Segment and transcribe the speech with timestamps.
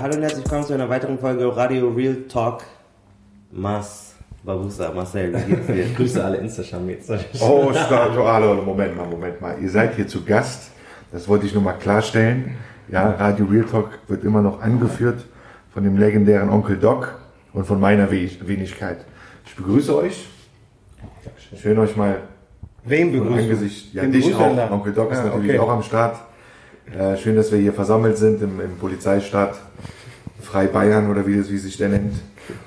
[0.00, 2.62] Hallo und herzlich willkommen zu einer weiteren Folge Radio Real Talk.
[3.52, 4.14] Mas,
[4.44, 5.84] Babusa, Marcel, wie geht's dir?
[5.96, 7.10] Grüße alle Instagram-Mates.
[7.40, 9.56] Oh, stopp, oh, hallo, Moment mal, Moment mal.
[9.60, 10.70] Ihr seid hier zu Gast.
[11.12, 12.56] Das wollte ich nur mal klarstellen.
[12.88, 15.24] Ja, Radio Real Talk wird immer noch angeführt
[15.72, 17.18] von dem legendären Onkel Doc
[17.52, 19.04] und von meiner We- Wenigkeit.
[19.46, 20.28] Ich begrüße euch.
[21.60, 22.18] Schön euch mal
[22.84, 23.22] du?
[23.22, 23.92] Angesicht.
[23.94, 24.70] Ja, Wen dich auch.
[24.70, 25.58] Onkel Doc ist Ah, natürlich okay.
[25.58, 26.16] auch am Start.
[26.96, 29.54] Äh, schön, dass wir hier versammelt sind im, im Polizeistaat
[30.40, 32.14] Frei Bayern oder wie es wie sich der nennt.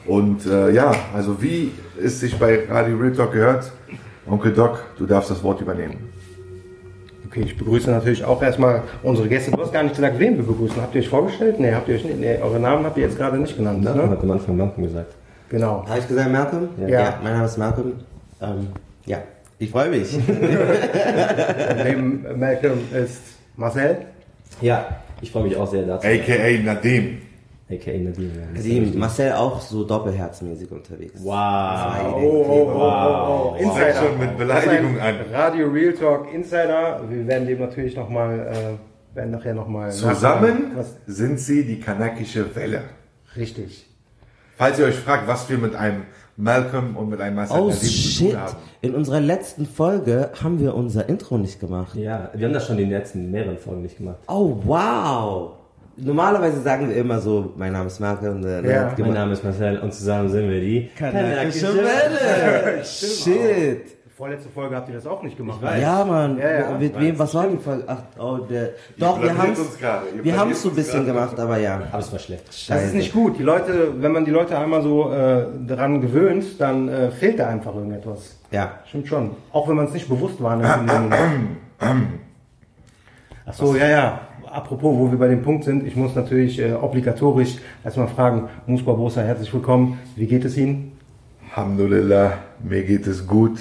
[0.06, 1.72] Und äh, ja, also wie
[2.02, 3.72] es sich bei Radio Real Talk gehört,
[4.26, 5.96] Onkel Doc, du darfst das Wort übernehmen.
[7.28, 9.52] Okay, ich begrüße natürlich auch erstmal unsere Gäste.
[9.52, 10.82] Du hast gar nicht gesagt, wen wir begrüßen.
[10.82, 11.60] Habt ihr euch vorgestellt?
[11.60, 12.20] Nee, habt ihr euch nicht.
[12.20, 13.84] Nee, eure Namen habt ihr jetzt gerade nicht genannt.
[13.84, 14.10] Ja, Ne?
[14.10, 15.14] hat am Anfang Malcolm gesagt.
[15.50, 15.84] Genau.
[15.88, 16.70] Habe ich gesagt Malcolm?
[16.88, 17.20] Ja.
[17.22, 17.94] mein Name ist Malcolm.
[18.42, 18.68] Ähm,
[19.06, 19.18] ja,
[19.60, 20.18] ich freue mich.
[21.84, 23.22] Neben Malcolm ist
[23.58, 23.98] Marcel.
[24.62, 26.08] Ja, ich freue mich auch sehr dazu.
[26.08, 27.22] AKA Nadim.
[27.70, 27.98] A.k.a.
[27.98, 28.32] Nadim.
[28.56, 28.62] ja.
[28.62, 31.14] Sie, Marcel auch so doppelherzmäßig unterwegs.
[31.24, 32.14] Wow.
[32.14, 33.54] Oh, oh, oh, oh, oh.
[33.54, 33.60] Wow.
[33.62, 33.86] Insider.
[33.86, 35.16] Fängt schon mit Beleidigung an.
[35.32, 37.02] Radio Real Talk Insider.
[37.10, 38.78] Wir werden dem natürlich nochmal,
[39.14, 39.92] äh, werden nachher nochmal.
[39.92, 40.98] Zusammen Was?
[41.08, 42.82] sind sie die kanakische Welle.
[43.36, 43.88] Richtig.
[44.58, 46.04] Falls ihr euch fragt, was wir mit einem
[46.36, 48.56] Malcolm und mit einem Marcel Oh shit, tun haben.
[48.82, 51.96] in unserer letzten Folge haben wir unser Intro nicht gemacht.
[51.96, 54.18] Ja, wir haben das schon in den letzten mehreren Folgen nicht gemacht.
[54.28, 55.52] Oh wow.
[55.96, 58.44] Normalerweise sagen wir immer so, mein Name ist Malcolm.
[58.44, 58.86] äh, Ja.
[58.90, 59.14] hat Mein.
[59.14, 62.84] Name ist Marcel und zusammen sind wir die Kanakische Welle.
[62.84, 63.98] Shit.
[64.24, 65.60] Vorletzte Folge habt ihr das auch nicht gemacht.
[65.62, 66.38] Ja, Mann.
[66.38, 66.78] Ja, ja.
[66.78, 67.84] Mit wem, was war die Folge?
[67.88, 68.70] Ach, oh, der.
[68.98, 69.54] Doch, wir haben.
[70.16, 71.82] Ihr wir haben es so ein bisschen gemacht, aber ja.
[71.92, 72.48] Aber es war schlecht.
[72.70, 73.38] Das ist nicht gut.
[73.38, 77.50] Die Leute, wenn man die Leute einmal so äh, dran gewöhnt, dann äh, fehlt da
[77.50, 78.38] einfach irgendetwas.
[78.50, 78.80] Ja.
[78.86, 79.32] Stimmt schon.
[79.52, 80.90] Auch wenn man es nicht bewusst wahrnimmt.
[83.46, 84.22] Ach so, ja, ja.
[84.50, 88.86] Apropos, wo wir bei dem Punkt sind, ich muss natürlich äh, obligatorisch erstmal fragen, Mus
[88.86, 90.00] Barbosa, herzlich willkommen.
[90.16, 90.94] Wie geht es Ihnen?
[91.54, 93.60] Alhamdulillah, mir geht es gut.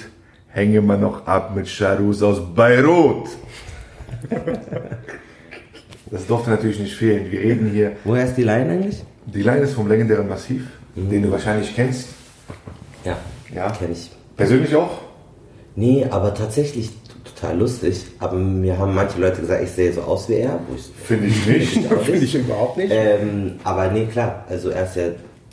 [0.53, 3.27] Hänge immer noch ab mit Charus aus Beirut.
[6.11, 7.31] Das durfte natürlich nicht fehlen.
[7.31, 7.93] Wir reden hier.
[8.03, 9.03] Woher ist die Line eigentlich?
[9.25, 12.09] Die Line ist vom legendären Massiv, den du wahrscheinlich kennst.
[13.03, 13.17] Ja.
[13.53, 13.71] Ja.
[13.71, 14.11] Kenn ich.
[14.37, 15.01] Persönlich auch?
[15.75, 16.91] Nee, aber tatsächlich
[17.23, 18.05] total lustig.
[18.19, 20.59] Aber mir haben manche Leute gesagt, ich sehe so aus wie er.
[21.03, 21.73] Finde ich nicht.
[22.03, 22.91] Finde ich überhaupt nicht.
[22.93, 24.45] ähm, aber nee, klar.
[24.47, 25.07] Also er ist ja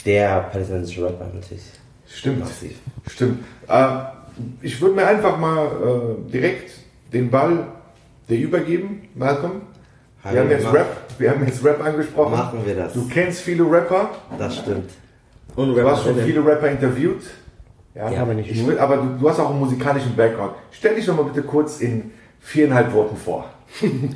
[0.05, 1.65] der palästinensische Rapper natürlich.
[2.07, 2.41] Stimmt.
[2.41, 2.73] Massiv.
[3.09, 3.39] Stimmt.
[3.67, 3.87] Äh,
[4.63, 6.73] ich würde mir einfach mal äh, direkt
[7.13, 7.67] den Ball
[8.29, 9.63] dir übergeben, Malcolm.
[10.23, 12.33] Hallo, Wir haben jetzt Rap, wir haben jetzt Rap angesprochen.
[12.33, 12.93] Machen wir das.
[12.93, 14.11] Du kennst viele Rapper.
[14.39, 14.91] Das stimmt.
[15.57, 17.23] Und Du hast schon viele Rapper interviewt.
[17.95, 20.53] Ja, aber nicht will, aber du, du hast auch einen musikalischen Background.
[20.71, 23.47] Stell dich doch mal bitte kurz in viereinhalb Worten vor.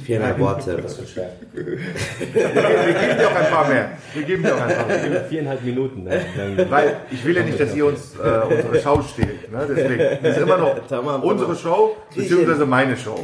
[0.05, 0.79] Viereinhalb Worte.
[0.83, 1.31] Das wird schwer.
[1.53, 3.91] Wir geben dir auch ein paar mehr.
[4.13, 5.25] Wir geben dir auch ein paar mehr.
[5.29, 6.05] Viereinhalb Minuten.
[6.05, 6.21] Ne?
[6.69, 9.51] Weil ich will ja nicht, dass ihr uns äh, unsere Show stehlt.
[9.53, 9.67] Ne?
[9.69, 11.63] Deswegen das ist immer noch Tamam, unsere tamam.
[11.63, 13.17] Show, beziehungsweise meine Show.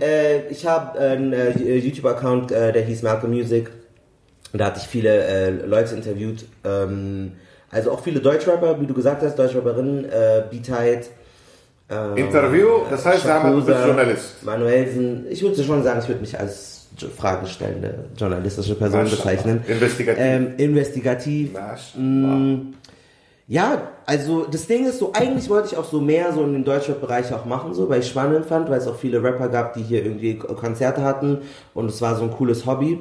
[0.00, 3.70] Äh, ich habe einen äh, YouTube-Account, äh, der hieß Malcolm Music.
[4.52, 6.46] Und da hatte ich viele äh, Leute interviewt.
[6.64, 7.32] Ähm,
[7.70, 11.10] also auch viele Deutschrapper, wie du gesagt hast, Deutschrapperinnen, äh, Beatheit.
[11.88, 14.42] Äh, Interview, das heißt, Shakusa, einen Journalist.
[14.42, 15.26] Manuelsen.
[15.30, 19.22] Ich würde schon sagen, ich würde mich als fragestellende journalistische Person Maschallah.
[19.22, 19.64] bezeichnen.
[19.68, 20.24] Investigativ.
[20.24, 21.52] Ähm, investigativ.
[21.52, 22.58] Maschallah.
[23.48, 26.64] Ja, also das Ding ist so, eigentlich wollte ich auch so mehr so in den
[26.64, 29.82] Deutschrap-Bereich auch machen, so, weil ich spannend fand, weil es auch viele Rapper gab, die
[29.82, 31.38] hier irgendwie Konzerte hatten
[31.72, 32.98] und es war so ein cooles Hobby.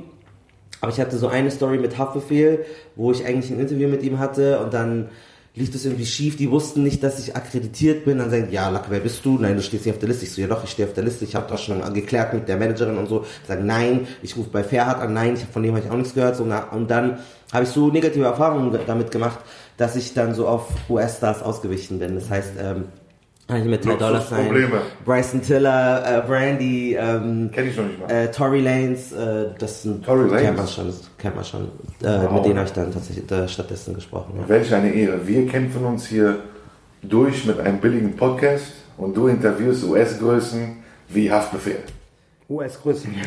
[0.81, 2.63] Aber ich hatte so eine Story mit Haftbefehl,
[2.95, 5.09] wo ich eigentlich ein Interview mit ihm hatte und dann
[5.55, 8.85] lief das irgendwie schief, die wussten nicht, dass ich akkreditiert bin, dann sagen, ja, Lack,
[8.89, 9.37] wer bist du?
[9.37, 10.25] Nein, du stehst nicht auf der Liste.
[10.25, 12.47] Ich so, ja doch, ich stehe auf der Liste, ich habe das schon geklärt mit
[12.47, 13.25] der Managerin und so.
[13.47, 16.13] Sagen, nein, ich rufe bei Fairhard an, nein, ich, von dem habe ich auch nichts
[16.13, 16.35] gehört.
[16.35, 17.19] So, na, und dann
[17.53, 19.39] habe ich so negative Erfahrungen ge- damit gemacht,
[19.77, 22.15] dass ich dann so auf US-Stars ausgewichen bin.
[22.15, 22.85] Das heißt, ähm,
[23.47, 24.81] habe ich mit Ty Dollar Sign, Luxusprobleme.
[25.05, 28.11] Bryson Tiller, äh, Brandy, ähm, Kenn ich noch nicht mal.
[28.11, 30.41] äh, Tory Lanes, äh, das sind, Tory Lanez?
[30.41, 31.61] kennt man schon, das kennt man schon.
[32.01, 32.31] Äh, Wow.
[32.33, 34.33] Mit denen habe ich dann tatsächlich äh, stattdessen gesprochen.
[34.39, 34.49] Ja.
[34.49, 35.27] Welch eine Ehre.
[35.27, 36.37] Wir kämpfen uns hier
[37.03, 38.73] durch mit einem billigen Podcast.
[38.97, 40.77] und du interviewst US-Größen
[41.09, 41.79] wie Haftbefehl.
[42.49, 43.13] US-Größen.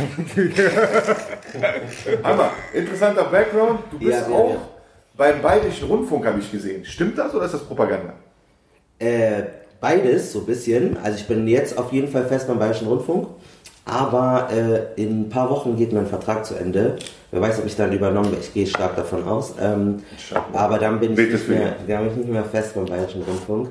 [2.24, 3.80] Hammer, interessanter Background.
[3.90, 4.60] Du bist Ja, ja, auch ja.
[5.16, 6.84] beim Bayerischen Rundfunk, habe ich gesehen.
[6.84, 8.14] Stimmt das oder ist das Propaganda?
[8.98, 9.42] Äh,
[9.80, 10.96] beides, so ein bisschen.
[11.02, 13.28] Also ich bin jetzt auf jeden Fall fest beim Bayerischen Rundfunk.
[13.84, 16.96] Aber äh, in ein paar Wochen geht mein Vertrag zu Ende.
[17.30, 18.44] Wer weiß, ob ich dann übernommen werde.
[18.44, 19.54] Ich gehe stark davon aus.
[19.60, 20.02] Ähm,
[20.52, 23.22] aber dann bin ich, nicht für mehr, dann bin ich nicht mehr fest beim Bayerischen
[23.22, 23.70] Rundfunk.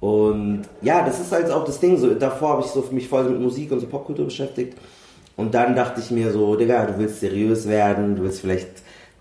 [0.00, 1.98] Und ja, das ist halt auch das Ding.
[1.98, 4.78] So, davor habe ich so mich voll mit Musik und so Popkultur beschäftigt.
[5.36, 8.68] Und dann dachte ich mir so, Digga, du willst seriös werden, du willst vielleicht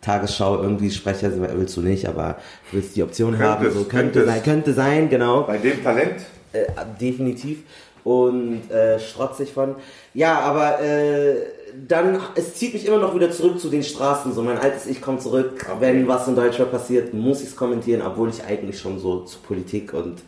[0.07, 2.37] Tagesschau irgendwie Sprecher, sein, willst du nicht, aber
[2.71, 3.71] du willst die Option Könnte haben.
[3.71, 5.43] So, könnte sein, könnte sein, genau.
[5.43, 6.21] Bei dem Talent?
[6.53, 6.65] Äh,
[6.99, 7.63] definitiv.
[8.05, 9.75] Und äh, strotzig von.
[10.13, 11.35] Ja, aber äh,
[11.89, 14.31] dann, es zieht mich immer noch wieder zurück zu den Straßen.
[14.31, 15.65] So, mein altes Ich kommt zurück.
[15.81, 19.39] Wenn was in Deutschland passiert, muss ich es kommentieren, obwohl ich eigentlich schon so zu
[19.39, 20.21] Politik und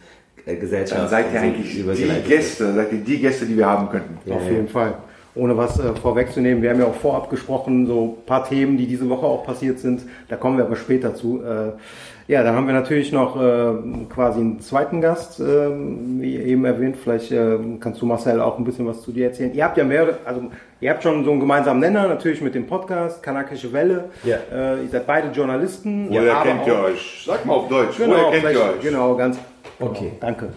[0.45, 2.27] äh, Gesellschaft Dann seid ihr eigentlich die.
[2.27, 4.17] Gäste, seid ihr die Gäste, die wir haben könnten.
[4.25, 4.51] Ja, Auf ja.
[4.51, 4.97] jeden Fall.
[5.39, 8.85] Ohne was äh, vorwegzunehmen, wir haben ja auch vorab gesprochen, so ein paar Themen, die
[8.87, 10.01] diese Woche auch passiert sind.
[10.27, 11.41] Da kommen wir aber später zu.
[11.43, 11.71] Äh,
[12.31, 13.71] ja, dann haben wir natürlich noch äh,
[14.13, 15.43] quasi einen zweiten Gast, äh,
[16.19, 16.97] wie eben erwähnt.
[17.01, 19.51] Vielleicht äh, kannst du Marcel auch ein bisschen was zu dir erzählen.
[19.55, 20.41] Ihr habt ja mehr, also
[20.79, 24.05] ihr habt schon so einen gemeinsamen Nenner, natürlich mit dem Podcast Kanakische Welle.
[24.23, 24.37] Ja.
[24.53, 26.07] Äh, ihr seid beide Journalisten.
[26.09, 27.23] Woher aber kennt ihr auch- euch?
[27.25, 28.81] Sag mal auf Deutsch, Genau, woher kennt ihr euch?
[28.81, 29.39] genau, ganz.
[29.79, 30.11] Okay.
[30.19, 30.49] Danke.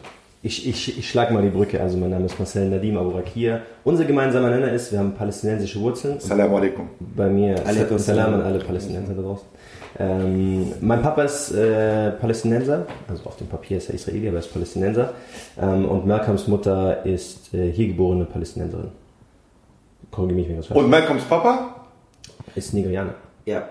[0.44, 1.80] Ich, ich, ich schlage mal die Brücke.
[1.80, 3.62] Also mein Name ist Marcel Nadim Abourakir.
[3.84, 6.18] Unser gemeinsamer Nenner ist, wir haben palästinensische Wurzeln.
[6.18, 6.88] Salam alaikum.
[6.98, 8.40] Bei mir Alaikum Salam salam.
[8.40, 9.46] an alle Palästinenser da draußen.
[10.00, 14.40] Ähm, mein Papa ist äh, Palästinenser, also auf dem Papier ist er Israeli, aber er
[14.40, 15.12] ist Palästinenser.
[15.60, 18.90] Ähm, und Malcolms Mutter ist äh, hier geborene Palästinenserin.
[20.10, 21.86] Korrigiere mich, wenn falsch Und Malcolms Papa?
[22.56, 23.14] Ist Nigerianer.
[23.44, 23.68] Ja.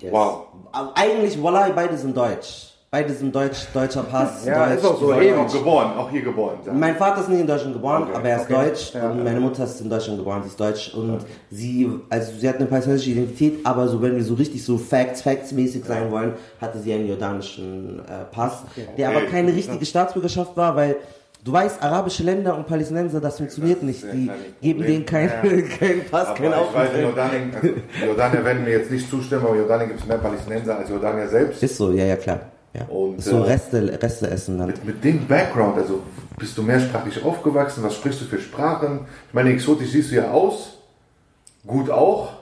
[0.00, 0.12] Yes.
[0.12, 0.48] Wow.
[0.72, 2.73] Aber Eigentlich, Wallah, beide sind deutsch.
[2.94, 4.46] Beide sind deutsch, deutscher Pass.
[4.46, 4.78] Ja, deutsch.
[4.78, 5.20] ist auch so.
[5.20, 5.36] Eben.
[5.36, 6.58] auch geboren, auch hier geboren.
[6.64, 6.72] Ja.
[6.72, 8.54] Mein Vater ist nicht in Deutschland geboren, Okay, aber er ist okay.
[8.68, 9.24] deutsch Ja, und ja.
[9.24, 11.18] meine Mutter ist in Deutschland geboren, sie ist deutsch und
[11.50, 15.22] sie, also sie hat eine palästinensische Identität, aber so wenn wir so richtig so Facts,
[15.22, 18.62] Facts-mäßig sein wollen, hatte sie einen jordanischen äh, Pass,
[18.96, 19.26] der aber Okay.
[19.28, 20.94] keine richtige Staatsbürgerschaft war, weil
[21.42, 25.30] du weißt, arabische Länder und Palästinenser, das funktioniert nicht, ja die kein geben denen keinen
[25.80, 27.02] keinen Pass, Aber keinen ich weiß, Aufenthalt.
[27.02, 30.78] Jordanien, also Jordanier werden mir jetzt nicht zustimmen, aber in Jordanien gibt es mehr Palästinenser
[30.78, 31.60] als Jordanier selbst.
[31.60, 32.38] Ist so, ja, ja, klar.
[32.74, 32.86] Ja.
[32.86, 34.66] Und, so äh, Reste, Reste essen dann.
[34.68, 36.00] Mit, mit dem Background, also
[36.38, 39.00] bist du mehrsprachig aufgewachsen, was sprichst du für Sprachen?
[39.28, 40.78] Ich meine, exotisch siehst du ja aus,
[41.66, 42.32] gut auch,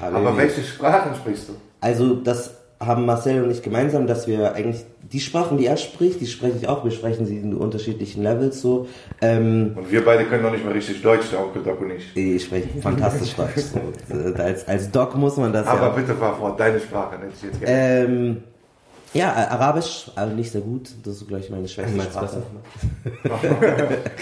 [0.00, 0.36] aber Habibi.
[0.36, 1.52] welche Sprachen sprichst du?
[1.80, 6.20] Also das haben Marcel und ich gemeinsam, dass wir eigentlich die Sprachen, die er spricht,
[6.20, 6.84] die spreche ich auch.
[6.84, 8.86] Wir sprechen sie in unterschiedlichen Levels so.
[9.20, 12.16] Ähm, Und wir beide können noch nicht mal richtig Deutsch, der Onkel Doc und ich.
[12.16, 13.64] ich spreche fantastisch Deutsch.
[13.72, 13.80] So.
[14.42, 15.88] Als, als Doc muss man das Aber ja.
[15.88, 18.04] bitte fahr fort, deine Sprache hätte ich jetzt gerne.
[18.04, 18.36] Ähm,
[19.14, 20.90] ja, Arabisch, aber nicht sehr gut.
[21.04, 22.42] Das ist, glaube ich, meine schwächste Meinst du Sprache.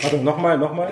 [0.03, 0.89] Warte, nochmal, nochmal.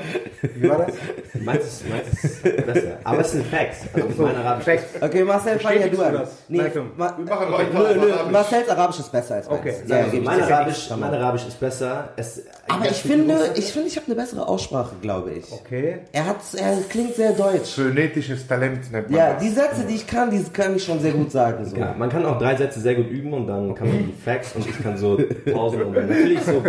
[0.57, 0.95] Wie war das?
[1.43, 2.99] Meins ist, meins besser.
[3.05, 3.79] Aber es sind Facts.
[3.95, 4.65] Also mein Arabisch.
[4.65, 5.03] Perfekt.
[5.03, 6.23] Okay, Marcel, fang ja du an.
[6.49, 6.91] Malcolm?
[6.97, 8.33] Ma Wir machen weiter nö, nö, Arabisch.
[8.33, 9.61] Marcels Arabisch ist besser als meins.
[9.61, 10.41] Okay, ja, Also mein.
[10.43, 12.09] Arabisch, mein Arabisch ist besser.
[12.17, 15.51] Es, Aber ich finde, ich finde, ich habe eine bessere Aussprache, glaube ich.
[15.53, 15.99] Okay.
[16.13, 17.75] Er hat, er klingt sehr deutsch.
[17.75, 19.43] Phonetisches Talent nennt man Ja, das.
[19.43, 21.65] die Sätze, die ich kann, die kann ich schon sehr gut sagen.
[21.65, 21.77] So.
[21.77, 24.55] Ja, man kann auch drei Sätze sehr gut üben und dann kann man die Facts
[24.57, 25.19] und ich kann so
[25.53, 26.63] Pausen und natürlich so.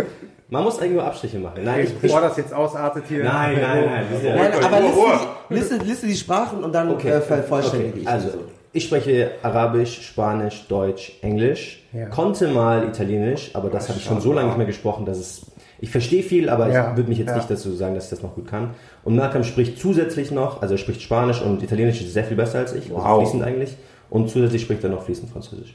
[0.48, 1.62] Man muss irgendwo Abstriche machen.
[1.64, 3.24] Nein, ich, ich, Bevor das jetzt ausartet hier.
[3.24, 4.04] nein, nein, nein.
[4.12, 7.08] das ja- Nein, aber liste, liste, liste die Sprachen und dann Okay.
[7.08, 8.08] äh, vervollständige Okay, ich.
[8.08, 8.38] Also, so.
[8.72, 12.06] ich spreche Arabisch, Spanisch, Deutsch, Englisch, Ja.
[12.06, 15.46] konnte mal Italienisch, aber das habe ich schon so lange nicht mehr gesprochen, dass es.
[15.80, 17.36] Ich verstehe viel, aber Ja, ich würde mich jetzt ja.
[17.36, 18.70] nicht dazu sagen, dass ich das noch gut kann.
[19.04, 22.60] Und Malcolm spricht zusätzlich noch, also er spricht Spanisch und Italienisch ist sehr viel besser
[22.60, 23.18] als ich, also Wow.
[23.22, 23.76] fließend eigentlich.
[24.08, 25.74] Und zusätzlich spricht er noch fließend Französisch.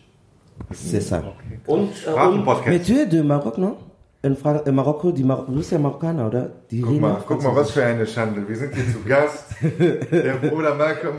[0.72, 1.22] C'est ça.
[1.67, 2.70] Und, äh.
[2.70, 3.75] Mais tu es de Maroc, non?
[4.24, 6.50] In, Fra in Marokko, die Mar du bist ja Marokkaner, oder?
[6.70, 8.48] Die Guck mal, guck mal, was für eine Schande.
[8.48, 9.46] Wir sind hier zu Gast.
[10.12, 11.15] Der Bruder Malcolm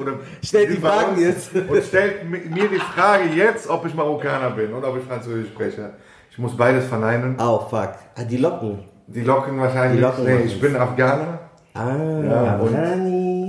[0.00, 0.12] oder
[0.42, 1.54] Stellt die Fragen jetzt.
[1.54, 5.48] Und stellt mi- mir die Frage jetzt, ob ich Marokkaner bin und ob ich Französisch
[5.48, 5.90] spreche.
[6.30, 7.36] Ich muss beides verneinen.
[7.38, 7.90] Oh, fuck.
[8.16, 8.78] Ah, die Locken.
[9.06, 9.98] Die Locken wahrscheinlich.
[9.98, 11.40] Die Locken nee, ich bin Afghaner.
[11.74, 12.74] Ah, Ja, und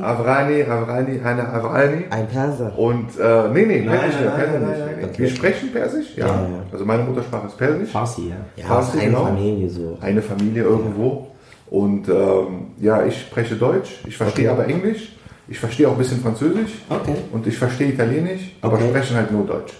[0.04, 0.64] Avrani.
[0.64, 2.06] Avrani, Avrani, eine Avrani.
[2.10, 2.78] ein Perser.
[2.78, 4.80] Und, äh, nee, nee, Nein, Persisch, nein, Persisch nein, nicht.
[4.80, 5.06] nein, Nee, nee.
[5.06, 5.18] Okay.
[5.24, 6.26] Wir sprechen Persisch, ja.
[6.28, 6.48] Ja, ja.
[6.72, 7.90] Also meine Muttersprache ist Persisch.
[7.90, 8.36] Farsi, ja.
[8.56, 9.26] Ja, Farsi, aus einer genau.
[9.26, 9.98] Familie so.
[10.02, 11.28] Eine Familie irgendwo.
[11.70, 14.60] Und ähm, ja, ich spreche Deutsch, ich verstehe Okay.
[14.62, 15.14] aber Englisch,
[15.48, 17.16] ich verstehe auch ein bisschen Französisch Okay.
[17.32, 18.90] und ich verstehe Italienisch, aber Okay.
[18.90, 19.74] sprechen halt nur Deutsch.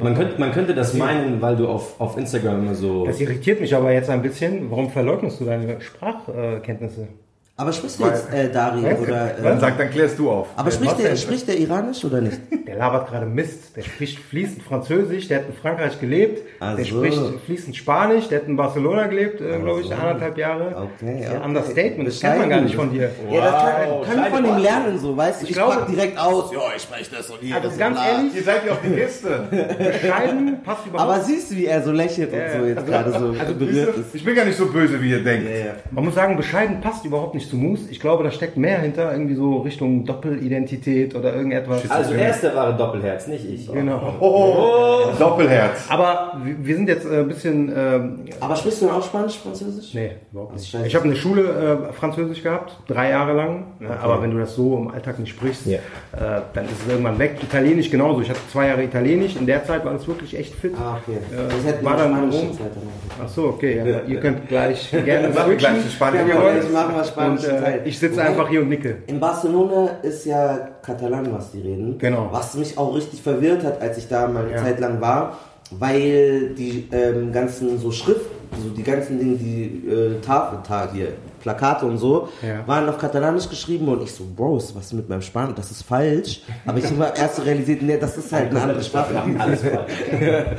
[0.00, 3.06] Man könnte, man könnte das meinen, weil du auf, auf Instagram immer so.
[3.06, 4.70] Das irritiert mich aber jetzt ein bisschen.
[4.70, 7.08] Warum verleugnest du deine Sprachkenntnisse?
[7.56, 9.30] Aber sprichst du jetzt äh, Dari oder...
[9.40, 10.48] Dann Äh, sag, dann klärst du auf.
[10.56, 12.40] aber spricht der, spricht der Iranisch oder nicht?
[12.66, 13.76] Der labert gerade Mist.
[13.76, 16.42] Der spricht fließend Französisch, der hat in Frankreich gelebt.
[16.58, 20.68] Ach der spricht fließend Spanisch, der hat in Barcelona gelebt, äh, glaube ich, anderthalb Jahre.
[20.74, 21.44] Okay, Das ist ja okay.
[21.44, 23.10] Understatement, das kennt man gar nicht von dir.
[23.30, 25.46] Ja, das kann, kann ich von ihm lernen, so, weißt du?
[25.46, 26.52] Ich, glaube- pack direkt aus.
[26.52, 27.54] Ja, ich spreche das und hier.
[27.54, 29.44] Also das ganz ehrlich, Ihr seid ja auf die Gäste.
[29.78, 33.10] bescheiden passt überhaupt Aber siehst du, wie er so lächelt und so jetzt also- gerade
[33.12, 34.14] so also berührt ist?
[34.14, 35.48] Ich bin gar nicht so böse, wie ihr denkt.
[35.90, 37.84] Man muss sagen, bescheiden passt überhaupt nicht zu Moose.
[37.90, 41.88] Ich glaube, da steckt mehr hinter, irgendwie so Richtung Doppelidentität oder irgendetwas.
[41.90, 43.70] Also er ist der wahre Doppelherz, nicht ich.
[43.72, 44.14] Genau.
[44.20, 45.86] Oh, Doppelherz.
[45.88, 47.72] Aber wir wir sind jetzt äh, ein bisschen.
[47.76, 49.94] Ähm, Aber sprichst du denn auch Spanisch, Französisch?
[49.94, 50.74] nee, überhaupt nicht.
[50.86, 53.64] Ich habe eine Schule äh, Französisch gehabt, drei Jahre lang.
[53.80, 55.78] Ja, Aber wenn du das so im Alltag nicht sprichst, Ja.
[55.78, 57.36] äh, dann ist es irgendwann weg.
[57.42, 58.20] Italienisch genauso.
[58.22, 59.36] Ich hatte zwei Jahre Italienisch.
[59.36, 60.72] In der Zeit war das wirklich echt fit.
[60.78, 61.18] Ah, okay.
[61.18, 62.90] Äh, das war wir dann jetzt weitermachen.
[63.24, 63.82] Ach so, okay.
[63.84, 66.64] Ja, Ihr könnt gleich gerne Machen wir gleich Ja, wollt.
[66.64, 67.80] ich mache mal Und Spanisch Teil.
[67.84, 68.98] äh, ich sitze einfach hier und nicke.
[69.06, 71.98] In Barcelona ist ja Katalan, was die reden.
[71.98, 72.28] Genau.
[72.30, 74.58] Was mich auch richtig verwirrt hat, als ich da mal eine Ja.
[74.62, 75.38] Zeit lang war,
[75.70, 81.08] weil die ähm, ganzen so Schriften, so die ganzen Dinge, die äh, Tafel, ta hier,
[81.44, 82.66] Plakate und so, Ja.
[82.66, 85.54] waren auf Katalanisch geschrieben und ich so, Bros, was ist mit meinem Spanisch?
[85.56, 86.40] Das ist falsch.
[86.64, 89.14] Aber ich habe erst so realisiert, nee, das ist halt eine andere Sprache.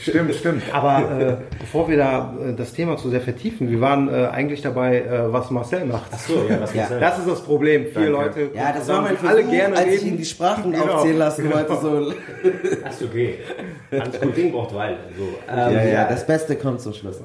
[0.00, 0.62] Stimmt, stimmt.
[0.72, 4.60] Aber äh, bevor wir da äh, das Thema zu sehr vertiefen, wir waren äh, eigentlich
[4.62, 6.10] dabei, äh, was Marcel macht.
[6.12, 6.86] Ach so, ja, was Ja.
[6.86, 7.00] sein?
[7.00, 7.84] Das ist das Problem.
[7.84, 8.10] Vier Danke.
[8.10, 10.06] Leute Ja, das war mein die alle Versuch, gerne als ich reden.
[10.08, 10.84] ihn die Sprachen Genau.
[10.94, 11.76] aufzählen lassen wollte.
[11.76, 12.12] So.
[12.84, 13.38] Ach so, okay.
[13.92, 14.96] Alles gut, Ding braucht Weile.
[15.16, 17.20] So, ähm, Ja, ja, das Beste kommt zum Schluss.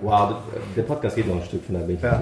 [0.00, 0.36] Wow,
[0.74, 2.20] der Podcast geht noch ein Stück, von bin ich ja.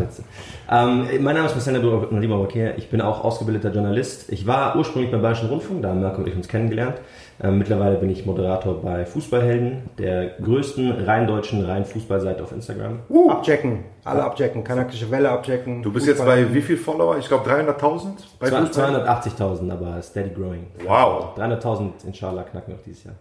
[0.70, 4.32] Ähm, mein Name ist Marcel Nadiba Wakir, ich bin auch ausgebildeter Journalist.
[4.32, 6.96] Ich war ursprünglich beim Bayerischen Rundfunk, da haben Marco und ich uns kennengelernt.
[7.42, 13.00] Ähm, mittlerweile bin ich Moderator bei Fußballhelden, der größten rein deutschen rein Fußballseite auf Instagram.
[13.08, 13.84] Uh, abchecken.
[14.04, 14.62] Alle abchecken.
[14.62, 15.82] Kanakische Welle abchecken.
[15.82, 17.18] Du bist jetzt bei wie viel Follower?
[17.18, 18.06] Ich glaube 300.000
[18.38, 19.04] bei Zwei- Fußball.
[19.04, 20.66] 280.000, aber steady growing.
[20.86, 21.36] Wow.
[21.36, 23.14] 300.000 inshallah knacken wir auch dieses Jahr.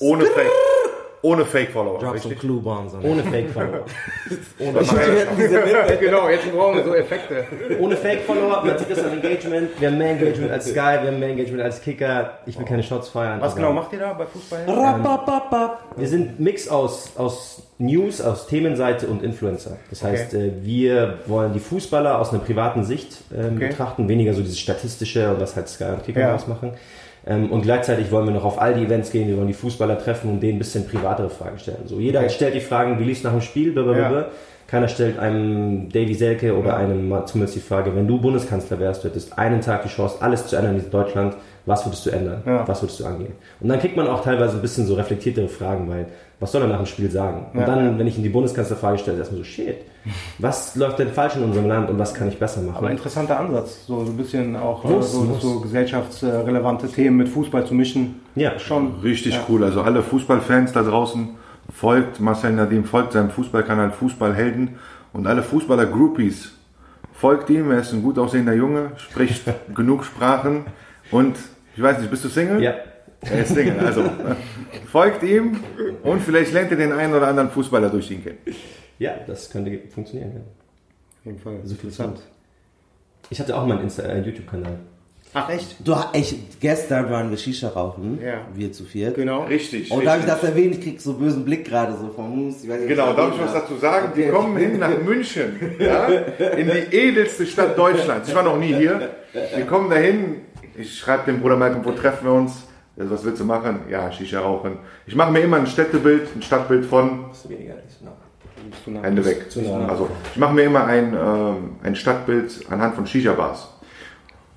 [0.00, 0.46] Ohne Fake.
[1.22, 1.98] Ohne Fake-Follower.
[1.98, 3.84] Drop some clue bombs on Ohne Fake-Follower.
[6.00, 7.44] genau, jetzt brauchen wir so Effekte.
[7.80, 9.70] Ohne Fake-Follower, man sieht das an Engagement.
[9.80, 12.38] Wir haben mehr Engagement als Sky, wir haben mehr Engagement als Kicker.
[12.46, 13.40] Ich will keine Shots feiern.
[13.40, 14.64] Was genau macht ihr da bei Fußball?
[14.66, 15.82] Rapapapap.
[15.96, 19.76] Wir sind Mix aus, aus News, aus Themenseite und Influencer.
[19.90, 23.68] Das heißt, äh, wir wollen die Fußballer aus einer privaten Sicht ähm, Okay.
[23.68, 26.34] betrachten, weniger so dieses statistische, was halt Sky und Kicker Ja.
[26.34, 26.72] ausmachen.
[27.28, 29.98] Ähm, und gleichzeitig wollen wir noch auf all die Events gehen, wir wollen die Fußballer
[29.98, 31.82] treffen und denen ein bisschen privatere Fragen stellen.
[31.86, 32.30] So, jeder Okay.
[32.30, 34.20] stellt die Fragen, wie lief's nach dem Spiel, blablabla.
[34.20, 34.26] Ja.
[34.66, 39.02] Keiner stellt einem Davy Selke oder einem Mats Hummels die Frage, wenn du Bundeskanzler wärst,
[39.04, 42.42] du hättest einen Tag die Chance, alles zu ändern in Deutschland, was würdest du ändern?
[42.46, 42.66] Ja.
[42.68, 43.32] Was würdest du angehen?
[43.60, 46.06] Und dann kriegt man auch teilweise ein bisschen so reflektiertere Fragen, weil
[46.40, 47.46] was soll er nach dem Spiel sagen?
[47.52, 47.66] Und Ja.
[47.66, 49.76] dann, wenn ich ihm die Bundeskanzlerfrage stelle, ist erstmal so, shit,
[50.38, 52.76] was läuft denn falsch in unserem Land und was kann ich besser machen?
[52.78, 55.42] Aber interessanter Ansatz, so ein bisschen auch äh, Muss, so, muss.
[55.42, 58.20] so gesellschaftsrelevante Themen mit Fußball zu mischen.
[58.34, 59.00] ja, Schon.
[59.02, 59.40] Richtig Ja.
[59.48, 59.64] cool.
[59.64, 61.30] Also alle Fußballfans da draußen
[61.74, 64.76] folgt Marcel Nadim, folgt seinem Fußballkanal Fußballhelden
[65.12, 66.52] und alle Fußballer-Groupies
[67.12, 67.70] folgt ihm.
[67.72, 69.42] Er ist ein gut aussehender Junge, spricht
[69.74, 70.66] genug Sprachen
[71.10, 71.36] und
[71.76, 72.62] ich weiß nicht, bist du Single?
[72.62, 72.74] ja.
[73.22, 74.04] Er ist Single, also
[74.92, 75.58] folgt ihm
[76.04, 78.38] und vielleicht lernt ihr den einen oder anderen Fußballer durch ihn kennen.
[78.98, 80.32] Ja, das könnte funktionieren.
[80.34, 80.40] Ja.
[80.40, 81.58] Auf jeden Fall.
[81.64, 82.10] So viel Zeit.
[83.30, 84.78] Ich hatte auch mal einen Insta äh, YouTube-Kanal.
[85.34, 85.76] Ach echt?
[85.86, 88.46] Du, ich, gestern waren wir Shisha rauchen, Ja.
[88.54, 89.16] wir zu viert.
[89.16, 89.44] Genau.
[89.44, 89.90] Richtig.
[89.90, 92.62] Und da habe ich das erwähnt, ich krieg so bösen Blick gerade so vom Mus.
[92.62, 94.12] Genau, darf ich was dazu sagen?
[94.16, 98.28] Die kommen hin nach München, ja, in die edelste Stadt Deutschlands.
[98.28, 99.10] Ich war noch nie hier.
[99.54, 100.36] Wir kommen dahin.
[100.76, 102.52] Ich schreibe dem Bruder Malcolm, wo treffen wir uns?
[102.98, 103.80] Also, was willst du machen?
[103.88, 104.78] Ja, Shisha rauchen.
[105.06, 108.00] Ich mache mir immer ein Städtebild, ein Stadtbild von Weniger, nicht
[108.84, 109.02] so nah.
[109.02, 109.46] Hände weg.
[109.56, 109.86] nah.
[109.86, 113.68] Also ich mache mir immer ein, ähm, ein Stadtbild anhand von Shisha-Bars.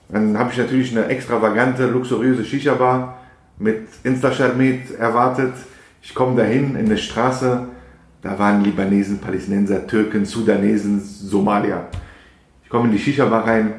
[0.09, 3.19] Dann habe ich natürlich eine extravagante, luxuriöse Shisha-Bar
[3.59, 5.53] mit Insta-Shermet erwartet.
[6.01, 7.67] Ich komme dahin in der Straße,
[8.23, 11.87] da waren Libanesen, Palästinenser, Türken, Sudanesen, Somalier.
[12.63, 13.73] Ich komme in die Shisha-Bar rein,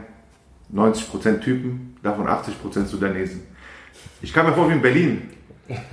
[0.73, 3.52] 90% Typen, davon 80% Sudanesen.
[4.23, 5.31] Ich kam mir vor wie in Berlin.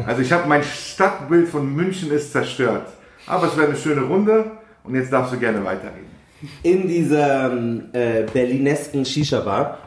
[0.06, 2.88] Also ich habe mein Stadtbild von München ist zerstört.
[3.26, 4.52] Aber es wäre eine schöne Runde
[4.84, 6.10] und jetzt darfst du gerne weiterreden.
[6.64, 9.80] In dieser ähm, äh, berlinesken Shisha-Bar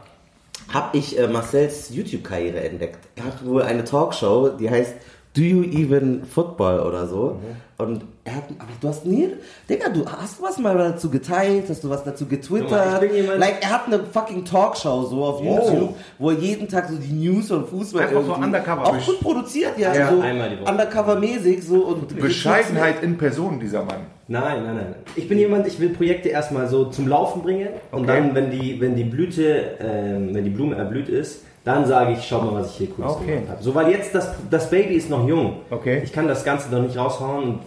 [0.73, 2.99] habe ich äh, Marcells YouTube-Karriere entdeckt.
[3.17, 4.95] Er hat wohl eine Talkshow, die heißt
[5.35, 7.37] Do You Even Football oder so.
[7.79, 9.29] Und er hat, aber du hast nie,
[9.69, 13.03] Digga, du hast du was mal dazu geteilt, hast du was dazu getwittert?
[13.03, 16.69] Ich bin jemand- like, er hat eine fucking Talkshow so auf YouTube, wo er jeden
[16.69, 18.87] Tag so die News von Fußball Einfach so undercover.
[18.87, 20.71] Auch gut produziert, ja, Ja, so einmal die Woche.
[20.71, 24.01] undercover-mäßig so und Bescheidenheit in Person, dieser Mann.
[24.29, 24.95] Nein, nein, nein.
[25.17, 28.07] Ich bin jemand, ich will Projekte erstmal so zum Laufen bringen und Okay.
[28.21, 32.27] dann, wenn die, wenn die Blüte, ähm, wenn die Blume erblüht ist, dann sage ich,
[32.27, 33.35] schau mal, was ich hier cooles Okay.
[33.35, 33.63] gemacht habe.
[33.63, 35.59] So, weil jetzt das, das Baby ist noch jung.
[35.71, 36.01] Okay.
[36.05, 37.45] Ich kann das Ganze noch nicht raushauen.
[37.45, 37.61] Und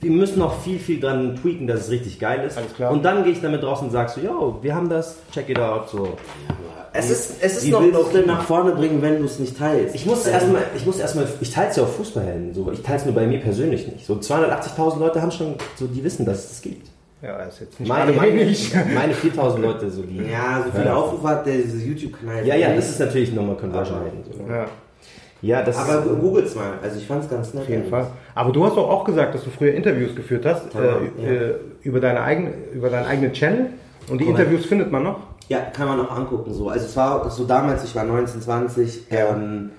[0.00, 2.58] wir müssen noch viel, viel dran tweaken, dass es richtig geil ist.
[2.58, 2.92] Alles klar.
[2.92, 5.58] Und dann gehe ich damit raus und sag so, yo, wir haben das, check it
[5.58, 5.88] out.
[5.88, 6.08] So.
[6.92, 9.24] Es ist, es ist Wie noch, willst du es denn nach vorne bringen, wenn du
[9.24, 9.94] es nicht teilst?
[9.96, 12.98] ich muss erstmal, ich muss erstmal, ich teile es ja auf Fußballhelden, so, ich teile
[12.98, 14.06] es nur bei mir persönlich nicht.
[14.06, 16.88] So 280.000 Leute haben schon, so, die wissen, dass es das gibt.
[17.24, 18.34] Ja, ist jetzt nicht Meine, meine,
[18.94, 20.18] meine 4.000 Leute, so die.
[20.30, 20.94] Ja, so viele Ja.
[20.94, 22.46] Aufrufe hat der dieses YouTube-Kanal.
[22.46, 23.98] Ja, ja, das ist natürlich nochmal Conversion.
[24.30, 24.44] So.
[24.52, 24.66] Ja,
[25.40, 26.72] Ja, das Aber googles mal.
[26.82, 27.62] Also ich fand's ganz nett.
[27.64, 28.06] auf jeden Fall.
[28.34, 30.86] Aber du hast doch auch gesagt, dass du früher Interviews geführt hast Ja, äh,
[31.18, 31.30] ja.
[31.50, 33.66] äh, über, deine eigene, über deinen eigenen Channel.
[34.10, 34.40] Und die Korrekt.
[34.40, 35.18] Interviews findet man noch.
[35.48, 36.52] Ja, kann man auch angucken.
[36.52, 36.68] So.
[36.68, 39.70] Also es war so damals, ich war 19, 20 ähm,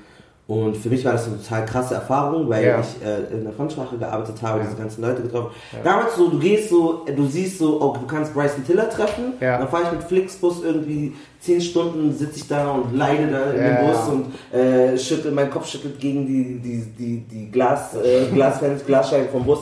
[0.47, 2.79] und für mich war das eine total krasse Erfahrung, weil Ja.
[2.79, 5.49] ich äh, in der Fremdsprache gearbeitet habe, diese ganzen Leute getroffen.
[5.83, 9.57] Damals so, du gehst so, du siehst so, oh, du kannst Bryson Tiller treffen, Ja.
[9.57, 13.57] dann fahre ich mit Flixbus irgendwie 10 Stunden, sitze ich da und leide da in
[13.59, 13.81] Ja.
[13.81, 18.25] dem Bus und äh, schüttel, mein Kopf schüttelt gegen die, die, die, die Glas, äh,
[18.31, 19.59] Glasfenster, Glasscheiben vom Bus.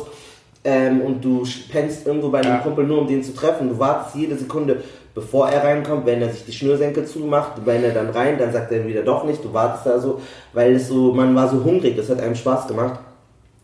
[0.65, 2.57] Ähm, und du pennst irgendwo bei einem Ja.
[2.59, 3.67] Kumpel nur, um den zu treffen.
[3.67, 4.81] Du wartest jede Sekunde,
[5.15, 8.72] bevor er reinkommt, wenn er sich die Schnürsenkel zumacht, wenn er dann rein, dann sagt
[8.72, 10.22] er wieder doch nicht, du wartest da so,
[10.53, 13.00] weil es so, man war so hungrig, es hat einem Spaß gemacht.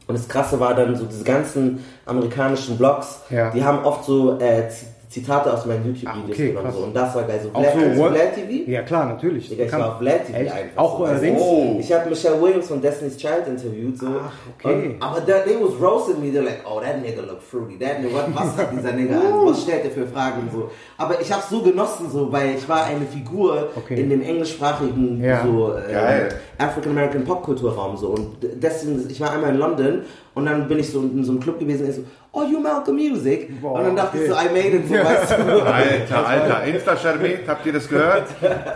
[0.07, 3.51] Und das Krasse war dann so diese ganzen amerikanischen Blogs, Ja.
[3.51, 4.63] die haben oft so äh,
[5.09, 6.71] Zitate aus meinen YouTube-Videos okay, genommen.
[6.71, 6.83] So.
[6.83, 7.39] Und das war geil.
[7.41, 8.69] So Vlad, so World- Vlad TV?
[8.69, 9.49] Ja, klar, natürlich.
[9.49, 10.51] Digga, ich war auf Vlad TV Echt?
[10.53, 10.77] einfach.
[10.83, 11.05] Auch so.
[11.05, 11.41] Also, Dings?
[11.79, 13.97] Ich habe Michelle Williams von Destiny's Child interviewt.
[13.97, 14.05] So.
[14.07, 14.89] Ach, okay.
[14.89, 16.27] Und, aber da, they was roasting me.
[16.27, 17.79] They're like, oh, that nigga look fruity.
[17.79, 19.45] That nigga, what, was hat dieser Nigga an?
[19.47, 20.47] Was stellt er für Fragen?
[20.53, 20.69] So.
[20.99, 23.99] Aber ich habe so genossen, so, weil ich war eine Figur Okay.
[23.99, 25.43] in dem englischsprachigen Ja.
[25.43, 26.29] so, äh, Geil.
[26.59, 27.97] African American Popkulturraum.
[27.97, 28.09] So.
[28.09, 30.01] Und deswegen, ich war einmal in London
[30.35, 32.59] und dann bin ich so in so einem Club gewesen und ich so, oh, you
[32.59, 33.61] Malcolm Music?
[33.61, 34.45] Boah, und dann dachte ich so, okay.
[34.45, 34.87] I made it.
[34.87, 35.61] So, weißt du?
[35.65, 38.27] Alter, Alter, Insta-Charmit, habt ihr das gehört?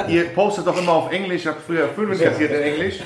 [0.08, 3.00] Ihr postet doch immer auf Englisch, ich habe früher fünf interessiert in Englisch.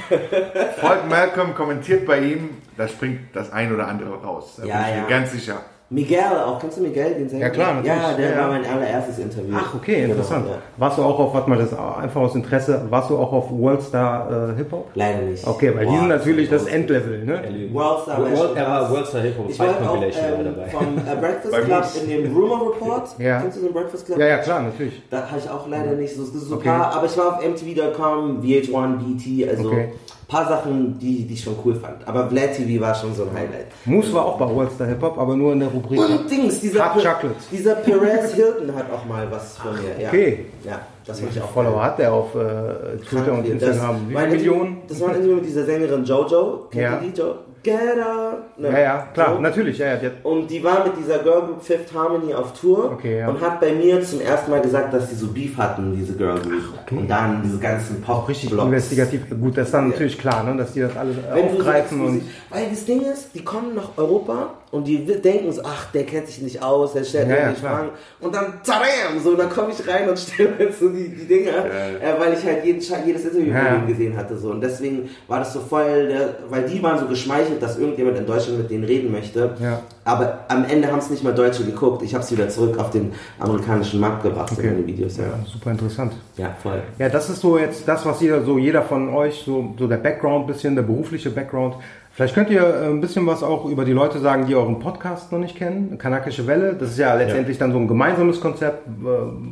[0.80, 4.56] Folgt Malcolm, kommentiert bei ihm, da springt das ein oder andere raus.
[4.58, 5.08] Da Ja, bin ich mir ja.
[5.08, 5.62] ganz sicher.
[5.89, 7.44] Miguel, auch kennst du Miguel, den Sänger?
[7.46, 7.96] Ja, klar, natürlich.
[7.96, 8.38] Ja, der Ja.
[8.39, 9.56] war mein allererstes Interview.
[9.58, 10.46] Ach, okay, Genau, interessant.
[10.50, 10.56] ja.
[10.75, 13.46] Warst du auch auf, warte mal, das ist einfach aus Interesse, warst du auch auf
[13.51, 14.90] Worldstar äh, Hip Hop?
[14.96, 15.48] Leider nicht.
[15.48, 17.42] Okay, weil die Boah, sind natürlich das ist Endlevel, ne?
[17.72, 18.92] Worldstar war World, er war.
[18.92, 20.12] Worldstar Hip Hop Ich war auch ähm,
[20.44, 20.68] dabei.
[20.68, 23.03] vom äh, Breakfast Bei Club in dem Rumor Report.
[23.20, 23.40] Ja.
[23.42, 24.20] Kennst du den Breakfast Club?
[24.20, 25.01] Ja, ja, klar, natürlich.
[25.09, 26.68] Da habe ich auch leider nicht so, so ein Okay.
[26.70, 29.94] paar, aber ich war auf MTV.com, VH1, BT, also Okay.
[30.29, 32.05] Ein paar Sachen, die, die ich schon cool fand.
[32.05, 33.68] Aber Vlad TV war schon so ein Highlight.
[33.85, 36.00] Moose war auch bei Worldstar Hip Hop, aber nur in der Rubrik.
[36.00, 37.27] Und Dings, dieser, Chocolate.
[37.51, 40.01] dieser Perez Hilton hat auch mal was von mir.
[40.03, 40.09] Ja.
[40.09, 40.46] okay.
[40.66, 44.09] Ja, das Wie fand ich auch Follower hat der auf äh, Twitter und Das Instagram?
[44.09, 44.77] Wie war viele Millionen?
[44.90, 46.68] Das war Interview mit dieser Sängerin Jojo.
[46.72, 47.00] Kennt Ja.
[47.01, 47.18] ihr die?
[47.20, 47.35] Jo
[47.68, 48.44] Get up.
[48.58, 48.70] Ne.
[48.72, 49.42] Ja, ja, klar, So.
[49.42, 49.77] natürlich.
[49.77, 53.20] Ja, ja, die Und die war mit dieser Girl Group Fifth Harmony auf Tour Okay,
[53.20, 53.27] ja.
[53.27, 56.40] und hat bei mir zum ersten Mal gesagt, dass sie so Beef hatten, diese Girl
[56.40, 56.92] Group.
[56.92, 58.68] Und dann diese ganzen pop richtig Blogs.
[58.68, 59.22] investigativ.
[59.30, 62.22] Gut, das ist dann natürlich klar, ne, dass die das alles Wenn aufgreifen und.
[62.50, 66.27] weil das Ding ist, die kommen nach Europa und die denken so, ach, der kennt
[66.27, 67.75] sich nicht aus, der stellt Ja, ja, irgendwelche klar.
[67.77, 67.90] Fragen.
[68.20, 71.51] Und dann, tabam, so, dann komme ich rein und stelle jetzt so die, die Dinger,
[71.66, 73.74] äh, weil ich halt jeden, jedes Interview Ja, ja.
[73.75, 74.38] denen gesehen hatte.
[74.38, 74.50] So.
[74.51, 78.25] Und deswegen war das so voll, der, weil die waren so geschmeichelt, dass irgendjemand in
[78.25, 79.56] Deutschland mit denen reden möchte.
[79.62, 79.82] Ja.
[80.03, 82.01] Aber am Ende haben es nicht mal Deutsche geguckt.
[82.03, 84.68] Ich habe es wieder zurück auf den amerikanischen Markt gebracht, Okay.
[84.72, 85.18] meine Videos.
[85.18, 85.24] Ja.
[85.24, 86.14] Ja, super interessant.
[86.38, 86.82] ja, voll.
[87.00, 89.98] Ja, das ist so jetzt das, was jeder, so jeder von euch, so, so der
[89.98, 91.75] Background bisschen, der berufliche Background.
[92.18, 95.32] Vielleicht könnt ihr äh, ein bisschen was auch über die Leute sagen, die euren Podcast
[95.32, 96.00] noch nicht kennen.
[96.00, 98.88] Kanakische Welle, das ist ja letztendlich dann so ein gemeinsames Konzept.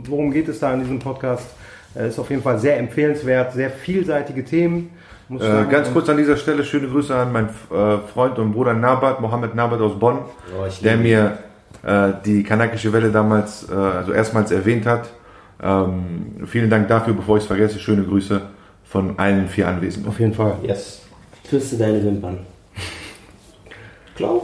[0.09, 1.45] Worum geht es da in diesem Podcast?
[1.95, 4.89] Äh, Ist auf jeden Fall sehr empfehlenswert, sehr vielseitige Themen.
[5.29, 5.69] Äh, sagen.
[5.69, 9.53] ganz kurz an dieser Stelle schöne Grüße an meinen äh, Freund und Bruder Nabat, Mohammed
[9.53, 10.21] Nabat aus Bonn,
[10.59, 11.37] Oh, der mir
[11.83, 15.11] äh, die kanakische Welle damals, äh, also erstmals erwähnt hat.
[15.61, 17.77] Ähm, vielen Dank dafür, bevor ich es vergesse.
[17.77, 18.41] Schöne Grüße
[18.85, 20.09] von allen vier Anwesenden.
[20.09, 20.55] Auf jeden Fall.
[20.63, 21.03] Yes.
[21.47, 22.39] Küsse deine Wimpern.
[24.15, 24.43] Klaus?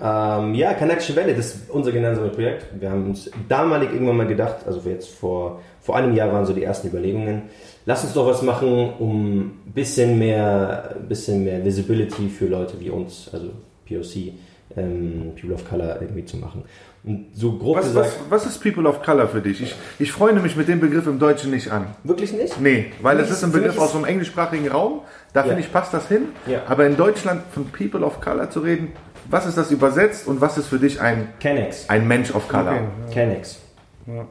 [0.00, 2.66] Ähm, ja, Kanakische Welle, das ist unser gemeinsames Projekt.
[2.78, 6.52] Wir haben uns damalig irgendwann mal gedacht, also jetzt vor, vor einem Jahr waren so
[6.52, 7.42] die ersten Überlegungen,
[7.86, 12.90] lass uns doch was machen, um ein bisschen mehr, bisschen mehr Visibility für Leute wie
[12.90, 13.50] uns, also
[13.88, 14.34] POC,
[14.76, 16.64] ähm, People of Color irgendwie zu machen.
[17.06, 19.60] Und so grob Was, gesagt, was, was ist People of Color für dich?
[19.62, 21.88] Ich, ich freue mich mit dem Begriff im Deutschen nicht an.
[22.02, 22.58] wirklich nicht?
[22.60, 25.00] Nee, weil mich ist ein mich Begriff aus einem englischsprachigen Raum.
[25.34, 25.46] Da Ja.
[25.48, 26.28] finde ich, passt das hin.
[26.46, 26.62] Ja.
[26.66, 28.92] Aber in Deutschland von People of Color zu reden,
[29.28, 31.88] was ist das übersetzt und was ist für dich ein, Kennex.
[31.90, 32.72] ein Mensch of Color?
[33.06, 33.12] Okay.
[33.12, 33.58] Kennex.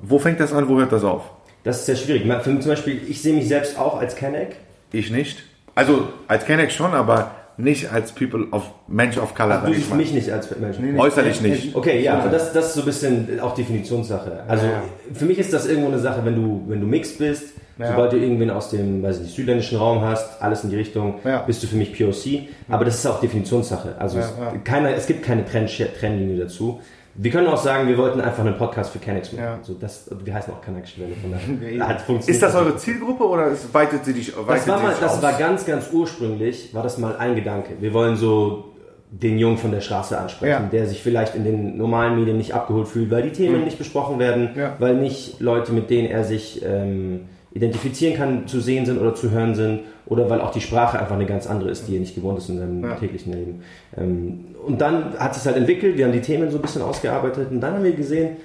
[0.01, 1.23] Wo fängt das an, wo hört das auf?
[1.63, 2.23] Das ist sehr schwierig.
[2.41, 4.55] Für, zum Beispiel, ich sehe mich selbst auch als Kenneck.
[4.91, 5.43] Ich nicht.
[5.75, 9.57] Also als Kenneck schon, aber nicht als People of Mensch of Color.
[9.57, 10.77] Du sag ich siehst mich nicht als Mensch.
[10.97, 11.75] Äußerlich nicht.
[11.75, 14.43] Okay, ja, das, das ist so ein bisschen auch Definitionssache.
[14.47, 14.65] Also
[15.13, 18.17] für mich ist das irgendwo eine Sache, wenn du, wenn du mixed bist, sobald du
[18.17, 21.41] irgendwen aus dem, weiß ich nicht, südländischen Raum hast, alles in die Richtung, Ja.
[21.41, 22.47] bist du für mich POC.
[22.69, 23.95] Aber das ist auch Definitionssache.
[23.99, 26.81] Also es, Keiner, es gibt keine Trennlinie dazu.
[27.15, 29.43] Wir können auch sagen, wir wollten einfach einen Podcast für Canex machen.
[29.43, 29.59] Ja.
[29.61, 32.29] So, das, wir heißen auch Connection, von daher hat funktioniert.
[32.29, 35.21] Ist das eure Zielgruppe oder weitet sie dich weitet Das war, mal, das aus?
[35.21, 37.73] war ganz, ganz ursprünglich, war das mal ein Gedanke.
[37.79, 38.65] Wir wollen so
[39.11, 40.69] den Jungen von der Straße ansprechen, Ja.
[40.71, 44.17] der sich vielleicht in den normalen Medien nicht abgeholt fühlt, weil die Themen nicht besprochen
[44.17, 44.75] werden, Ja.
[44.79, 49.29] weil nicht Leute, mit denen er sich ähm, identifizieren kann, zu sehen sind oder zu
[49.31, 52.15] hören sind, oder weil auch die Sprache einfach eine ganz andere ist, die er nicht
[52.15, 52.95] gewohnt ist in seinem Ja.
[52.95, 53.61] täglichen Leben.
[53.97, 57.49] Ähm, und dann hat es halt entwickelt, wir haben die Themen so ein bisschen ausgearbeitet
[57.51, 58.37] und dann haben wir gesehen,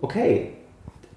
[0.00, 0.48] okay,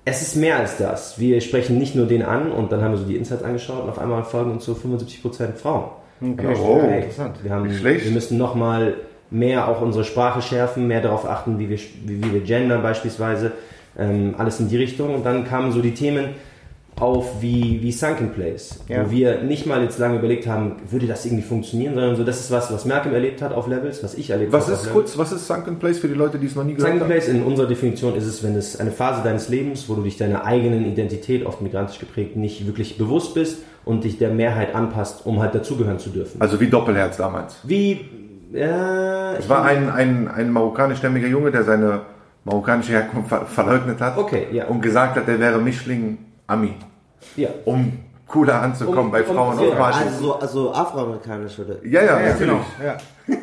[0.06, 1.20] es ist mehr als das.
[1.20, 3.90] Wir sprechen nicht nur den an und dann haben wir so die Insights angeschaut und
[3.90, 5.86] auf einmal folgen uns so 75% Frauen.
[6.22, 7.38] Okay, Oh, Hey, interessant.
[7.44, 8.96] Wir, haben, wir müssen nochmal
[9.30, 13.52] mehr auch unsere Sprache schärfen, mehr darauf achten, wie wir, wie, wie wir gendern beispielsweise.
[14.00, 15.14] Ähm, alles in die Richtung.
[15.16, 16.30] Und dann kamen so die Themen
[17.00, 19.06] auf wie, wie Sunken Place, Ja.
[19.06, 22.40] wo wir nicht mal jetzt lange überlegt haben, würde das irgendwie funktionieren, sondern so, das
[22.40, 24.74] ist was, was Malcolm erlebt hat auf Levels, was ich erlebt Was habe.
[24.76, 26.90] auf ist kurz, was ist Sunken Place für die Leute, die es noch nie gehört
[26.90, 27.12] Sunken haben?
[27.12, 30.18] Place in unserer Definition ist es, wenn es eine Phase deines Lebens, wo du dich
[30.18, 35.26] deiner eigenen Identität, oft migrantisch geprägt, nicht wirklich bewusst bist und dich der Mehrheit anpasst,
[35.26, 36.42] um halt dazugehören zu dürfen.
[36.42, 37.58] Also wie Doppelherz damals.
[37.64, 38.02] Wie,
[38.54, 42.02] äh, Es war ein, ein, ein marokkanischstämmiger Junge, der seine
[42.44, 44.66] marokkanische Herkunft ver verleugnet hat Okay, ja.
[44.66, 46.76] und gesagt hat, er wäre Mischling Ami,
[47.36, 47.50] ja.
[47.66, 49.70] um cooler anzukommen Um- bei um- Frauen ja.
[49.70, 50.02] auf Partys.
[50.08, 51.86] Also, so- also afroamerikanisch oder?
[51.86, 52.40] Ja, ja, Ja, natürlich.
[52.40, 52.62] genau.
[52.84, 52.98] Ja.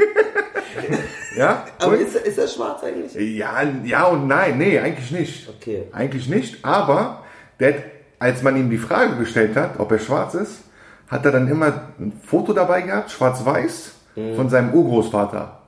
[1.37, 1.65] Ja?
[1.81, 3.13] Aber ist, ist er schwarz eigentlich?
[3.37, 5.49] Ja, ja und nein, nee, eigentlich nicht.
[5.49, 5.85] Okay.
[5.93, 7.23] Eigentlich nicht, aber
[7.59, 7.75] der,
[8.21, 10.61] als man ihm die Frage gestellt hat, ob er schwarz ist,
[11.09, 13.93] hat er dann immer ein Foto dabei gehabt, schwarz-weiß,
[14.37, 15.59] von seinem Urgroßvater.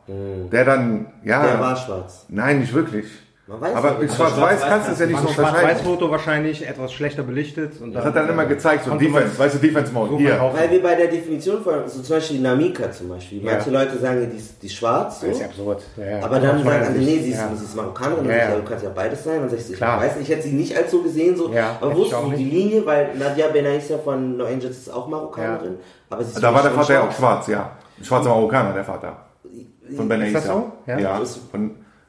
[0.52, 2.26] Der dann, ja, Der war schwarz.
[2.28, 3.06] nein, nicht wirklich.
[3.48, 5.58] Man weiß aber mit schwarz-weiß kannst du es ja nicht so unterscheiden.
[5.60, 7.80] Schwarz-Weiß-Foto wahrscheinlich etwas schlechter belichtet.
[7.80, 10.40] Und Das hat dann immer gezeigt, so Defense, weißt du, Defense Mode, hier.
[10.52, 13.52] Weil wir bei der Definition von, so zum Beispiel Namika zum Beispiel, Ja.
[13.52, 15.26] manche Leute sagen, die ist, die ist schwarz, so.
[15.28, 15.82] Das ist ja absurd.
[15.96, 16.24] Ja, ja.
[16.24, 17.50] aber dann sagen andere, Sicht, nee, sie ist, ja.
[17.54, 18.48] sie ist Marokkanerin, Ja, dann ja.
[18.50, 20.00] ja, du kannst ja beides sein, dann sag ich, so, ich Klar.
[20.00, 22.44] weiß nicht, ich hätte sie nicht als so gesehen, so, Ja, aber auch du die.
[22.44, 25.76] Linie, weil Nadia Benaissa von No Angels ist auch Marokkanerin,
[26.10, 27.46] aber sie ist Da war der Vater ja auch schwarz.
[27.46, 27.70] ja.
[28.02, 29.16] Schwarzer Marokkaner, der Vater.
[29.96, 30.72] Von Ben Ist das so?
[30.86, 31.20] Ja.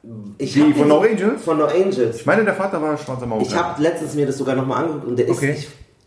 [0.08, 0.14] Ja.
[0.14, 1.42] Von, Ich Die von No Angels?
[1.42, 2.16] Von No Angels.
[2.16, 3.50] ich meine, der Vater war schwarzer Marokkaner.
[3.50, 5.52] Ich habe letztens mir das sogar nochmal angeguckt und der Okay.
[5.52, 5.58] ist,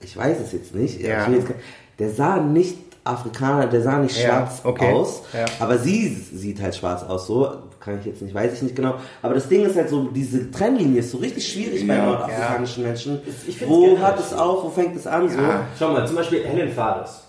[0.02, 1.28] ich, ich weiß es jetzt nicht, Ja.
[1.30, 1.48] jetzt
[2.00, 4.92] der sah nicht Afrikaner, der sah nicht Ja, schwarz okay.
[4.94, 5.46] aus, Ja.
[5.60, 7.48] aber sie sieht halt schwarz aus, so
[7.80, 8.96] kann ich jetzt nicht, weiß ich nicht genau.
[9.24, 12.06] Aber das Ding ist halt so, diese Trennlinie ist so richtig schwierig bei Ja.
[12.06, 13.22] nordafrikanischen Menschen.
[13.66, 15.28] Wo hört es auf, wo fängt es an?
[15.30, 15.38] So?
[15.40, 15.66] Ja.
[15.80, 17.24] Schau mal, zum Beispiel Helen Fares.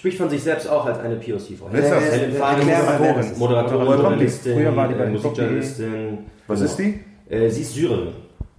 [0.00, 1.66] Spricht von sich selbst auch als eine POC-Frau.
[1.70, 2.10] Wer ist das?
[2.10, 3.38] Helen das Moderatorin.
[3.38, 4.00] Moderatorin, Moderatorin.
[4.00, 5.20] Journalistin, Früher war die bei äh, Top.de.
[5.22, 6.18] Musikjournalistin.
[6.46, 6.70] Was Genau.
[6.70, 7.00] ist die?
[7.34, 8.08] Äh, sie ist Syrerin.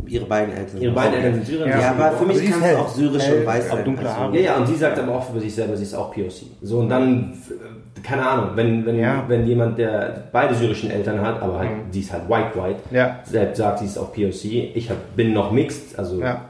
[0.06, 0.82] Ihre beiden Eltern.
[0.82, 1.68] Ihre beiden Eltern sind Syrer.
[1.68, 3.86] Ja, sie aber für mich sie ist kann es auch syrisch und weiß auch sein.
[3.86, 4.36] dunkle Also, Haare.
[4.36, 6.32] Ja, ja, und sie sagt aber auch für sich selber, sie ist auch POC.
[6.62, 9.24] So, und dann, äh, keine Ahnung, wenn, wenn, Ja.
[9.28, 13.20] wenn jemand, der beide syrischen Eltern hat, aber halt, die ist halt white, white, Ja.
[13.24, 14.72] selbst sagt, sie ist auch POC.
[14.76, 16.42] Ich hab, bin noch mixed, also, Ja.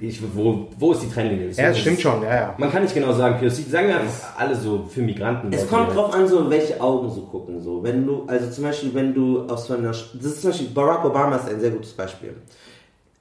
[0.00, 1.50] Ich, wo, wo ist die Trennlinie?
[1.50, 2.54] Ja, das stimmt schon, ja, ja.
[2.58, 5.52] Man kann nicht genau sagen, POC, sagen wir einfach alle so für Migranten.
[5.52, 7.60] Es kommt drauf an, so welche Augen so gucken.
[7.60, 10.68] So, wenn du, also zum Beispiel, wenn du aus so einer, das ist zum Beispiel
[10.68, 12.34] Barack Obama ist ein sehr gutes Beispiel.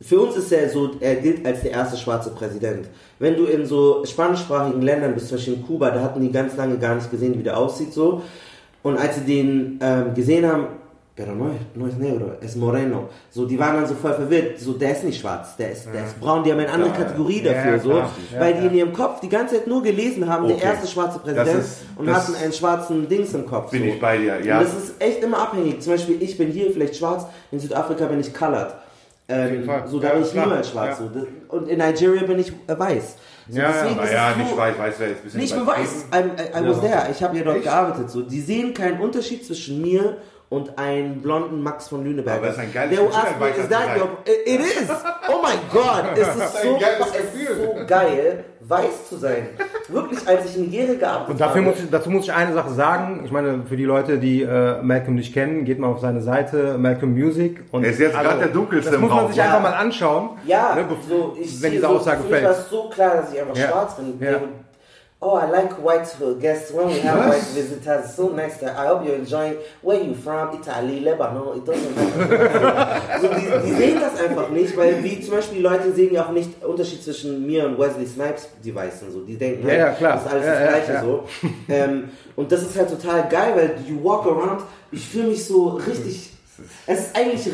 [0.02, 2.88] Für uns ist er so, er gilt als der erste schwarze Präsident.
[3.20, 6.56] Wenn du in so spanischsprachigen Ländern bist, zum Beispiel in Kuba, da hatten die ganz
[6.56, 8.24] lange gar nicht gesehen, wie der aussieht, so.
[8.82, 10.68] Und als sie den ähm, gesehen haben,
[11.20, 13.10] pero no, es- no es negro, es moreno.
[13.30, 14.58] So, die waren dann so voll verwirrt.
[14.58, 16.44] So, der ist nicht schwarz, der ist, der ist braun.
[16.46, 17.90] Die haben eine andere Kategorie Ja, dafür, ja, so.
[17.90, 18.10] klar.
[18.34, 18.70] Ja, weil die ja.
[18.72, 20.66] in ihrem Kopf die ganze Zeit nur gelesen haben, der Okay.
[20.66, 23.70] erste schwarze Präsident ist- und hatten einen schwarzen Dings im Kopf.
[23.72, 23.88] Bin so.
[23.90, 24.60] ich bei dir, ja.
[24.60, 25.82] Und das ist echt immer abhängig.
[25.82, 28.74] Zum Beispiel, ich bin hier vielleicht schwarz, in Südafrika bin ich colored.
[29.32, 30.46] Ähm, so, da Ja, bin ich klar.
[30.48, 31.00] niemals schwarz.
[31.00, 31.06] Ja.
[31.14, 31.28] So.
[31.56, 33.16] Und in Nigeria bin ich äh, weiß.
[33.48, 33.72] So, Ja, ja.
[33.74, 35.88] deswegen ist Naja, es nicht weiß, weiß wäre jetzt ein bisschen nicht übertrieben.
[36.12, 36.20] weiß.
[36.24, 37.08] I'm, I, I was there.
[37.12, 38.10] Ich habe ja dort gearbeitet.
[38.10, 40.18] So, die sehen keinen Unterschied zwischen mir
[40.50, 42.38] und einem blonden Max von Lüneberg.
[42.38, 44.10] Aber es ist ein geiles Gefühl, is that your...
[44.26, 44.90] It, is.
[45.28, 46.06] Oh mein Gott.
[46.16, 49.48] Es ist so, es ist so geil, weiß zu sein.
[49.90, 51.72] Wirklich, als ich in Nigeria gearbeitet Und dafür habe.
[51.72, 53.22] muss ich, dazu muss ich eine Sache sagen.
[53.26, 56.78] Ich meine, für die Leute, die äh, Malcolm nicht kennen, geht mal auf seine Seite
[56.80, 57.64] Malcolm Music.
[57.72, 59.46] Und Er ist jetzt gerade der dunkelste Das muss man sich Ja.
[59.46, 60.30] einfach mal anschauen.
[60.46, 62.44] Ja, Ne, so, ich wenn diese so, Aussage fällt.
[62.44, 63.68] war es so klar, dass ich einfach Ja.
[63.68, 64.18] schwarz bin.
[64.20, 64.40] Ja.
[65.22, 66.08] Oh, I like white
[66.40, 68.06] guests when we have white visitors.
[68.06, 68.56] It's so nice.
[68.62, 69.58] That I hope you're enjoying.
[69.82, 70.56] Where you from?
[70.58, 71.58] Italy, Lebanon.
[71.58, 73.02] It doesn't matter.
[73.12, 76.26] also, die, die sehen das einfach nicht, weil wie zum Beispiel die Leute sehen ja
[76.26, 79.12] auch nicht Unterschied zwischen mir und Wesley Snipes, Weißen.
[79.12, 80.14] So, die denken, Ja, halt, ja, klar.
[80.16, 81.02] das ist alles Ja, das ja, Gleiche ja.
[81.04, 81.24] so.
[81.68, 84.62] ähm, und das ist halt total geil, weil you walk around.
[84.94, 86.32] Ich fühle mich so richtig.
[86.88, 87.46] Es ist eigentlich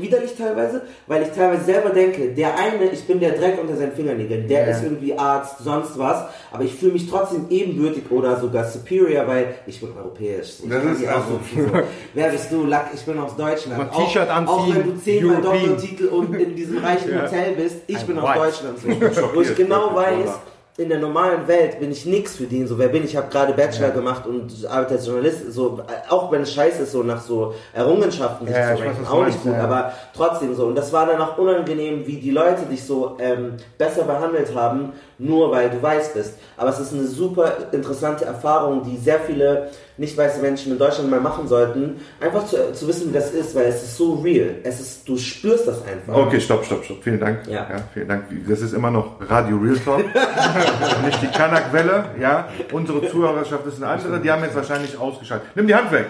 [0.00, 3.92] widerlich teilweise, weil ich teilweise selber denke, der eine, ich bin der Dreck unter seinen
[3.92, 4.66] Fingernägeln, der Ja.
[4.74, 9.54] ist irgendwie Arzt, sonst was, aber ich fühle mich trotzdem ebenbürtig oder sogar superior, weil
[9.66, 10.60] ich bin europäisch.
[10.62, 11.72] Ich Das ist also- so.
[12.14, 12.64] Wer bist du?
[12.66, 13.78] Lack, ich bin aus Deutschland.
[13.78, 15.42] Mal T-Shirt auch, auch wenn anziehen, du zehnmal.
[15.42, 18.34] Doktortitel und in diesem reichen Hotel bist, ich bin aus.
[18.36, 18.78] Deutschland.
[19.14, 19.30] So.
[19.34, 20.30] Wo ich genau weiß,
[20.78, 22.68] in der normalen Welt bin ich nix für den.
[22.68, 23.10] So, wer bin ich?
[23.10, 25.52] Ich habe gerade Bachelor gemacht und arbeite als Journalist.
[25.52, 29.26] So, auch wenn es scheiße ist, so nach so Errungenschaften sich Ja, zu ranken, auch
[29.26, 29.64] nicht gut, ja.
[29.64, 30.66] aber trotzdem so.
[30.66, 34.92] Und das war dann auch unangenehm, wie die Leute dich so ähm, besser behandelt haben,
[35.18, 36.34] nur weil du weiß bist.
[36.56, 41.10] Aber es ist eine super interessante Erfahrung, die sehr viele nicht weiße Menschen in Deutschland
[41.10, 44.54] mal machen sollten, einfach zu, zu wissen, wie das ist, weil es ist so real.
[44.62, 46.14] Es ist, du spürst das einfach.
[46.14, 47.02] Okay, stopp, stopp, stopp.
[47.02, 47.46] Vielen Dank.
[47.48, 47.66] Ja.
[47.92, 48.24] vielen Dank.
[48.48, 50.04] Das ist immer noch Radio Real Talk.
[51.04, 52.04] Nicht die Kanak-Welle.
[52.20, 52.48] Ja.
[52.72, 54.20] Unsere Zuhörerschaft ist eine andere.
[54.20, 55.48] Die haben jetzt wahrscheinlich ausgeschaltet.
[55.56, 56.06] Nimm die Hand weg.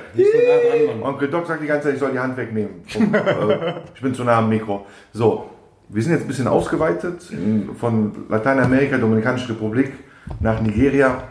[1.02, 2.82] Onkel Doc sagt die ganze Zeit, ich soll die Hand wegnehmen.
[2.86, 4.86] Vom, äh, ich bin zu nah am Mikro.
[5.12, 5.50] So,
[5.88, 7.22] wir sind jetzt ein bisschen ausgeweitet
[7.80, 9.92] von Lateinamerika, Dominikanische Republik
[10.40, 11.22] nach Nigeria.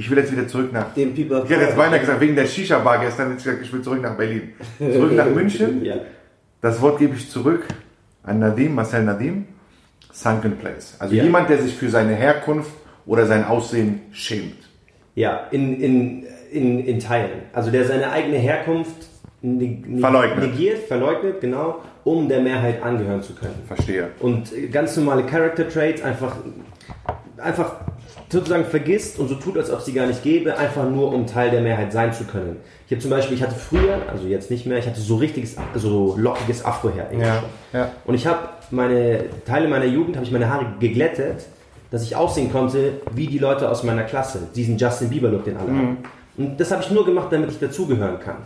[0.00, 0.94] Ich will jetzt wieder zurück nach.
[0.94, 3.82] Den People Ich hätte jetzt beinahe gesagt, wegen der Shisha-Bar gestern, ich gesagt, ich will
[3.82, 4.52] zurück nach Berlin.
[4.78, 5.84] Zurück nach München.
[5.84, 5.96] Ja.
[6.60, 7.64] Das Wort gebe ich zurück
[8.22, 9.46] an Nadim, Marcel Nadim.
[10.12, 10.94] Sunken Place.
[11.00, 11.24] Also Ja.
[11.24, 12.70] jemand, der sich für seine Herkunft
[13.06, 14.56] oder sein Aussehen schämt.
[15.16, 17.42] Ja, in, in, in, in Teilen.
[17.52, 18.94] Also der seine eigene Herkunft
[19.42, 20.52] neg- neg- Verleugnet.
[20.52, 23.54] negiert, verleugnet, genau, um der Mehrheit angehören zu können.
[23.66, 24.08] Verstehe.
[24.20, 26.36] Und äh, ganz normale Character Traits einfach,
[27.38, 27.74] einfach
[28.30, 31.26] sozusagen vergisst und so tut, als ob es sie gar nicht gäbe, einfach nur um
[31.26, 32.56] Teil der Mehrheit sein zu können.
[32.86, 35.56] Ich habe zum Beispiel, ich hatte früher, also jetzt nicht mehr, ich hatte so richtiges,
[35.74, 37.10] so lockiges Afro-Hair.
[37.18, 37.90] Ja, ja.
[38.04, 41.46] Und ich habe meine Teile meiner Jugend, habe ich meine Haare geglättet,
[41.90, 45.56] dass ich aussehen konnte wie die Leute aus meiner Klasse, diesen Justin Bieber Look, den
[45.56, 45.98] alle haben.
[46.36, 48.36] Und das habe ich nur gemacht, damit ich dazugehören kann.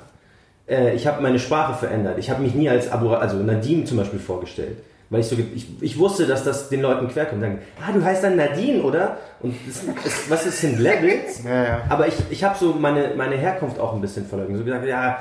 [0.69, 2.19] Äh, ich habe meine Sprache verändert.
[2.19, 4.79] Ich habe mich nie als Abu, also Nadine zum Beispiel vorgestellt.
[5.13, 7.43] Weil ich so, ich, ich wusste, dass das den Leuten querkommt.
[7.43, 9.19] Dann, ah, du heißt dann Nadine, oder?
[9.41, 11.45] Und das, ist, was ist sind Levels?
[11.45, 11.81] Ja, ja.
[11.91, 14.57] Aber ich, ich habe so meine, meine Herkunft auch ein bisschen verleugnet.
[14.57, 15.19] So gesagt, ja,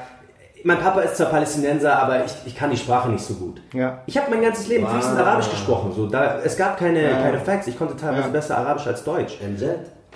[0.63, 3.61] mein Papa ist zwar Palästinenser, aber ich, ich kann die Sprache nicht so gut.
[3.73, 3.99] Ja.
[4.05, 5.91] Ich habe mein ganzes Leben fließend Arabisch gesprochen.
[5.93, 7.67] So, da, es gab keine, keine Facts.
[7.67, 9.39] Ich konnte teilweise besser Arabisch als Deutsch.
[9.41, 9.63] MZ.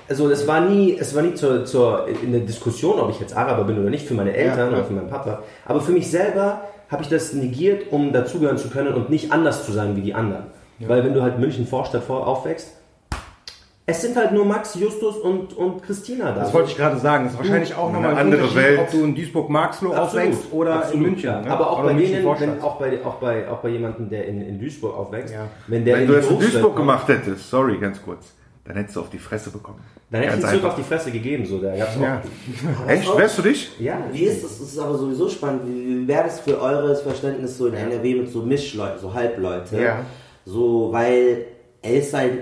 [0.07, 3.35] Also es war nie, es war nie zur, zur, in der Diskussion, ob ich jetzt
[3.35, 4.77] Araber bin oder nicht, für meine Eltern Ja.
[4.77, 5.41] oder für meinen Papa.
[5.65, 6.61] Aber für mich selber
[6.95, 10.13] habe ich das negiert, um dazugehören zu können und nicht anders zu sein wie die
[10.13, 10.45] anderen.
[10.79, 12.71] Weil wenn du halt München Vorstadt vor aufwächst,
[13.85, 16.39] es sind halt nur Max, Justus und, und Christina da.
[16.39, 17.25] Das wollte ich gerade sagen.
[17.25, 18.79] Das ist wahrscheinlich auch nochmal ein andere Welt.
[18.79, 21.29] ob du in Duisburg-Marxloh aufwächst oder absolut, in München.
[21.29, 21.41] ja.
[21.41, 21.51] ne?
[21.51, 24.41] Aber auch Oder bei denen, wenn, auch, bei, auch, bei, auch bei jemandem, der in,
[24.41, 25.47] in Duisburg aufwächst, Ja.
[25.67, 28.33] wenn der Wenn in du das in Duisburg kommt, gemacht hättest, sorry, ganz kurz,
[28.65, 29.79] dann hättest du auf die Fresse bekommen.
[30.09, 30.69] dann hätte ich Zug einfach.
[30.69, 31.45] auf die Fresse gegeben.
[31.45, 32.21] So, da gab's auch, Ja.
[32.87, 33.17] Echt?
[33.17, 33.71] Wärst du dich?
[33.79, 33.99] ja.
[34.11, 34.59] Wie ist das?
[34.59, 35.61] Das ist aber sowieso spannend.
[35.67, 39.79] Wie wäre das für eures Verständnis so in NRW mit so Mischleuten, so Halbleute?
[39.81, 39.99] Ja.
[40.45, 41.45] So, weil
[41.81, 42.39] er ist ein,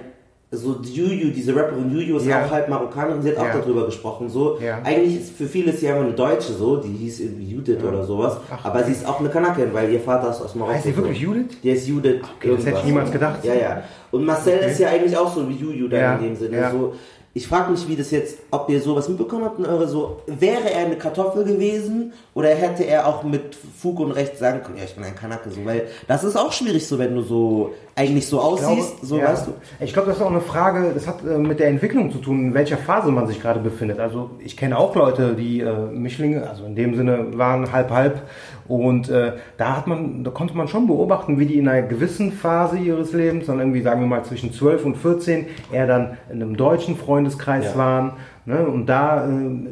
[0.56, 2.46] so Juju, diese Rapperin Juju ist Ja.
[2.46, 3.44] auch halb Marokkanerin, sie hat Ja.
[3.44, 4.30] auch darüber gesprochen.
[4.30, 4.80] So, Ja.
[4.84, 8.04] eigentlich ist für viele ist sie einfach eine Deutsche so, die hieß irgendwie Judith oder
[8.04, 8.38] sowas.
[8.64, 10.76] aber sie ist auch eine Kanakin, weil ihr Vater ist aus Marokko.
[10.76, 11.20] Heißt sie wirklich.
[11.20, 11.58] Judith?
[11.64, 12.22] Der ist Judith.
[12.42, 13.44] das hätte ich niemals gedacht.
[13.44, 13.84] Ja, ja.
[14.12, 16.70] Und Marcel ist ja eigentlich auch so wie Juju Ja, in dem Sinne.
[16.72, 16.94] So,
[17.36, 20.72] ich frage mich, wie das jetzt, ob ihr sowas mitbekommen habt in eure so, wäre
[20.72, 24.84] er eine Kartoffel gewesen oder hätte er auch mit Fug und Recht sagen können, ja,
[24.84, 28.28] ich bin ein Kanake, so, weil das ist auch schwierig so, wenn du so eigentlich
[28.28, 29.30] so aussiehst, so ja.
[29.30, 29.54] weißt du.
[29.80, 32.40] Ich glaube, das ist auch eine Frage, das hat äh, mit der Entwicklung zu tun,
[32.40, 34.00] in welcher Phase man sich gerade befindet.
[34.00, 38.22] Also ich kenne auch Leute, die äh, Mischlinge, also in dem Sinne waren halb halb
[38.68, 42.32] und äh, da hat man, da konnte man schon beobachten, wie die in einer gewissen
[42.32, 46.42] Phase ihres Lebens, dann irgendwie sagen wir mal zwischen 12 und 14, eher dann in
[46.42, 47.78] einem deutschen Freundeskreis Ja.
[47.78, 48.12] waren
[48.46, 49.32] ne, und da äh,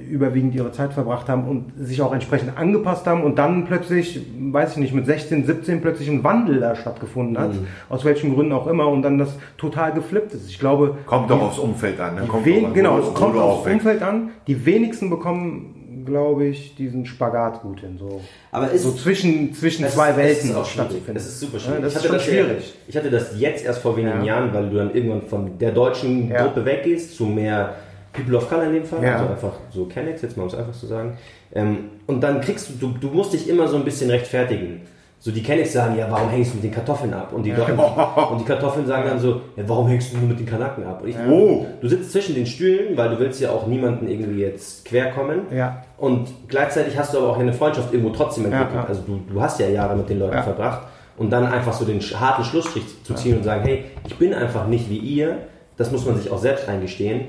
[0.10, 4.72] überwiegend ihre Zeit verbracht haben und sich auch entsprechend angepasst haben und dann plötzlich, weiß
[4.74, 7.52] ich nicht, mit 16, 17 plötzlich ein Wandel da stattgefunden hat,
[7.90, 10.50] aus welchen Gründen auch immer und dann das total geflippt ist.
[10.50, 12.16] Ich glaube, Kommt doch aufs Umfeld an.
[12.16, 12.22] Ne?
[12.28, 13.66] Kommt wen- doch an, genau, es kommt aufs.
[13.68, 14.30] Umfeld an.
[14.48, 17.98] Die wenigsten bekommen, glaube ich, diesen Spagat gut hin.
[18.00, 20.74] So, Aber ist, so zwischen, zwischen zwei es Welten ist auch schwierig.
[20.90, 21.16] stattzufinden.
[21.18, 21.82] Es ist super Ja, schwierig.
[21.84, 22.74] das Ich ist hatte schon ja- schwierig.
[22.88, 24.38] Ich hatte das jetzt erst vor wenigen Ja.
[24.40, 26.44] Jahren, weil du dann irgendwann von der deutschen Ja.
[26.44, 27.76] Gruppe weggehst zu mehr
[28.14, 29.14] People of Color in dem Fall, Ja.
[29.20, 31.18] also einfach so Kennex, jetzt mal um es einfach zu sagen.
[31.54, 34.82] Ähm, und dann kriegst du, du, du musst dich immer so ein bisschen rechtfertigen.
[35.24, 37.32] So, die kenne ich sagen, ja, warum hängst du mit den Kartoffeln ab?
[37.32, 37.52] Und die,
[38.32, 41.04] und die Kartoffeln sagen dann so, ja, warum hängst du nur mit den Kanaken ab?
[41.04, 41.64] Und ich, Oh.
[41.80, 45.42] Du sitzt zwischen den Stühlen, weil du willst ja auch niemanden irgendwie jetzt quer kommen.
[45.56, 45.84] Ja.
[46.00, 48.74] Und gleichzeitig hast du aber auch eine Freundschaft irgendwo trotzdem entwickelt.
[48.74, 48.88] Ja, ja.
[48.88, 50.42] Also du, du hast ja Jahre mit den Leuten Ja.
[50.42, 50.88] verbracht.
[51.18, 54.66] Und dann einfach so den harten Schlussstrich zu ziehen und sagen, hey, ich bin einfach
[54.66, 55.38] nicht wie ihr.
[55.78, 57.26] Das muss man sich auch selbst eingestehen.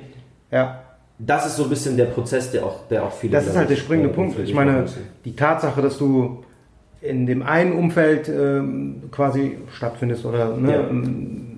[0.50, 0.80] Ja.
[1.18, 3.32] Das ist so ein bisschen der Prozess, der auch, der auch viele.
[3.34, 4.38] Das ist halt der springende äh, Punkt.
[4.38, 4.86] Ich meine,
[5.26, 6.42] die Tatsache, dass du
[7.02, 10.88] in dem einen Umfeld ähm, quasi stattfindest oder ne, Ja.
[10.88, 11.48] ähm,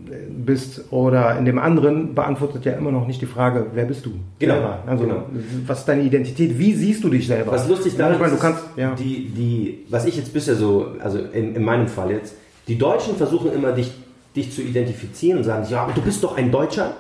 [0.46, 4.10] bist oder in dem anderen, beantwortet ja immer noch nicht die Frage, wer bist du?
[4.38, 4.78] Genau, Selber.
[4.86, 5.22] Also, genau.
[5.66, 6.58] was ist deine Identität?
[6.58, 7.52] Wie siehst du dich selber?
[7.52, 8.94] Was lustig Ja, daran du ist, kannst, ja.
[8.94, 12.34] die, die, was ich jetzt bisher so, also in, in meinem Fall jetzt,
[12.68, 13.90] die Deutschen versuchen immer dich,
[14.36, 16.92] dich zu identifizieren und sagen, ja, aber du bist doch ein Deutscher.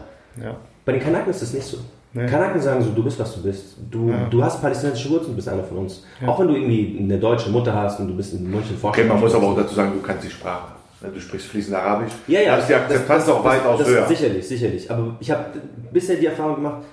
[0.42, 0.56] ja.
[0.86, 1.78] Bei den Kanaken ist das nicht so.
[2.16, 2.26] Nee.
[2.26, 3.74] Kanaken sagen so, du bist, was du bist.
[3.90, 4.26] Du, Ja.
[4.30, 6.04] du hast palästinensische Wurzeln, du bist einer von uns.
[6.24, 9.18] Auch wenn du irgendwie eine deutsche Mutter hast und du bist in München Okay, man
[9.18, 10.68] muss aber auch dazu sagen, du kannst die Sprache.
[11.00, 12.12] Ne, Du sprichst fließend Arabisch.
[12.28, 12.56] Ja, ja.
[12.56, 14.06] Ist die Akzeptanz auch weitaus das, höher.
[14.06, 14.88] Sicherlich, sicherlich.
[14.90, 15.44] Aber ich habe
[15.92, 16.84] bisher die Erfahrung gemacht,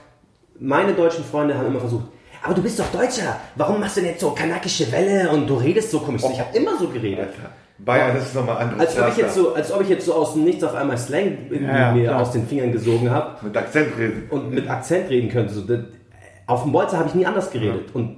[0.60, 2.05] meine deutschen Freunde haben immer versucht,
[2.43, 5.53] aber du bist doch Deutscher, warum machst du denn jetzt so kanakische Welle und du
[5.55, 6.23] redest so komisch?
[6.31, 7.29] Ich habe immer so geredet.
[7.86, 10.34] Bayern ist nochmal anderes Als ob, ich jetzt so, als ob ich jetzt so aus
[10.34, 12.22] dem Nichts auf einmal Slang Ja, ja, mir klar.
[12.22, 14.24] aus den Fingern gesogen habe Mit Akzent reden.
[14.30, 15.54] und mit Akzent reden könnte.
[15.54, 15.80] So, das,
[16.48, 17.94] auf dem Bolzer habe ich nie anders geredet.
[17.94, 18.17] Und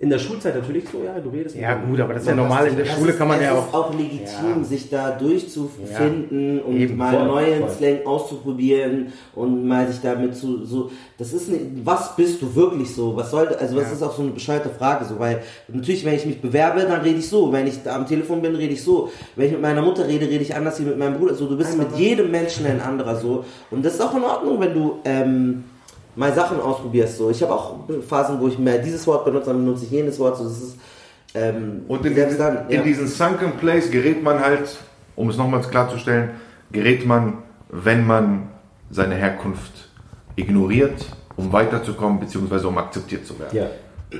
[0.00, 1.56] in der Schulzeit natürlich so, ja, du redest.
[1.56, 2.68] ja, gut, aber das ist ja normal.
[2.68, 3.74] In der Schule ist, kann man es ja ist auch.
[3.74, 7.70] auch legitim, sich da durchzufinden und Eben, mal voll, neuen voll.
[7.70, 10.92] Slang auszuprobieren und mal sich damit zu so.
[11.18, 13.16] Das ist nicht, was bist du wirklich so?
[13.16, 16.26] Was sollte, also das ist auch so eine bescheuerte Frage, so, weil natürlich, wenn ich
[16.26, 17.52] mich bewerbe, dann rede ich so.
[17.52, 19.10] Wenn ich da am Telefon bin, rede ich so.
[19.34, 21.34] Wenn ich mit meiner Mutter rede, rede ich anders wie mit meinem Bruder.
[21.34, 23.44] So, du bist mit jedem Menschen ein anderer so.
[23.72, 25.64] Und das ist auch in Ordnung, wenn du ähm,
[26.18, 27.16] mal Sachen ausprobierst.
[27.16, 27.76] So, ich habe auch
[28.06, 30.36] Phasen, wo ich mehr dieses Wort benutze, dann benutze ich jenes Wort.
[30.36, 30.76] So, das ist
[31.34, 32.82] ähm, Und in, selbst diesen, dann, in ja.
[32.82, 34.76] diesen Sunken Place gerät man halt,
[35.16, 36.30] um es nochmals klarzustellen,
[36.72, 37.38] gerät man,
[37.70, 38.48] wenn man
[38.90, 39.90] seine Herkunft
[40.36, 41.04] ignoriert,
[41.36, 43.56] um weiterzukommen, beziehungsweise um akzeptiert zu werden.
[43.56, 43.66] Ja.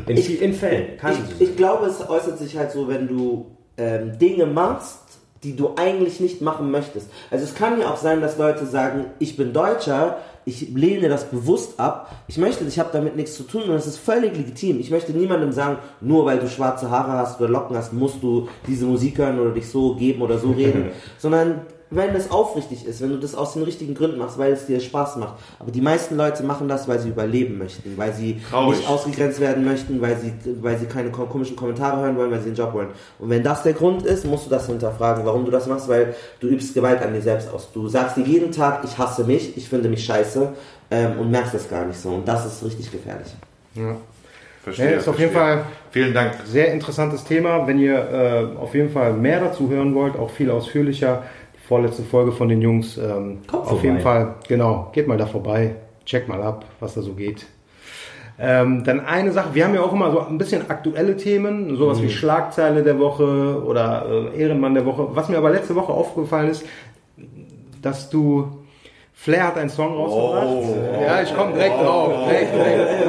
[0.06, 3.46] In, Ich- in Fällen kann ich, ich glaube, es äußert sich halt so, wenn du
[3.78, 4.98] ähm, Dinge machst,
[5.42, 7.08] die du eigentlich nicht machen möchtest.
[7.30, 11.30] Also es kann ja auch sein, dass Leute sagen, ich bin Deutscher, ich lehne das
[11.30, 12.10] bewusst ab.
[12.26, 14.80] Ich möchte, ich habe damit nichts zu tun und das ist völlig legitim.
[14.80, 18.48] Ich möchte niemandem sagen, nur weil du schwarze Haare hast oder Locken hast, musst du
[18.66, 23.00] diese Musik hören oder dich so geben oder so reden, sondern wenn das aufrichtig ist,
[23.00, 25.34] wenn du das aus den richtigen Gründen machst, weil es dir Spaß macht.
[25.58, 28.78] Aber die meisten Leute machen das, weil sie überleben möchten, weil sie Traurig.
[28.78, 32.40] nicht ausgegrenzt werden möchten, weil sie, weil sie keine ko- komischen Kommentare hören wollen, weil
[32.40, 32.88] sie einen Job wollen.
[33.18, 36.14] Und wenn das der Grund ist, musst du das hinterfragen, warum du das machst, weil
[36.40, 37.72] du übst Gewalt an dir selbst aus.
[37.72, 40.48] Du sagst dir jeden Tag, ich hasse mich, ich finde mich scheiße
[40.90, 42.10] ähm, und merkst das gar nicht so.
[42.10, 43.28] Und das ist richtig gefährlich.
[44.62, 44.90] Verstehe.
[44.92, 45.62] Ja, ist auf jeden verstehe.
[45.62, 46.32] Fall Vielen Dank.
[46.44, 47.66] Sehr interessantes Thema.
[47.66, 51.22] Wenn ihr äh, auf jeden Fall mehr dazu hören wollt, auch viel ausführlicher,
[51.68, 53.84] vorletzte Folge von den Jungs, ähm, Kommt auf vorbei.
[53.84, 55.74] jeden Fall, genau, geht mal da vorbei,
[56.06, 57.46] checkt mal ab, was da so geht.
[58.40, 62.00] Ähm, dann eine Sache, wir haben ja auch immer so ein bisschen aktuelle Themen, sowas
[62.00, 65.08] wie Schlagzeile der Woche oder äh, Ehrenmann der Woche.
[65.10, 66.64] Was mir aber letzte Woche aufgefallen ist,
[67.82, 68.46] dass du
[69.12, 70.46] Flair hat einen Song rausgebracht.
[70.46, 71.02] Oh.
[71.02, 72.28] ja, ich komme direkt drauf.
[72.28, 73.04] Direkt, direkt.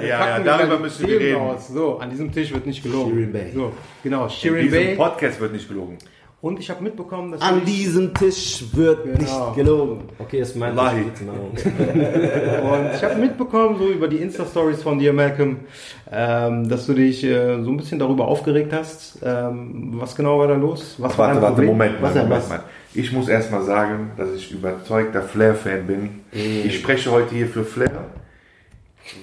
[0.00, 1.36] So, Ja, ja, darüber müssen wir reden.
[1.40, 1.68] Raus.
[1.68, 3.12] So, an diesem Tisch wird nicht gelogen.
[3.12, 3.52] Shirin Bey.
[3.54, 3.72] So,
[4.02, 4.94] genau, In Shirin diesem Bay.
[4.96, 5.98] Podcast wird nicht gelogen.
[6.42, 9.16] Und ich habe mitbekommen, dass An diesem Tisch wird Genau.
[9.16, 10.00] nicht gelogen.
[10.18, 11.02] Okay, das ist mein Wallahi.
[11.22, 15.58] Und ich habe mitbekommen, so über die Insta-Stories von dir, Malcolm,
[16.10, 19.20] ähm, dass du dich äh, so ein bisschen darüber aufgeregt hast.
[19.24, 20.96] Ähm, was genau war da los?
[20.98, 21.70] Was war Warte, dein warte, Problem?
[21.70, 22.48] Moment Was Moment was?
[22.48, 22.64] mal.
[22.92, 26.02] Ich muss erstmal sagen, dass ich überzeugter Flair-Fan bin.
[26.32, 26.66] Mm.
[26.66, 28.06] Ich spreche heute hier für Flair.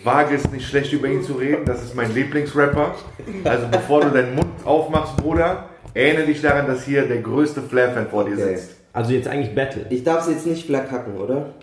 [0.05, 2.95] Wage es nicht schlecht über ihn zu reden, das ist mein Lieblingsrapper.
[3.43, 8.07] Also bevor du deinen Mund aufmachst, Bruder, erinnere dich daran, dass hier der größte Flair-Fan
[8.07, 8.55] vor dir Okay.
[8.57, 8.75] sitzt.
[8.93, 9.85] Also jetzt eigentlich Battle.
[9.89, 11.53] Ich darf es jetzt nicht flackhacken, oder?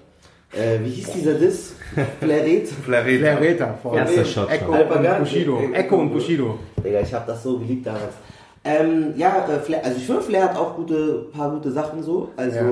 [0.53, 1.75] Äh, wie hieß dieser Diss?
[2.21, 2.69] Flaret?
[2.69, 3.03] Flair.
[3.05, 4.51] Flair Reta von Erster Shot.
[4.51, 4.75] Echo schon.
[4.75, 5.13] Alpagan.
[5.15, 5.61] und Bushido.
[5.73, 6.59] Echo und Bushido.
[6.85, 8.15] Digga, ich habe das so geliebt damals.
[8.65, 12.31] Ähm, ja, äh, Flair, also ich finde, Flair hat auch gute, paar gute Sachen so.
[12.37, 12.63] Also, Ja.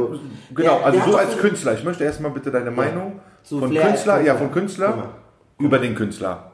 [0.55, 1.75] Genau, der- also der so hat als Künstler.
[1.75, 4.97] Ich möchte erstmal bitte deine Meinung Zu von Flair als Künstler, ja, von Künstler Guck
[4.97, 5.09] mal.
[5.59, 6.51] über den Künstler.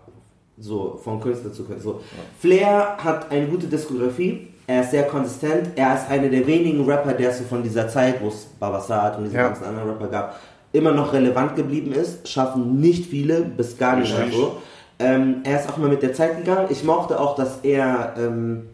[0.58, 1.92] So, von Künstler zu Künstler.
[1.92, 2.00] So.
[2.38, 4.48] Flair hat eine gute Diskografie.
[4.70, 5.70] Er ist sehr konsistent.
[5.74, 9.24] Er ist einer der wenigen Rapper, der so von dieser Zeit, wo es Babasat und
[9.24, 9.48] diese Ja.
[9.48, 10.36] ganzen anderen Rapper gab,
[10.70, 12.28] immer noch relevant geblieben ist.
[12.28, 14.58] Schaffen nicht viele, bis gar nicht mehr so.
[15.00, 16.68] Ähm, er ist auch mal mit der Zeit gegangen.
[16.70, 18.66] Ich mochte auch, dass er ähm,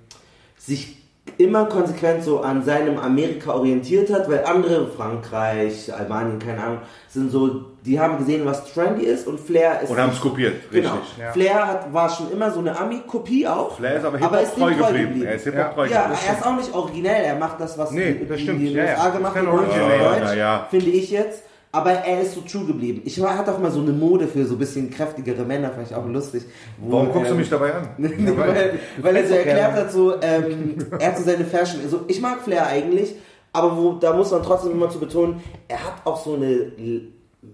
[0.59, 0.98] sich
[1.38, 7.30] immer konsequent so an seinem Amerika orientiert hat, weil andere, Frankreich, Albanien, keine Ahnung, sind
[7.30, 9.90] so die haben gesehen, was trendy ist und Flair ist.
[9.90, 10.82] Und haben es kopiert, richtig.
[11.16, 11.32] Genau.
[11.32, 13.77] Flair hat, war schon immer so eine Ami-Kopie auch.
[13.77, 14.96] Flair ist aber aber Hip-Hop ist treu geblieben.
[15.08, 15.27] geblieben.
[15.27, 15.72] Er ist Hip-Hop Ja.
[15.72, 16.22] treu Ja, geblieben.
[16.29, 17.24] er ist auch nicht originell.
[17.24, 18.60] Er macht das, was Nee, die, das die, stimmt.
[18.60, 18.90] die in Ja, ja.
[18.92, 20.66] USA Das gemacht ist kein haben, Ja, ja.
[20.70, 21.42] finde ich jetzt.
[21.77, 23.02] Aber er ist so true geblieben.
[23.04, 25.87] Ich war- hatte auch mal so eine Mode für so ein bisschen kräftigere Männer, fand
[25.90, 26.44] ich auch lustig.
[26.79, 27.88] wo, Warum guckst du ähm, mich dabei an?
[27.98, 32.20] weil, weil er so erklärt hat, so, ähm, er hat so seine Fashion, also ich
[32.20, 33.14] mag Flair eigentlich,
[33.52, 36.72] aber wo, da muss man trotzdem immer zu betonen, er hat auch so eine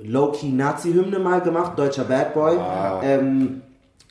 [0.05, 2.57] Low-Key Nazi-Hymne mal gemacht, deutscher Bad Boy.
[2.59, 3.01] Ah.
[3.05, 3.63] Ähm,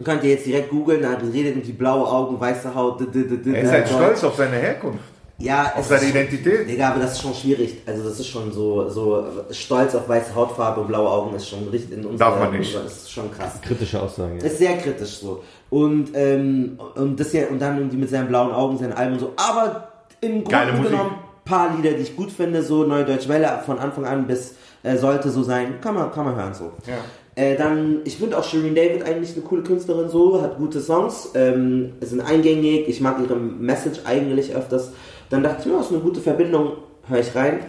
[0.04, 3.00] könnt ihr jetzt direkt googeln, da redet irgendwie blaue Augen, weiße Haut.
[3.00, 5.00] d- d- d- Er ist halt stolz auf seine Herkunft,
[5.38, 6.70] Ja, auf ist- Identität.
[6.70, 7.78] Digga, aber das ist schon schwierig.
[7.86, 11.68] Also das ist schon so, so stolz auf weiße Hautfarbe und blaue Augen ist schon
[11.70, 12.76] richtig in unserer, Darf man nicht.
[12.76, 13.54] Das ist schon krass.
[13.62, 14.38] Kritische Aussagen.
[14.40, 14.46] Ja.
[14.46, 15.44] Ist sehr kritisch so.
[15.70, 19.20] Und, ähm, und, das hier, und dann irgendwie mit seinen blauen Augen, seinen Alben und
[19.20, 19.34] so.
[19.38, 19.88] Aber
[20.22, 23.80] im Geile Grunde genommen paar Lieder, die ich gut finde, so Neue Deutsche Welle von
[23.80, 26.72] Anfang an bis äh, sollte so sein, kann man, kann man hören so.
[26.88, 26.98] Ja.
[27.36, 31.30] Äh, dann, ich finde auch Shireen David eigentlich eine coole Künstlerin so, hat gute Songs,
[31.34, 34.92] ähm, sind eingängig, ich mag ihre Message eigentlich öfters.
[35.32, 36.74] Dann dachte ich mir, das ist eine gute Verbindung,
[37.08, 37.60] höre ich rein.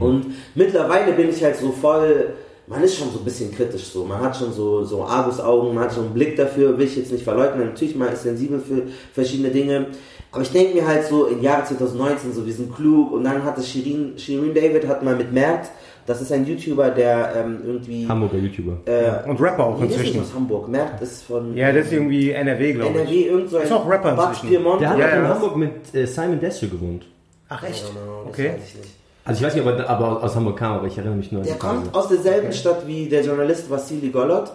[0.00, 2.30] Und mittlerweile bin ich halt so voll,
[2.66, 5.84] man ist schon so ein bisschen kritisch so, man hat schon so, so Argusaugen, man
[5.84, 8.84] hat schon einen Blick dafür, will ich jetzt nicht verleugnen, natürlich man ist sensibel für
[9.12, 9.88] verschiedene Dinge,
[10.36, 13.10] aber ich denke mir halt so, im Jahre 2019 so, wir sind klug.
[13.12, 15.70] Und dann hatte Shirin, Shirin David hat mal mit Mert,
[16.06, 18.06] das ist ein YouTuber, der ähm, irgendwie...
[18.08, 18.76] Hamburger YouTuber.
[18.86, 20.20] Äh, Und Rapper auch nee, der ist inzwischen.
[20.20, 22.96] nicht aus Hamburg, Mert ist von Ja, das ist irgendwie NRW, glaube ich.
[23.02, 24.48] NRW, irgend so ein Ist auch Rapper inzwischen.
[24.48, 25.30] Pyrmont Der hat auch in was?
[25.30, 27.06] Hamburg mit äh, Simon Desio gewohnt.
[27.48, 27.84] Ach, echt?
[27.86, 28.48] Genau, das Okay.
[28.54, 28.90] weiß ich nicht.
[29.24, 31.40] Also ich weiß nicht, ob er aber aus Hamburg kam, aber ich erinnere mich nur
[31.42, 34.52] an Der kommt aus derselben Stadt wie der Journalist Vassili Golot.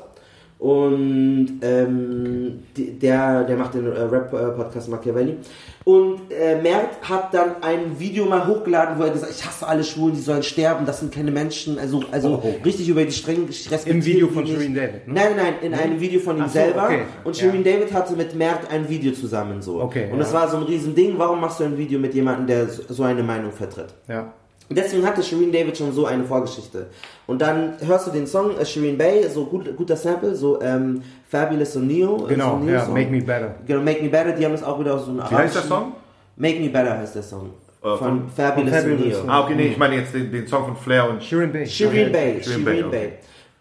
[0.62, 5.38] Und ähm, der, der macht den äh, Rap-Podcast Machiavelli.
[5.86, 9.68] Und äh, Mert hat dann ein Video mal hochgeladen, wo er gesagt hat, ich hasse
[9.68, 11.80] alle Schwulen, die sollen sterben, das sind keine Menschen.
[11.80, 12.64] Also, also Oh, oh.
[12.64, 14.46] richtig über die ich respektiere Im Video von.
[14.46, 15.14] Shirin David, ne?
[15.16, 16.84] Nein, nein, in einem Video von ihm so, selber.
[16.86, 17.02] okay.
[17.24, 17.44] Und Ja.
[17.44, 19.82] Shirin David hatte mit Mert ein Video zusammen so.
[19.82, 20.24] Okay, Und ja.
[20.26, 21.16] das war so ein Riesending.
[21.18, 23.96] Warum machst du ein Video mit jemandem, der so so eine Meinung vertritt?
[24.08, 24.32] Ja.
[24.72, 26.88] Und Deswegen hatte Shireen David schon so eine Vorgeschichte.
[27.28, 31.02] Und dann hörst du den Song äh, Shireen Bay, so gut, guter Sample, so ähm,
[31.30, 32.26] Fabulous und Neo.
[32.26, 32.88] äh, Genau, so ein ja.
[32.88, 33.56] Make Me Better.
[33.68, 35.62] Genau, Make Me Better, die haben das auch wieder aus so einem Wie heißt der
[35.64, 35.92] Song?
[36.38, 37.50] Make Me Better heißt der Song.
[37.84, 39.32] Äh, von, von- Fabulous, von Fabulous und Neo.
[39.34, 41.66] Ah, okay, nee, ich meine jetzt den, den Song von Flair und Shirin Bay.
[41.68, 43.10] Shireen Bay, Shireen Shireen Bay,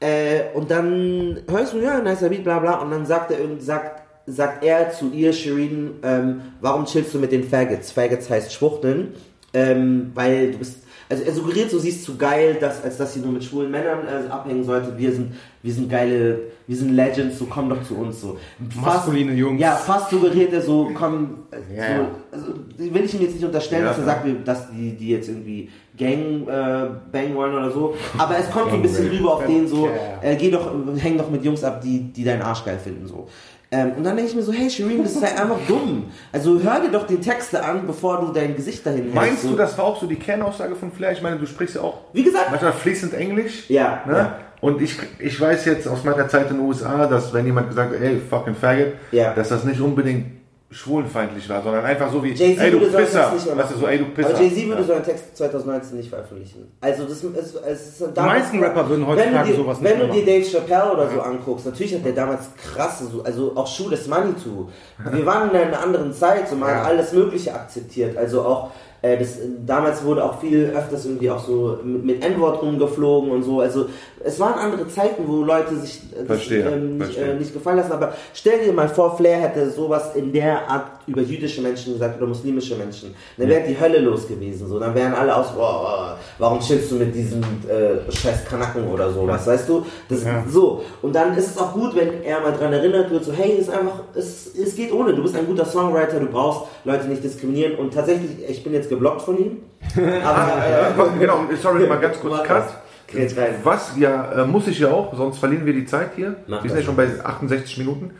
[0.00, 0.08] Bay.
[0.08, 4.02] Äh, und dann hörst du, ja, nicer Beat, bla bla, und dann sagt er sagt,
[4.26, 7.90] sagt er zu ihr, Shireen, ähm, warum chillst du mit den Faggots?
[7.90, 9.08] Faggots heißt Schwuchteln,
[9.52, 13.12] ähm, weil du bist, also er suggeriert so, sie ist zu geil, dass, als dass
[13.12, 14.96] sie nur mit schwulen Männern äh, abhängen sollte.
[14.96, 16.38] Wir sind, wir sind geile,
[16.68, 18.38] wir sind Legends, so komm doch zu uns so.
[18.80, 19.60] Maskuline Jungs.
[19.60, 21.38] Ja, fast suggeriert er so, komm,
[21.74, 22.10] Ja, so, ja.
[22.30, 22.46] also
[22.76, 25.68] will ich ihm jetzt nicht unterstellen, Ja, dass er sagt, dass die, die jetzt irgendwie
[25.98, 27.94] Gang äh, bang wollen oder so.
[28.16, 29.88] Aber es kommt so ein bisschen rüber auf den so,
[30.22, 33.28] äh, geh doch, häng doch mit Jungs ab, die, die deinen Arsch geil finden so.
[33.72, 36.06] Ähm, und dann denke ich mir so, hey Shireen, das ist halt einfach dumm.
[36.32, 39.14] Also hör dir doch die Texte an, bevor du dein Gesicht dahin hältst.
[39.14, 41.12] Meinst du, das war auch so die Kernaussage von Flair?
[41.12, 43.70] Ich meine, du sprichst ja auch Wie gesagt, manchmal fließend Englisch.
[43.70, 44.12] Ja, Ne?
[44.16, 44.38] ja.
[44.60, 47.94] Und ich, ich weiß jetzt aus meiner Zeit in den USA, dass wenn jemand gesagt
[47.94, 49.32] hat, ey, fucking faggot, Ja.
[49.34, 50.26] dass das nicht unbedingt
[50.72, 53.32] schwulenfeindlich war, sondern einfach so wie, Jay-Z ey, du würde so einen Pisser.
[53.56, 54.28] Weißt du, so, ey, du Pisser.
[54.30, 54.86] Aber Jay-Z würde Ja.
[54.86, 56.72] so einen Text 2019 nicht veröffentlichen.
[56.80, 60.12] Also das ist, es ist Die meisten Rapper würden heutzutage dir, sowas nicht Wenn du
[60.12, 60.24] dir.
[60.24, 64.06] Dave Chappelle oder so anguckst, natürlich hat der damals krasse, so, also auch Shoot is
[64.06, 64.68] Money to.
[65.12, 68.16] Wir waren in einer anderen Zeit, so man hat alles Mögliche akzeptiert.
[68.16, 68.70] Also auch
[69.02, 73.42] äh, das, damals wurde auch viel öfters irgendwie auch so mit, mit N-Wort rumgeflogen und
[73.42, 73.60] so.
[73.60, 73.86] Also
[74.22, 77.78] es waren andere Zeiten, wo Leute sich äh, das Verstehe, ähm, nicht, äh, nicht gefallen
[77.78, 77.92] lassen.
[77.92, 82.18] Aber stell dir mal vor, Flair hätte sowas in der Art über jüdische Menschen gesagt
[82.18, 83.14] oder muslimische Menschen.
[83.38, 84.68] Dann wäre die Hölle los gewesen.
[84.68, 84.78] So.
[84.78, 89.46] Dann wären alle aus, boah, warum chillst du mit diesen äh, scheiß Kanaken oder sowas,
[89.46, 89.86] weißt du?
[90.08, 90.44] Das, Ja.
[90.48, 90.84] So.
[91.00, 93.68] Und dann ist es auch gut, wenn er mal dran erinnert wird, so, hey, es
[93.68, 95.14] ist einfach, es, es geht ohne.
[95.14, 97.76] Du bist ein guter Songwriter, du brauchst Leute nicht diskriminieren.
[97.76, 99.56] Und tatsächlich, ich bin jetzt geblockt von ihm.
[100.24, 102.64] Aber, Äh, genau, sorry, mal ganz kurz Cut.
[103.12, 103.54] Grätsch rein.
[103.62, 106.36] Was, ja, äh, muss ich ja auch, sonst verlieren wir die Zeit hier.
[106.46, 108.10] Mach wir sind ja schon bei 68 Minuten.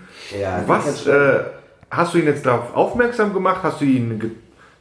[0.41, 1.41] Ja, Was, äh,
[1.91, 3.61] hast du ihn jetzt darauf aufmerksam gemacht?
[3.63, 4.31] Hast du ihn ge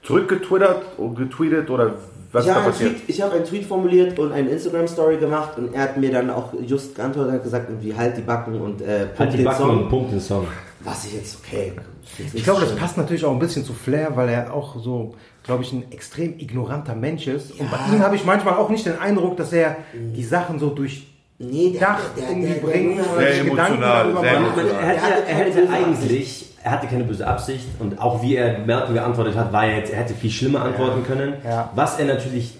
[0.01, 1.95] zurückgetwittert oder getweetet oder
[2.32, 2.91] was habe einen, passiert?
[2.91, 6.30] Tweet, ich hab einen Tweet formuliert und eine Instagram-Story gemacht und er hat mir dann
[6.30, 9.57] auch just geantwortet, hat gesagt, irgendwie halt die Backen und äh, Halt die den Backen
[9.62, 9.84] Song.
[9.84, 10.47] und pumpt den Song.
[10.82, 11.74] Was ich jetzt, okay.
[12.18, 15.16] jetzt Ich glaube, das passt natürlich auch ein bisschen zu Flair, weil er auch so,
[15.50, 17.52] glaube ich, ein extrem ignoranter Mensch ist.
[17.60, 17.78] Und Ja.
[17.78, 21.08] bei ihm habe ich manchmal auch nicht den Eindruck, dass er die Sachen so durch
[21.39, 24.22] Nee, der, Dach der, irgendwie der, der, bringen der, oder Sehr sich Gedanken emotional, darüber
[24.22, 24.74] sehr emotional.
[24.84, 28.60] Er hatte, Er hätte böse eigentlich, er hatte keine böse Absicht und auch wie er
[28.60, 31.34] Merkel geantwortet hat, war er jetzt, er hätte viel schlimmer antworten können.
[31.45, 31.70] Ja.
[31.76, 32.58] Was er natürlich,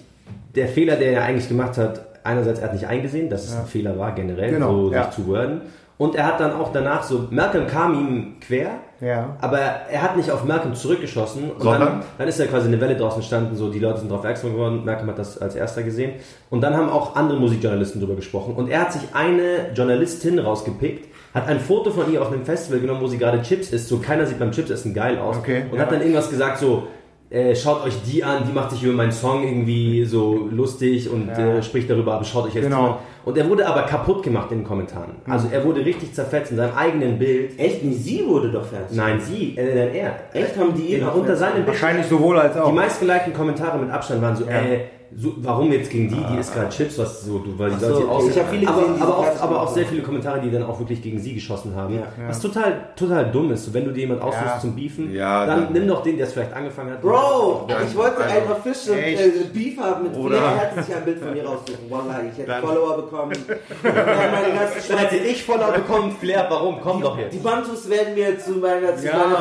[0.56, 3.66] der Fehler, der er eigentlich gemacht hat, einerseits er hat nicht eingesehen, dass es ein
[3.66, 5.04] Fehler war generell, Genau, so ja.
[5.04, 5.60] sich zu worden.
[6.00, 8.70] Und er hat dann auch danach so, Malcolm kam ihm quer,
[9.02, 9.36] Ja.
[9.42, 11.50] aber er hat nicht auf Malcolm zurückgeschossen.
[11.50, 11.80] Und Sondern?
[11.88, 14.52] dann, dann ist ja quasi eine Welle draußen entstanden, so die Leute sind darauf aufmerksam
[14.52, 16.12] geworden, Malcolm hat das als erster gesehen.
[16.48, 18.54] Und dann haben auch andere Musikjournalisten drüber gesprochen.
[18.54, 22.80] Und er hat sich eine Journalistin rausgepickt, hat ein Foto von ihr auf einem Festival
[22.80, 25.36] genommen, wo sie gerade Chips isst, so keiner sieht beim Chips essen geil aus.
[25.36, 25.82] Okay, und ja.
[25.82, 26.84] hat dann irgendwas gesagt, so,
[27.30, 31.28] äh, schaut euch die an, die macht sich über meinen Song irgendwie so lustig und
[31.28, 32.82] äh, spricht darüber, aber schaut euch jetzt Genau.
[32.82, 32.98] mal.
[33.24, 35.12] Und er wurde aber kaputt gemacht in den Kommentaren.
[35.28, 37.58] Also er wurde richtig zerfetzt in seinem eigenen Bild.
[37.58, 38.96] Echt, nicht sie wurde doch fertig.
[38.96, 40.14] Nein, sie, äh, nein, er.
[40.32, 41.68] Echt, haben die ihn Genau, auch unter seinem Bild.
[41.68, 42.68] Wahrscheinlich sowohl als auch.
[42.68, 44.80] Die meistgelikten Kommentare mit Abstand waren so, äh,
[45.16, 46.14] so, warum jetzt gegen die?
[46.32, 48.28] Die isst gerade Chips, was so, du, weil die so, okay.
[48.30, 50.62] Ich hab viele aber, gesehen, die aber, auch, aber auch sehr viele Kommentare, die dann
[50.62, 51.94] auch wirklich gegen sie geschossen haben.
[51.96, 52.02] Ja.
[52.28, 53.64] Was total, total dumm ist.
[53.64, 54.60] So, wenn du dir jemand aussuchst Ja.
[54.60, 57.02] zum Beefen, Ja, dann, dann- nimm doch den, der es vielleicht angefangen hat.
[57.02, 60.50] Bro, Dann- ich wollte also- einfach Fisch und äh, Beef haben mit Oder- Flair.
[60.52, 61.90] Er hätte sich ein Bild von mir raussuchen.
[61.90, 63.32] Wallah, ich hätte Dann- Follower bekommen.
[63.82, 66.80] Dann hätte ich voller bekommen, Flair, warum?
[66.80, 67.34] Komm doch jetzt.
[67.34, 69.40] Die Bantus werden mir zu meiner, zu Ja, meiner.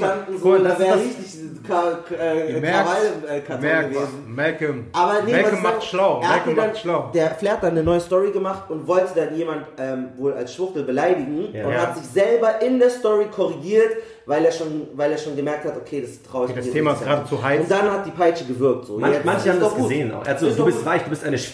[0.00, 0.16] Mann.
[0.40, 4.34] So, da das wäre ist richtig äh, Krawall-Karton merkst, gewesen.
[4.34, 4.84] Malcolm.
[4.92, 6.20] Aber nee, Malcolm was macht schlau.
[6.22, 7.10] Er dann, macht schlau.
[7.14, 10.54] Der Flair hat dann eine neue Story gemacht und wollte dann jemand ähm, wohl als
[10.54, 11.66] Schwuchtel beleidigen Ja.
[11.66, 11.80] und Ja.
[11.80, 13.92] hat sich selber in der Story korrigiert,
[14.26, 16.72] weil er schon, weil er schon gemerkt hat, okay, das traue ich Okay, das mir
[16.72, 17.60] Thema nicht ist gerade zu heiß.
[17.62, 18.86] Und dann hat die Peitsche gewirkt.
[18.86, 18.98] So.
[18.98, 19.88] Manch, manche ist haben doch das gut.
[19.88, 20.26] gesehen auch.
[20.26, 20.86] Also, Ist du bist gut.
[20.86, 21.38] reich, du bist eine.
[21.38, 21.50] Sch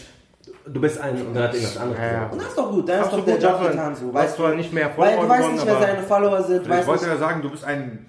[0.69, 1.15] du bist ein.
[1.27, 2.29] Und dann hat irgendwas anderes Ja, ja.
[2.33, 3.95] Und das ist doch gut, dann ist doch der Job getan.
[3.95, 4.07] So.
[4.07, 6.43] hast Weißt zwar du, nicht mehr weil du Follower weißt nicht, wer aber- seine Follower
[6.43, 6.63] sind.
[6.67, 8.07] Ich wollte nicht, ja sagen, du bist ein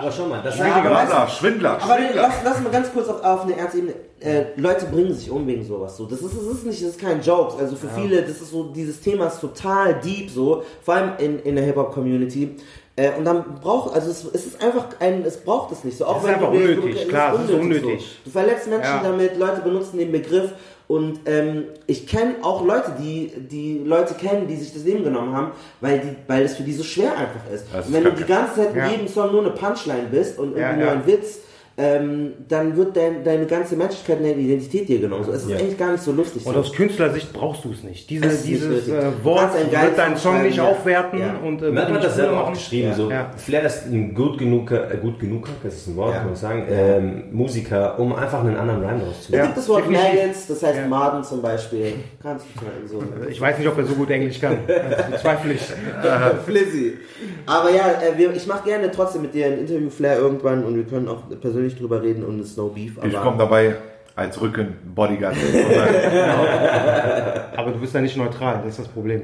[0.00, 2.22] Aber schau mal, das Ja, ist aber weißt Schwindler, Schwindler, Aber Schwindler.
[2.22, 3.94] lass, lass mal ganz kurz auf, auf eine ernste Ebene.
[4.20, 5.96] Äh, Leute bringen sich um wegen sowas.
[5.96, 6.06] So.
[6.06, 7.56] Das, ist, das ist nicht, das ist kein Joke.
[7.58, 11.38] Also für viele, das ist so, dieses Thema ist total deep so, vor allem in,
[11.40, 12.56] in der Hip-Hop-Community.
[12.96, 16.04] Äh, und dann braucht, also es, es ist einfach ein, es braucht es nicht so.
[16.06, 18.00] Auch Es ist wenn einfach du, unnötig, es klar, es ist unnötig.
[18.00, 18.06] So.
[18.24, 19.02] Du verletzt Menschen Ja.
[19.04, 20.52] damit, Leute benutzen den Begriff
[20.88, 25.34] und ähm, ich kenne auch Leute, die die Leute kennen, die sich das Leben genommen
[25.36, 27.66] haben, weil die, weil es für die so schwer einfach ist.
[27.72, 28.88] Das und wenn du die ganze Zeit in Ja.
[28.88, 31.38] jedem Song nur eine Punchline bist und irgendwie Ja, nur ein Witz,
[31.80, 35.22] ähm, dann wird dein, deine ganze Menschlichkeit und deine Identität dir genommen.
[35.22, 35.58] So, es ist Ja.
[35.58, 36.44] eigentlich gar nicht so lustig.
[36.44, 36.58] Und so.
[36.60, 38.10] aus Künstlersicht brauchst du es nicht.
[38.10, 38.92] Diese, Es ist nicht dieses nötig.
[38.94, 40.64] äh, Du Wort wird deinen Song nicht ja.
[40.64, 41.36] aufwerten Ja.
[41.44, 42.88] und äh, wird hat nicht das selber auch geschrieben.
[42.88, 42.94] Ja.
[42.94, 43.10] So.
[43.10, 43.30] Ja.
[43.36, 46.18] Flair ist ein gut genug, äh, gut genug, das ist ein Wort, Ja.
[46.18, 49.44] kann man sagen, ähm, Musiker, um einfach einen anderen Rhyme Es rauszuholen.
[49.46, 49.88] gibt das Wort.
[49.90, 50.86] Maggots, das heißt Ja.
[50.88, 51.92] Maden zum Beispiel.
[52.20, 53.02] Kannst du so.
[53.30, 54.58] Ich weiß nicht, ob er so gut Englisch kann.
[54.66, 55.60] Bezweifle ich.
[56.46, 56.94] Flizzy.
[57.46, 60.74] Aber ja, äh, wir, ich mache gerne trotzdem mit dir ein Interview, Flair, irgendwann und
[60.76, 62.98] wir können auch persönlich drüber reden und es ist no beef.
[63.02, 63.76] Ich komme dabei
[64.14, 65.36] als Rücken-Bodyguard.
[67.56, 69.22] Aber du bist ja nicht neutral, das ist das Problem.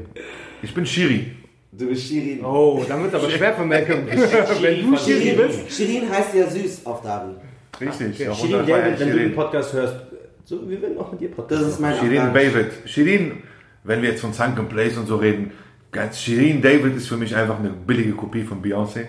[0.63, 1.33] ich bin Shiri.
[1.77, 2.45] Du bist Shirin.
[2.45, 4.07] Oh, dann wird es aber schwer für Malcolm.
[4.07, 5.73] Wenn du Shirin, bist.
[5.73, 7.33] Shirin heißt ja süß auf Dari.
[7.81, 8.29] Richtig.
[8.29, 9.35] auch Shirin David, wenn du den.
[9.35, 9.97] Podcast hörst,
[10.45, 12.33] so, wir werden auch mit dir Podcast Das ist mein Shirin.
[12.33, 12.67] David.
[12.85, 13.43] Shirin,
[13.83, 15.51] wenn wir jetzt von Sunken Place und so reden,
[15.91, 19.07] ganz Shirin David ist für mich einfach eine billige Kopie von Beyoncé.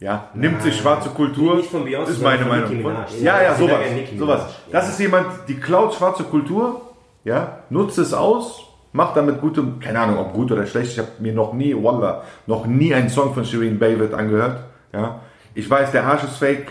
[0.00, 1.56] Ja, nimmt sich schwarze Kultur.
[1.56, 2.82] Nicht von Beyoncé, ist meine Meinung.
[3.22, 3.76] Ja, ja, sie sowas.
[4.18, 4.46] sowas.
[4.72, 6.80] Das ist jemand, die klaut schwarze Kultur,
[7.22, 10.92] ja, nutzt es aus, macht damit gute, keine Ahnung, ob gut oder schlecht.
[10.92, 14.64] Ich habe mir noch nie, Wallah, noch nie einen Song von Shirin David angehört.
[14.92, 15.20] Ja,
[15.54, 16.68] ich weiß, der Arsch ist fake.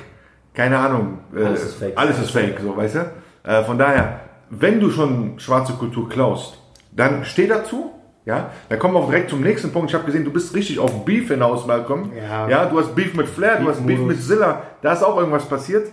[0.55, 1.19] Keine Ahnung.
[1.35, 1.97] äh, Alles ist fake.
[1.97, 3.11] Alles ist fake, so, weißt du?
[3.43, 6.57] Äh, von daher, wenn du schon schwarze Kultur klaust,
[6.91, 7.91] dann steh dazu.
[8.29, 9.89] Ja, dann kommen wir auch direkt zum nächsten Punkt.
[9.89, 12.11] Ich habe gesehen, du bist richtig auf Beef hinaus, Malcolm.
[12.15, 12.47] Ja.
[12.47, 14.61] ja du hast Beef mit Flair, du hast Beef mit Zilla.
[14.83, 15.87] Da ist auch irgendwas passiert.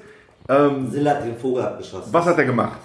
[0.49, 2.13] Ähm, Silla hat den Vogel abgeschossen.
[2.13, 2.79] was hat er gemacht?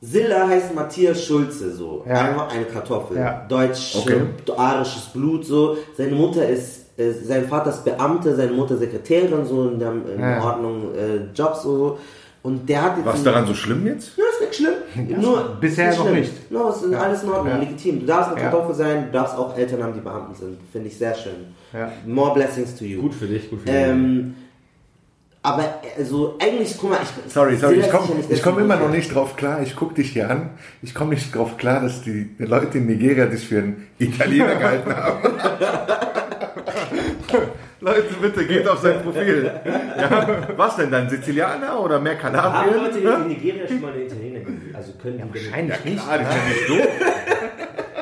[0.00, 2.04] Silla heißt Matthias Schulze, so.
[2.06, 2.14] Ja.
[2.20, 3.16] Einfach eine Kartoffel.
[3.16, 3.44] Ja.
[3.48, 4.20] Deutsch, Okay.
[4.56, 5.76] arisches Blut, so.
[5.96, 10.20] Seine Mutter ist, äh, sein Vater ist Beamte, seine Mutter Sekretärin, so in, der, in
[10.20, 10.44] Ja.
[10.44, 11.98] Ordnung, äh, Jobs, so.
[12.42, 13.06] Und der hat jetzt.
[13.06, 14.16] Was daran so schlimm jetzt?
[14.16, 14.74] Ja, ist nicht schlimm.
[15.20, 16.20] Nur, bisher ist noch schlimm.
[16.20, 16.50] nicht.
[16.50, 17.58] No, es ist alles in Ordnung, Ja.
[17.58, 18.00] legitim.
[18.00, 18.50] Du darfst eine Ja.
[18.50, 20.58] Kartoffel sein, du darfst auch Eltern haben, die Beamten sind.
[20.72, 21.34] Finde ich sehr schön.
[21.72, 21.90] Ja.
[22.06, 23.02] More blessings to you.
[23.02, 23.74] Gut für dich, gut für dich.
[23.74, 24.34] Ähm,
[25.42, 25.64] aber
[25.96, 29.14] also eigentlich, guck mal, ich Sorry, sorry, ich komme nicht ich komm immer noch nicht
[29.14, 29.62] drauf klar.
[29.62, 30.50] Ich gucke dich hier an.
[30.82, 34.94] Ich komme nicht drauf klar, dass die Leute in Nigeria dich für einen Italiener gehalten
[34.94, 35.22] haben.
[37.80, 39.50] Leute, bitte geht auf sein Profil.
[39.96, 41.08] Ja, was denn dann?
[41.08, 42.74] Sizilianer oder mehr Haben Kalabrien?
[43.04, 44.74] Leute in Nigeria schon mal eine Italiener gesehen?
[44.74, 46.02] Also können die denn- Wahrscheinlich nicht.
[46.08, 46.88] Ah, das ist ja nicht doof.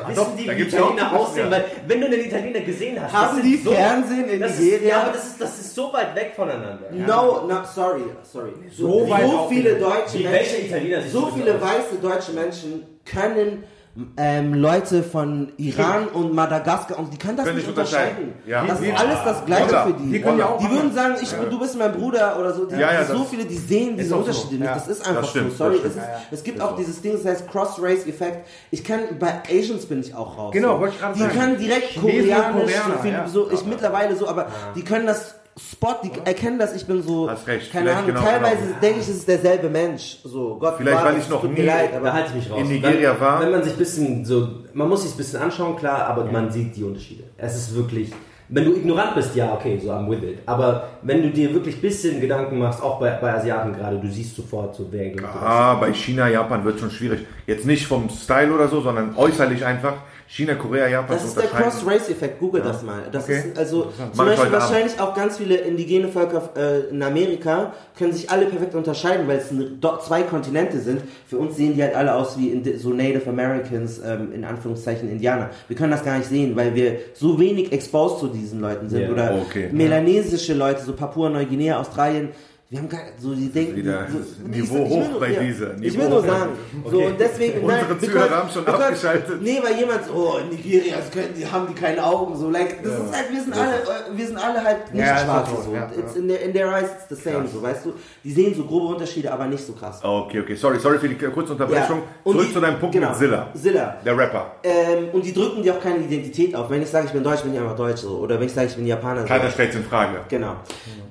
[0.08, 1.44] Wissen die, da wie ja Italiener aussehen?
[1.46, 1.50] ja.
[1.50, 4.88] Weil, wenn du einen Italiener gesehen hast, Haben die so, Fernsehen in das ist, Nigeria?
[4.88, 6.88] Ja, aber das ist, das ist so weit weg voneinander.
[6.92, 8.52] No, no, sorry, sorry.
[8.70, 13.64] So, So so viele deutsche Italiener Menschen, sich so viele weiße deutsche Menschen können
[14.18, 18.34] ähm, Leute von Iran und Madagaskar und die können das Können nicht unterscheiden.
[18.34, 18.46] unterscheiden.
[18.46, 18.66] Ja.
[18.66, 19.86] Das ist alles das Gleiche Wallah.
[19.86, 20.10] für die.
[20.10, 22.66] Die ja die würden sagen, ich, du bist mein Bruder oder so.
[22.66, 24.26] Die, Ja, ja, so viele, die sehen diese auch so.
[24.26, 24.64] Unterschiede nicht.
[24.64, 24.74] Ja.
[24.74, 25.56] Das ist einfach Das stimmt, so.
[25.56, 25.98] Sorry, es, ist,
[26.30, 28.46] es gibt auch dieses Ding, das heißt Cross-Race-Effekt.
[28.70, 30.52] Ich kann, bei Asians bin ich auch raus.
[30.52, 30.80] Genau, so.
[30.80, 31.38] wollte ich gerade Die sagen.
[31.38, 33.28] können direkt Chinesen koreanisch, Koreaner, ja.
[33.28, 37.30] so, ich mittlerweile so, aber die können das Spot, die erkennen das, ich bin so,
[37.30, 38.80] Hast recht, keine vielleicht Ahnung, genau, teilweise genau.
[38.82, 40.18] denke ich, es ist derselbe Mensch.
[40.22, 42.60] So, Gott Vielleicht, weil ich noch nie- leid, aber Da halte ich mich raus.
[42.60, 45.40] In Nigeria wenn, war- Wenn man sich ein bisschen so, man muss sich ein bisschen
[45.40, 47.24] anschauen, klar, aber man sieht die Unterschiede.
[47.38, 48.12] Es ist wirklich,
[48.50, 50.38] wenn du ignorant bist, ja, okay, so I'm with it.
[50.44, 54.08] Aber wenn du dir wirklich ein bisschen Gedanken machst, auch bei, bei Asiaten gerade, du
[54.10, 55.12] siehst sofort so, wer.
[55.42, 57.20] Ah, bei China, Japan wird schon schwierig.
[57.46, 59.94] Jetzt nicht vom Style oder so, sondern äußerlich einfach.
[60.28, 61.44] China, Korea, Japan Das ist der.
[61.44, 63.02] Cross-Race-Effekt, google das mal.
[63.12, 63.44] Das Okay.
[63.50, 64.52] ist also zum Beispiel heute Abend.
[64.54, 69.36] wahrscheinlich auch ganz viele indigene Völker äh, in Amerika können sich alle perfekt unterscheiden, weil
[69.38, 69.50] es
[70.04, 71.02] zwei Kontinente sind.
[71.28, 75.50] Für uns sehen die halt alle aus wie so Native Americans, ähm, in Anführungszeichen Indianer.
[75.68, 79.02] Wir können das gar nicht sehen, weil wir so wenig exposed zu diesen Leuten sind.
[79.02, 79.68] Ja, Oder okay.
[79.70, 82.30] melanesische Leute, so Papua-Neuguinea, Australien.
[82.68, 86.00] Wir haben gar, so die denken, wieder so, Niveau ich hoch bei dieser, Ich Niveau
[86.02, 86.50] will nur sagen,
[86.90, 89.40] so und deswegen, Unsere nein, Zuhörer because- haben schon because- abgeschaltet.
[89.42, 92.50] Nee, weil jemand so, oh, in Nigeria das können, die, haben die keine Augen, so,
[92.50, 95.62] like, das ist halt, wir sind alle, äh, wir sind alle halt nicht Ja, auch
[95.64, 97.92] so, ja, It's in, their, in their eyes it's the same, so, weißt du.
[98.24, 100.00] Die sehen so grobe Unterschiede, aber nicht so krass.
[100.02, 100.56] Okay, okay.
[100.56, 102.00] Sorry, sorry für die kurze Unterbrechung.
[102.24, 103.46] Zurück die- zu deinem Punkt genau, mit Zilla.
[103.54, 103.96] Zilla.
[104.04, 104.56] Der Rapper.
[104.64, 106.68] Ähm, und die drücken dir auch keine Identität auf.
[106.68, 108.18] Wenn ich sage, ich bin Deutsch, bin ich einfach Deutsch, so.
[108.18, 109.22] Oder wenn ich sage, ich bin Japaner.
[109.22, 110.18] Keiner stellt in Frage.
[110.28, 110.56] Genau.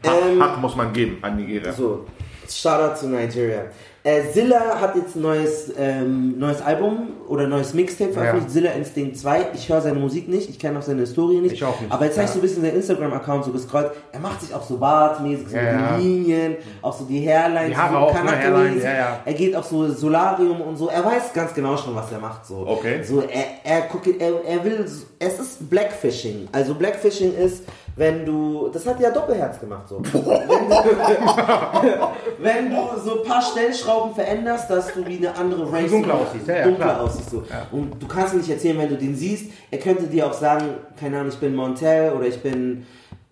[0.05, 1.71] Hack, Ähm, Hack muss man geben an Nigeria.
[1.73, 2.05] So,
[2.49, 3.65] Shoutout zu Nigeria.
[4.03, 9.17] Äh, Zilla hat jetzt ein neues, ähm, neues Album oder neues Mixtape veröffentlicht, Zilla Instinct
[9.17, 9.47] 2.
[9.55, 11.53] Ich höre seine Musik nicht, ich kenne auch seine Historie nicht.
[11.53, 11.91] Ich auch nicht.
[11.91, 13.89] Aber jetzt habe ich so ein bisschen seinen Instagram-Account so gescrollt.
[14.11, 15.97] Er macht sich auch so bartmäßig, so Ja, ja.
[15.97, 18.31] den Linien, auch so die Hairlines, Die Haare so auch, ne.
[18.37, 19.19] Hairline, ja, ja.
[19.25, 20.87] Er geht auch so Solarium und so.
[20.87, 22.45] Er weiß ganz genau schon, was er macht.
[22.45, 22.57] So.
[22.57, 23.01] Okay.
[23.01, 24.85] So, er, er, guckt, er, er will,
[25.17, 26.47] es ist Blackfishing.
[26.51, 27.63] Also Blackfishing ist,
[27.97, 30.01] wenn du, das hat ja Doppelherz gemacht so.
[30.01, 30.13] wenn,
[30.69, 32.07] du,
[32.39, 36.47] wenn du so ein paar Stellschrauben veränderst, dass du wie eine andere Race dunkler aussiehst,
[36.47, 37.01] ja, ja, dunkler klar.
[37.01, 37.43] aussiehst so.
[37.71, 39.51] Und du kannst ihm nicht erzählen, wenn du den siehst.
[39.71, 40.65] Er könnte dir auch sagen,
[40.99, 42.85] keine Ahnung, ich bin Montel oder ich bin.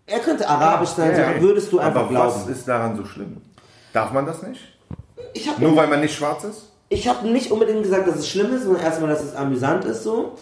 [0.06, 1.32] Er könnte arabisch sein, Ja, so, ja.
[1.34, 2.28] dann würdest du einfach Aber glauben.
[2.36, 3.38] was ist daran so schlimm?
[3.94, 4.62] Darf man das nicht?
[5.60, 6.70] Nur weil man nicht schwarz ist?
[6.90, 10.04] ich habe nicht unbedingt gesagt, dass es schlimm ist, sondern erstmal, dass es amüsant ist
[10.04, 10.34] so.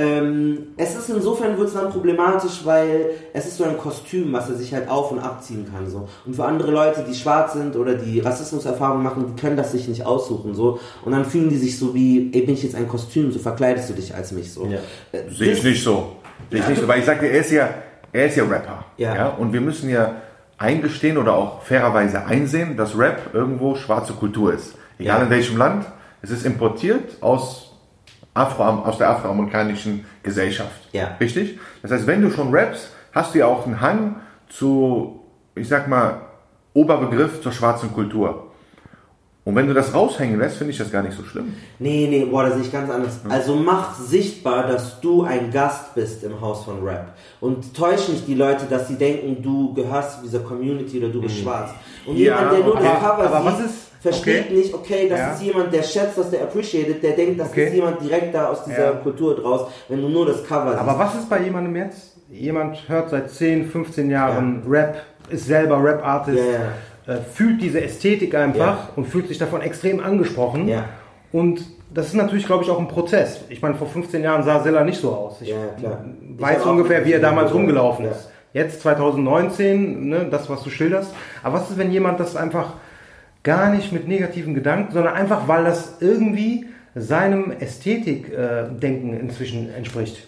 [0.00, 4.48] Ähm, es ist insofern wird es dann problematisch, weil es ist so ein Kostüm, was
[4.48, 6.08] er sich halt auf und abziehen kann so.
[6.24, 9.88] Und für andere Leute, die schwarz sind oder die Rassismuserfahrungen machen, die können das sich
[9.88, 10.78] nicht aussuchen so.
[11.04, 13.90] Und dann fühlen die sich so wie, ey, bin ich jetzt ein Kostüm, so verkleidest
[13.90, 14.66] du dich als mich so.
[14.66, 14.78] Ja.
[15.10, 16.12] Äh, Sehe ich nicht so.
[16.50, 17.68] Sehe ich nicht so, weil ich sagte, er ist ja,
[18.12, 18.84] er ist ja Rapper.
[18.98, 19.30] Ja.
[19.30, 20.14] Und wir müssen ja
[20.58, 24.74] eingestehen oder auch fairerweise einsehen, dass Rap irgendwo schwarze Kultur ist.
[24.98, 25.24] Egal Ja.
[25.24, 25.86] in welchem Land.
[26.22, 27.67] Es ist importiert aus
[28.38, 30.88] Afro, aus der afroamerikanischen Gesellschaft.
[30.92, 31.16] Ja.
[31.20, 31.58] Richtig?
[31.82, 34.16] Das heißt, wenn du schon rappst, hast du ja auch einen Hang
[34.48, 35.20] zu,
[35.54, 36.20] ich sag mal,
[36.74, 38.44] Oberbegriff zur schwarzen Kultur.
[39.44, 41.54] Und wenn du das raushängen lässt, finde ich das gar nicht so schlimm.
[41.78, 43.20] Nee, nee, boah, das sehe ich ganz anders.
[43.30, 47.14] Also mach sichtbar, dass du ein Gast bist im Haus von Rap.
[47.40, 51.22] Und täusch nicht die Leute, dass sie denken, du gehörst zu dieser Community oder du
[51.22, 51.70] bist schwarz.
[52.06, 54.54] Und Ja, jemand, der nur das Cover Aber was sieht, ist- versteht okay.
[54.54, 55.32] nicht, okay, das Ja.
[55.32, 57.66] ist jemand, der schätzt, das der appreciated, der denkt, das Okay.
[57.66, 58.90] ist jemand direkt da aus dieser Ja.
[58.92, 60.80] Kultur draus, wenn du nur das Cover siehst.
[60.80, 62.16] Aber was ist bei jemandem jetzt?
[62.30, 64.96] Jemand hört seit 10, 15 Jahren Rap,
[65.30, 66.38] ist selber Rap-Artist,
[67.06, 68.88] Ja, äh, fühlt diese Ästhetik einfach Ja.
[68.96, 70.68] und fühlt sich davon extrem angesprochen.
[70.68, 70.84] Ja.
[71.32, 71.60] Und
[71.92, 73.40] das ist natürlich, glaube ich, auch ein Prozess.
[73.48, 75.40] Ich meine, vor 15 Jahren sah Silla nicht so aus.
[75.40, 76.04] Ich Ja, klar.
[76.38, 78.10] Weiß ungefähr, wie er damals 15 rumgelaufen ja.
[78.12, 78.30] ist.
[78.52, 81.12] Jetzt 2019, ne, das, was du schilderst.
[81.42, 82.74] Aber was ist, wenn jemand das einfach
[83.48, 90.26] gar nicht mit negativen Gedanken, sondern einfach, weil das irgendwie seinem Ästhetikdenken inzwischen entspricht?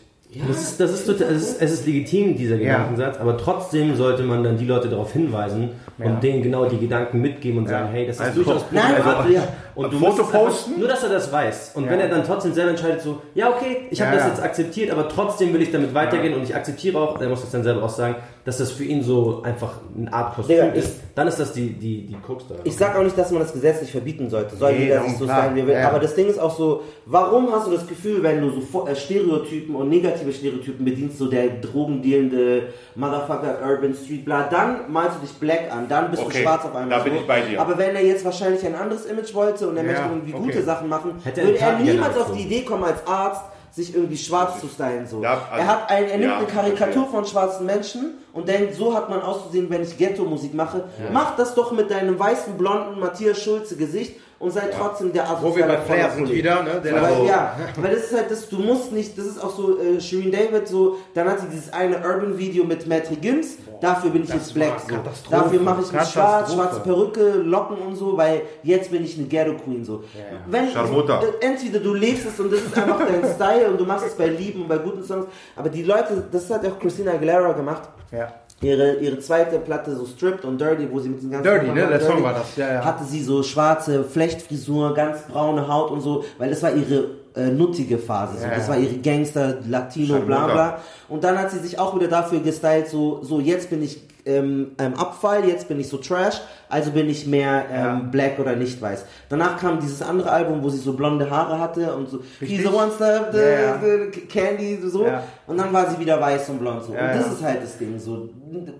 [0.49, 2.79] Das ist, das ist total, es, ist, es ist legitim, dieser Ja.
[2.79, 6.21] Gedankensatz, aber trotzdem sollte man dann die Leute darauf hinweisen und Ja.
[6.21, 9.43] denen genau die Gedanken mitgeben und sagen, hey, das ist Also, durchaus Nein, also, ja.
[9.75, 10.79] und du Foto musst es einfach- posten?
[10.79, 11.73] Nur, dass er das weiß.
[11.75, 14.91] Und wenn er dann trotzdem selber entscheidet, so, ja, okay, ich habe das jetzt akzeptiert,
[14.91, 17.83] aber trotzdem will ich damit weitergehen und ich akzeptiere auch, er muss das dann selber
[17.83, 21.39] auch sagen, dass das für ihn so einfach eine Art Kostüm Digga, ist, dann ist
[21.39, 22.63] das die, die, die Krux daran.
[22.65, 24.57] Ich sag auch nicht, dass man das gesetzlich verbieten sollte.
[24.57, 25.77] Soll Nee, jeder so sein, wie will.
[25.77, 28.97] Aber das Ding ist auch so, warum hast du das Gefühl, wenn du so äh,
[28.97, 31.49] Stereotypen und negative Stereotypen bedienst, so der
[31.95, 36.43] drogendealende Motherfucker Urban Street, bla, dann malst du dich black an, dann bist Okay, du
[36.45, 36.99] schwarz auf einmal.
[36.99, 37.61] da bin ich bei dir.
[37.61, 40.43] Aber wenn er jetzt wahrscheinlich ein anderes Image wollte und er Ja, möchte irgendwie okay.
[40.45, 43.95] gute Sachen machen, Hätte er würde er niemals auf die Idee kommen, als Arzt sich
[43.95, 45.07] irgendwie schwarz zu stylen.
[45.07, 45.23] So.
[45.23, 48.75] Ja, also- er hat ein, er nimmt ja, eine Karikatur von schwarzen Menschen und denkt,
[48.75, 50.85] so hat man auszusehen, wenn ich Ghetto-Musik mache.
[51.13, 55.55] Mach das doch mit deinem weißen, blonden Matthias Schulze Gesicht und sei trotzdem der Wo
[55.55, 56.81] wir bei asoziale Flair sind wieder, ne?
[56.83, 59.79] Der weil, ja, weil das ist halt das, du musst nicht, das ist auch so,
[59.79, 64.25] äh, Shireen David so, dann hat sie dieses eine Urban-Video mit Matty Gims, dafür bin
[64.25, 64.97] ich jetzt black, so.
[65.31, 69.27] Dafür mache ich mich schwarz, schwarze Perücke, Locken und so, weil jetzt bin ich eine
[69.27, 70.05] Ghetto-Queen, so.
[70.47, 71.23] Wenn, Scharmutter.
[71.23, 74.15] äh, entweder du lebst es und das ist einfach dein Style und du machst es
[74.15, 77.83] bei Lieben und bei guten Songs, aber die Leute, das hat auch Christina Aguilera gemacht,
[78.11, 78.33] Ja.
[78.63, 81.85] Ihre, ihre zweite Platte, so Stripped und Dirty, wo sie mit den ganzen Dirty, Nummern
[81.85, 81.99] ne?
[81.99, 82.85] Der Song war das, ja, ja.
[82.85, 87.47] Hatte sie so schwarze Flechtfrisur, ganz braune Haut und so, weil das war ihre äh,
[87.47, 88.37] nuttige Phase.
[88.39, 88.45] So.
[88.45, 90.53] Ja, das war ihre Gangster, Latino, bla Charlotte.
[90.53, 90.79] bla.
[91.09, 94.73] Und dann hat sie sich auch wieder dafür gestylt, so, so jetzt bin ich ähm,
[94.79, 97.95] ähm, Abfall, jetzt bin ich so Trash, also bin ich mehr ähm, Ja.
[98.11, 99.05] Black oder nicht weiß.
[99.29, 102.69] Danach kam dieses andere Album, wo sie so blonde Haare hatte und so, he's the
[102.69, 105.07] one step, the, Ja, the Candy, so.
[105.07, 105.23] Ja.
[105.47, 106.93] Und dann war sie wieder weiß und blond so.
[106.93, 108.29] Und das ist halt das Ding so.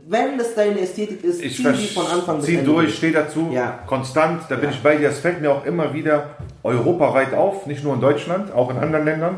[0.09, 3.13] Wenn das deine Ästhetik ist, Ich zieh die von Anfang bis zieh Ende durch, stehe
[3.13, 3.81] dazu, Ja.
[3.87, 5.09] konstant, da bin ich bei dir.
[5.09, 6.27] Es fällt mir auch immer wieder
[6.63, 9.37] europaweit auf, nicht nur in Deutschland, auch in anderen Ländern.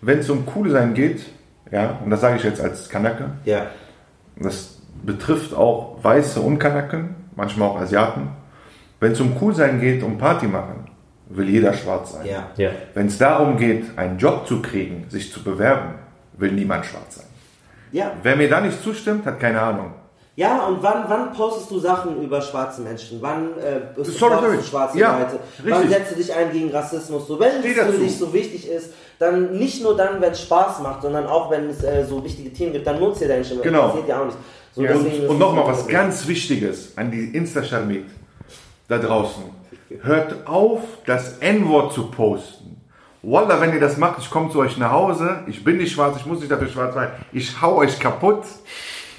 [0.00, 1.22] Wenn es um cool sein geht,
[1.70, 3.66] ja, und das sage ich jetzt als Kanake, Ja.
[4.36, 8.28] das betrifft auch Weiße und Kanaken, manchmal auch Asiaten.
[9.00, 10.86] Wenn es um cool sein geht, um Party machen,
[11.28, 12.26] will jeder schwarz sein.
[12.26, 12.50] Ja.
[12.56, 12.70] Ja.
[12.94, 15.94] Wenn es darum geht, einen Job zu kriegen, sich zu bewerben,
[16.36, 17.26] will niemand schwarz sein.
[17.92, 18.12] Ja.
[18.22, 19.92] Wer mir da nicht zustimmt, hat keine Ahnung.
[20.38, 23.18] Ja, und wann, wann postest du Sachen über schwarze Menschen?
[23.20, 24.56] Wann äh, sorry.
[24.56, 25.40] du schwarze Ja, Leute?
[25.64, 25.90] Wann richtig.
[25.96, 27.26] setzt du dich ein gegen Rassismus?
[27.26, 27.98] So, wenn Steh es für dazu.
[27.98, 31.68] dich so wichtig ist, dann nicht nur dann, wenn es Spaß macht, sondern auch wenn
[31.70, 33.62] es äh, so wichtige Themen gibt, dann nutzt ihr deine Stimme.
[33.62, 33.88] Genau.
[33.88, 34.38] Das seht ihr auch nicht.
[34.74, 38.04] So, Und, ist und es nochmal was ganz Wichtiges an die Insta-Charmit
[38.88, 39.42] da draußen.
[40.02, 42.68] Hört auf, das N-Wort zu posten.
[43.22, 46.16] Wallah, wenn ihr das macht, ich komme zu euch nach Hause, ich bin nicht schwarz,
[46.18, 48.44] ich muss nicht dafür schwarz sein, ich hau euch kaputt.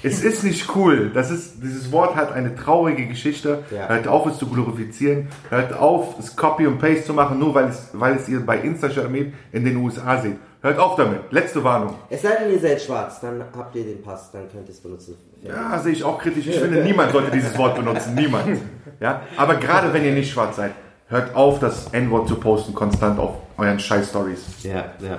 [0.02, 1.10] Es ist nicht cool.
[1.12, 3.62] Das ist, dieses Wort hat eine traurige Geschichte.
[3.70, 3.88] Ja.
[3.88, 5.28] Hört auf, es zu glorifizieren.
[5.50, 8.58] Hört auf, es Copy und Paste zu machen, nur weil es, weil es ihr bei
[8.58, 10.38] Insta-Charmit in den USA seht.
[10.62, 11.30] Hört auf damit.
[11.30, 11.94] Letzte Warnung.
[12.08, 14.80] Es sei denn, ihr seid schwarz, dann habt ihr den Pass, dann könnt ihr es
[14.80, 15.16] benutzen.
[15.42, 16.46] Ja, sehe ich auch kritisch.
[16.46, 18.14] Ich finde, niemand sollte dieses Wort benutzen.
[18.14, 18.60] Niemand.
[19.00, 19.22] Ja?
[19.36, 20.72] Aber gerade wenn ihr nicht schwarz seid,
[21.08, 24.40] hört auf, das N-Wort zu posten, konstant auf euren Scheiß-Stories.
[24.62, 25.18] Ja, ja.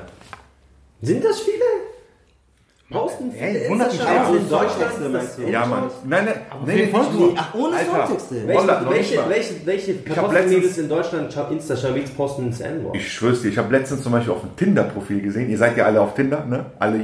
[1.02, 1.64] Sind das viele?
[2.92, 4.36] Posten Ey, viele wundert mich auch.
[4.36, 4.92] in Deutschland?
[5.50, 5.84] Ja, Mann.
[6.06, 7.34] Nein, nein, nein, wen folgst du?
[7.38, 7.78] Ach, ohne.
[7.86, 8.48] Songtexte.
[8.48, 12.98] Welche, welche, welche, welche Kartoffelmädels letztens- in Deutschland Insta-Shamits posten ins N-Wort?
[12.98, 15.50] Ich schwör's dir, ich habe letztens zum Beispiel auf dem Tinder-Profil gesehen.
[15.50, 16.66] Ihr seid ja alle auf Tinder, ne?
[16.80, 17.00] Alle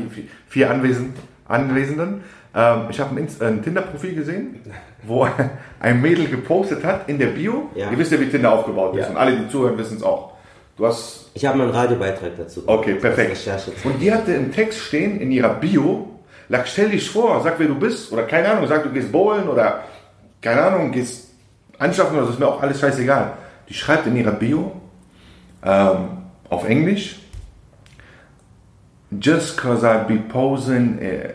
[0.49, 1.15] vier Anwesend,
[1.47, 2.21] Anwesenden.
[2.55, 4.61] Ähm, ich habe ein, ein Tinder-Profil gesehen,
[5.03, 5.27] wo
[5.79, 7.69] ein Mädel gepostet hat in der Bio.
[7.75, 7.91] Ja.
[7.91, 9.01] Ihr wisst ja, wie Tinder aufgebaut ist.
[9.01, 9.09] Ja.
[9.09, 10.33] Und alle, die zuhören, wissen es auch.
[10.77, 12.63] Du hast Ich habe einen Radiobeitrag dazu.
[12.67, 13.49] Okay, perfekt.
[13.83, 16.19] Und die hatte im Text stehen, in ihrer Bio,
[16.49, 19.49] lag, stell dich vor, sag, wer du bist, oder keine Ahnung, sag, du gehst bowlen,
[19.49, 19.83] oder
[20.41, 21.31] keine Ahnung, gehst
[21.79, 23.33] anschaffen, oder so, ist mir auch alles scheißegal.
[23.67, 24.71] Die schreibt in ihrer Bio,
[25.63, 26.09] ähm,
[26.49, 27.19] auf Englisch,
[29.19, 31.33] just cause I be posing eh,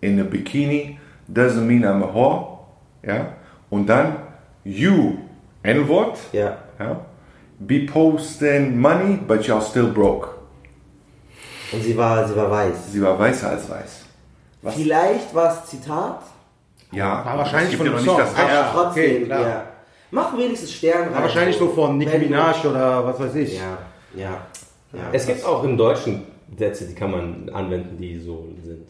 [0.00, 0.98] in a bikini
[1.32, 2.58] doesn't mean I'm a whore,
[3.06, 3.34] ja,
[3.70, 4.16] und dann,
[4.64, 5.18] you,
[5.62, 6.58] N-Wort, Ja.
[6.78, 7.00] ja,
[7.58, 10.28] be posting money, but you're still broke.
[11.72, 12.92] Und sie war, sie war weiß.
[12.92, 14.04] Sie war weißer als weiß.
[14.62, 14.74] Was?
[14.74, 16.20] Vielleicht war es Zitat,
[16.92, 18.16] Ja, War wahrscheinlich von dem Song.
[18.16, 18.48] nicht das Recht.
[18.48, 19.40] Ja, trotzdem, okay, klar.
[19.48, 19.62] ja.
[20.10, 21.14] Mach wenigstens Stern rein.
[21.14, 23.56] War wahrscheinlich so von Nicki Minaj oder was weiß ich.
[23.58, 23.78] Ja,
[24.16, 24.30] ja.
[24.92, 26.22] ja Es gibt auch im Deutschen
[26.58, 28.88] Sätze, die kann man anwenden, die so sind.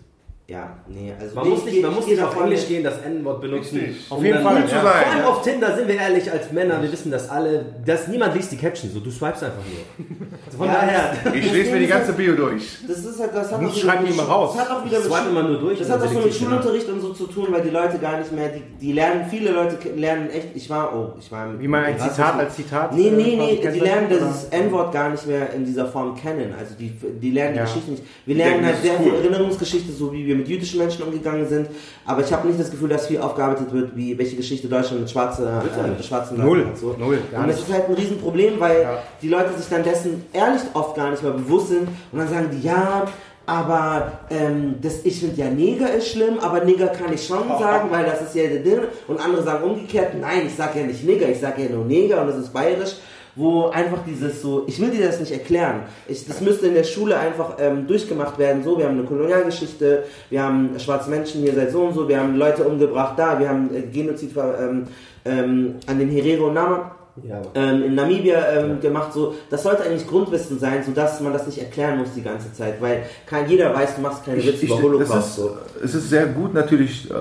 [0.51, 2.98] Ja, nee, also Man nee, muss ich nicht, man muss nicht auf Englisch gehen, das
[3.03, 3.78] N-Wort benutzen.
[3.78, 4.11] Richtig.
[4.11, 4.82] Um Auf jeden dann- Fall, zu ja.
[4.82, 5.05] sein.
[5.05, 7.66] Vor allem auf Tinder sind wir ehrlich als Männer, wir wissen das alle.
[7.86, 10.09] Das, niemand liest die Caption so, du swipes einfach nur.
[10.46, 11.34] Also Von Ja, daher.
[11.36, 12.78] Ich lese mir die ganze Bio durch.
[12.88, 14.57] Das ist halt, das hat auch mit die mal raus.
[14.57, 16.32] Das hat auch wieder mit immer nur durch Das hat auch so mit ne?
[16.32, 19.53] Schulunterricht und so zu tun, weil die Leute gar nicht mehr, die, die lernen, viele
[19.53, 22.92] Leute lernen echt, ich war, oh, ich war Wie man ein Zitat als Zitat.
[22.92, 26.16] Nee, äh, nee, quasi nee, die lernen dieses N-Wort gar nicht mehr in dieser Form
[26.16, 26.53] kennen.
[26.59, 28.03] Also die, die lernen die Geschichte nicht.
[28.26, 29.14] Wir lernen halt das sehr viel.
[29.14, 31.68] Erinnerungsgeschichte, so wie wir mit jüdischen Menschen umgegangen sind.
[32.05, 35.11] Aber ich habe nicht das Gefühl, dass viel aufgearbeitet wird, wie welche Geschichte Deutschland mit
[35.11, 36.66] schwarze, äh, schwarzen Leuten Null.
[36.66, 36.76] hat.
[36.78, 36.97] So.
[36.99, 38.99] Null, Und das ist halt ein Riesenproblem, weil Ja.
[39.22, 42.49] die Leute sich dann dessen ehrlich oft gar nicht mehr bewusst sind und dann sagen
[42.53, 43.07] die, ja,
[43.47, 47.88] aber ähm, das, ich finde ja Neger ist schlimm, aber Neger kann ich schon sagen,
[47.91, 48.80] weil das ist ja der Ding.
[49.09, 52.20] Und andere sagen umgekehrt, nein, ich sage ja nicht Neger, ich sage ja nur Neger
[52.22, 52.97] und das ist bayerisch.
[53.41, 55.84] Wo einfach dieses so, ich will dir das nicht erklären.
[56.07, 58.62] Ich, das müsste in der Schule einfach ähm, durchgemacht werden.
[58.62, 62.20] So, wir haben eine Kolonialgeschichte, wir haben schwarze Menschen hier seit so und so, wir
[62.20, 64.86] haben Leute umgebracht da, wir haben äh, Genozid ähm,
[65.24, 66.97] ähm, an den Herero und Nama
[67.28, 69.12] ja, ähm, in Namibia ähm, gemacht.
[69.12, 72.80] So, das sollte eigentlich Grundwissen sein, sodass man das nicht erklären muss die ganze Zeit,
[72.80, 75.28] weil kein jeder weiß, du machst keine Witze über Holocaust.
[75.28, 75.57] ist, so.
[75.82, 77.14] Es ist sehr gut natürlich, äh,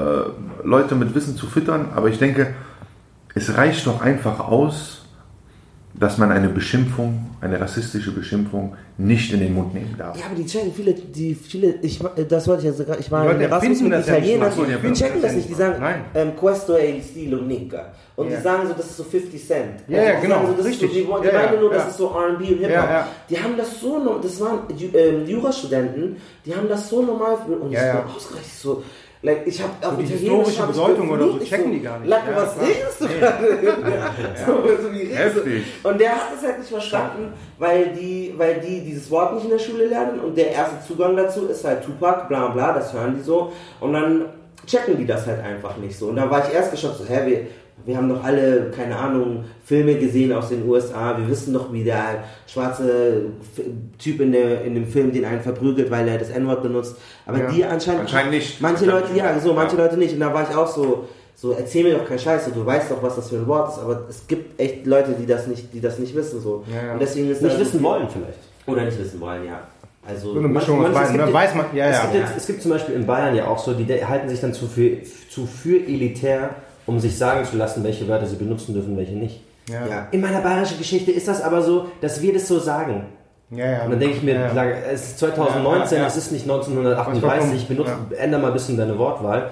[0.63, 2.53] Leute mit Wissen zu füttern, aber ich denke,
[3.35, 5.05] es reicht doch einfach aus,
[5.99, 10.17] dass man eine Beschimpfung, eine rassistische Beschimpfung nicht in den Mund nehmen darf.
[10.17, 13.63] Ja, aber die checken viele, die viele, ich, das wollte ich ja sogar, ich Erasmus
[13.63, 15.75] empfinden mit das ja Italienern, so, die die checken das nicht, die sagen.
[15.81, 16.01] Nein.
[16.15, 17.91] ähm, questo è il stilo Nica.
[18.15, 18.37] Und Ja.
[18.37, 19.69] die sagen so, das ist so 50 Cent.
[19.87, 20.83] Ja, ja, genau, sagen so, das richtig.
[20.83, 22.89] Ist so, die die Ja, meinen nur, das ist so R&B und Hip-Hop.
[23.29, 24.59] Die haben das so, das waren
[24.93, 28.05] ähm, Jurastudenten, die haben das so normal für, und Ja, ich ja.
[28.15, 28.83] ausgerechnet so,
[29.21, 32.09] like, ich habe auf die historische Bedeutung oder so checken die gar nicht.
[32.09, 32.67] Lacke, Ja, was klar.
[32.67, 33.77] redest du gerade?
[34.45, 35.89] so, so, wie redest du?
[35.89, 39.51] Und der hat es halt nicht verstanden, weil die, weil die dieses Wort nicht in
[39.51, 43.15] der Schule lernen und der erste Zugang dazu ist halt Tupac, bla bla, das hören
[43.17, 44.25] die so und dann
[44.65, 46.07] checken die das halt einfach nicht so.
[46.07, 47.47] Und da war ich erst geschockt, so, hä, wir,
[47.85, 51.83] wir haben doch alle, keine Ahnung, Filme gesehen aus den USA, wir wissen doch, wie
[51.83, 53.23] der schwarze
[53.97, 56.95] Typ in, der, in dem Film den einen verprügelt, weil er das N-Wort benutzt.
[57.25, 57.51] Aber Ja.
[57.51, 58.01] die anscheinend...
[58.01, 58.61] Anscheinend nicht.
[58.61, 59.83] Manche Leute, ja, so, manche Ja.
[59.83, 60.13] Leute nicht.
[60.13, 63.01] Und da war ich auch so, so, erzähl mir doch keinen Scheiß, du weißt doch,
[63.01, 65.81] was das für ein Wort ist, aber es gibt echt Leute, die das nicht, die
[65.81, 66.63] das nicht wissen, so.
[66.73, 66.93] Ja, ja.
[66.93, 68.39] Und deswegen ist Nicht das- wissen wollen vielleicht.
[68.67, 69.61] Oder nicht wissen wollen, ja.
[70.07, 71.31] Also, So eine Mischung aus Manche- es beiden, gibt ne?
[71.31, 72.01] ja- weiß man, ja, es, ja.
[72.03, 74.53] Gibt jetzt, es gibt zum Beispiel in Bayern ja auch so, die halten sich dann
[74.53, 74.97] zu für,
[75.29, 76.49] zu für elitär,
[76.89, 79.41] um sich sagen zu lassen, welche Wörter sie benutzen dürfen, welche nicht.
[79.69, 80.07] Ja, ja.
[80.11, 83.05] In meiner bayerischen Geschichte ist das aber so, dass wir das so sagen.
[83.51, 83.65] ja.
[83.71, 83.83] ja.
[83.85, 84.63] Und dann denke ich mir, ja, ja.
[84.91, 86.07] es ist 2019, Ja, ja, ja.
[86.07, 89.49] es ist nicht 1938, benutze, ändere mal ein bisschen deine Wortwahl.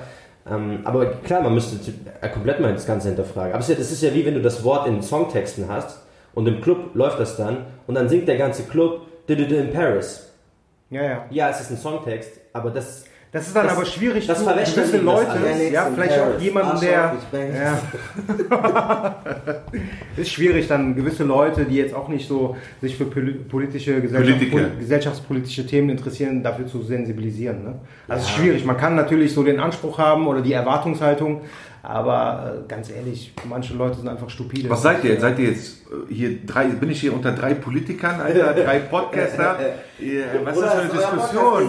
[0.49, 1.75] Ähm, aber klar, man müsste
[2.21, 3.51] äh, komplett mal das Ganze hinterfragen.
[3.53, 5.99] Aber es ist, ja, das ist ja wie wenn du das Wort in Songtexten hast
[6.33, 9.55] und im Club läuft das dann und dann singt der ganze Club "Du, du, du
[9.57, 10.31] in Paris.
[10.89, 11.25] ja, ja.
[11.29, 14.45] Ja, es ist ein Songtext, aber das Das ist dann Das- aber schwierig, das zu
[14.45, 15.71] verwässern gewisse das Leute, alles.
[15.71, 17.13] ja, in vielleicht auch jemanden, der,
[17.53, 17.82] ja.
[20.17, 24.51] ist schwierig, dann gewisse Leute, die jetzt auch nicht so sich für poli- politische, Gesellschaft,
[24.51, 27.63] pol- gesellschaftspolitische Themen interessieren, dafür zu sensibilisieren.
[27.63, 27.75] Ne?
[28.07, 28.65] Also es ist schwierig.
[28.65, 31.41] Man kann natürlich so den Anspruch haben oder die Erwartungshaltung,
[31.84, 34.69] aber äh, ganz ehrlich, manche Leute sind einfach stupide.
[34.69, 35.21] Was seid ihr jetzt?
[35.21, 39.57] Seid ihr jetzt äh, hier drei, bin ich hier unter drei Politikern, Alter, drei Podcaster?
[39.99, 41.63] Ihr- Was ist das für eine Diskussion?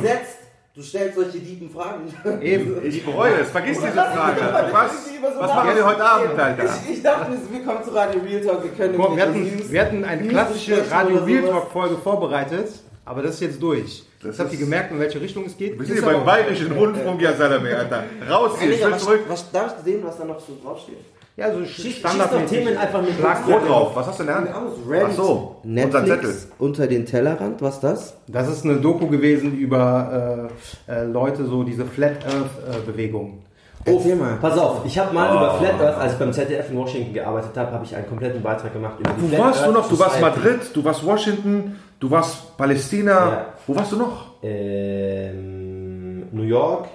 [0.78, 2.02] Du stellst solche tiefen Fragen.
[2.40, 2.86] Eben.
[2.86, 4.40] Ich bereue es, vergiss diese Frage.
[4.70, 6.64] Was, so was machen wir heute Abend, Alter?
[6.86, 9.72] Ich, ich dachte, wir kommen zu Radio Real Talk, wir können mal, wir, hatten, News-
[9.72, 11.54] wir hatten eine News klassische Radio Real sowas.
[11.62, 12.68] Talk Folge vorbereitet,
[13.04, 14.04] aber das ist jetzt durch.
[14.22, 15.76] Das Das habt ihr gemerkt, in welche Richtung es geht.
[15.76, 18.04] Wir sind hier beim Bayerischen Rundfunk, ja Salame, Alter.
[18.30, 19.20] Raus hier, will was, zurück.
[19.26, 20.98] was, darf ich sehen, was da noch so draufsteht?
[21.38, 22.50] Ja, so schieß standardmäßig.
[22.50, 23.92] doch Themen einfach mit Schlag Wo drauf?
[23.94, 24.24] Was hast du?
[24.24, 25.56] Reddit, Ach so.
[25.62, 28.16] Netflix unter den Tellerrand, was das?
[28.26, 30.50] Das ist eine Doku gewesen über
[30.88, 33.44] äh, äh, Leute, so diese Flat Earth äh, Bewegung.
[33.86, 34.38] Mal.
[34.40, 37.56] Pass auf, ich habe mal über Flat Earth, als ich beim ZDF in Washington gearbeitet
[37.56, 39.88] habe, habe ich einen kompletten Beitrag gemacht über die Wo Flat warst du Earth noch?
[39.88, 40.20] Du warst.
[40.20, 43.12] Madrid, du warst Washington, du warst Palästina.
[43.12, 43.46] Ja.
[43.64, 44.42] Wo warst du noch?
[44.42, 46.88] Ähm, New York.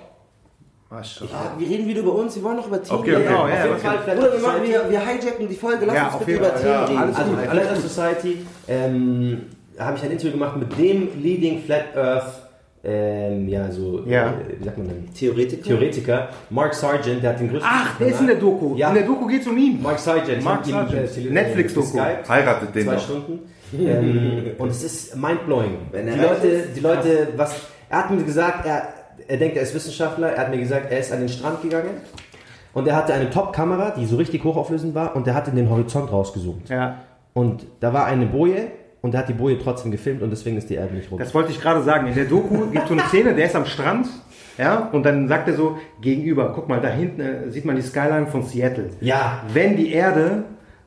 [0.94, 3.18] Ja, wir reden wieder über uns, wir wollen noch über Themen Okay, okay.
[3.22, 3.28] reden.
[3.30, 3.82] Genau, Auf ja, jeden okay.
[3.88, 6.38] Fall Flat Oder wir, machen, wir, wir hijacken die Folge, lass Ja, uns auf bitte
[6.40, 6.98] über Fall, Themen ja, reden.
[7.00, 7.40] alles Also, gut.
[7.50, 8.38] Flat Earth Society,
[8.68, 9.42] ähm,
[9.78, 12.26] da habe ich ein Interview gemacht mit dem Leading Flat Earth,
[12.86, 14.28] ähm, ja, so, Ja.
[14.34, 15.14] Äh, wie sagt man denn?
[15.14, 15.64] Theoretiker?
[15.64, 17.70] Theoretiker, Mark Sargent, der hat den größten.
[17.72, 18.76] Ach, der ist in der Doku.
[18.76, 18.90] Ja.
[18.90, 19.82] In der Doku geht es um ihn.
[19.82, 21.18] Mark Sargent, Mark ihm, Sargent.
[21.18, 21.98] äh, Netflix-Doku.
[22.28, 23.02] Heiratet den zwei noch.
[23.02, 23.40] Stunden.
[23.80, 25.78] ähm, und es ist mindblowing.
[25.92, 27.56] Wenn Die er Leute, die Leute, was,
[27.90, 28.94] er hat mir gesagt, er,
[29.28, 31.92] er denkt, er ist Wissenschaftler, er hat mir gesagt, er ist an den Strand gegangen
[32.74, 35.70] und er hatte eine Top-Kamera, die so richtig hochauflösend war und er hat in den
[35.70, 36.70] Horizont rausgezoomt.
[36.70, 36.98] Ja,
[37.34, 38.68] Und da war eine Boje
[39.02, 41.22] und er hat die Boje trotzdem gefilmt und deswegen ist die Erde nicht rund.
[41.22, 42.08] das wollte ich gerade sagen.
[42.08, 44.08] In der Doku gibt es so eine Szene, der ist am Strand.
[44.58, 47.82] Ja, und dann sagt er so, gegenüber, guck mal, da hinten äh, sieht man die
[47.82, 48.92] Skyline von Seattle.
[49.02, 49.42] Ja.
[49.52, 50.44] Wenn die Erde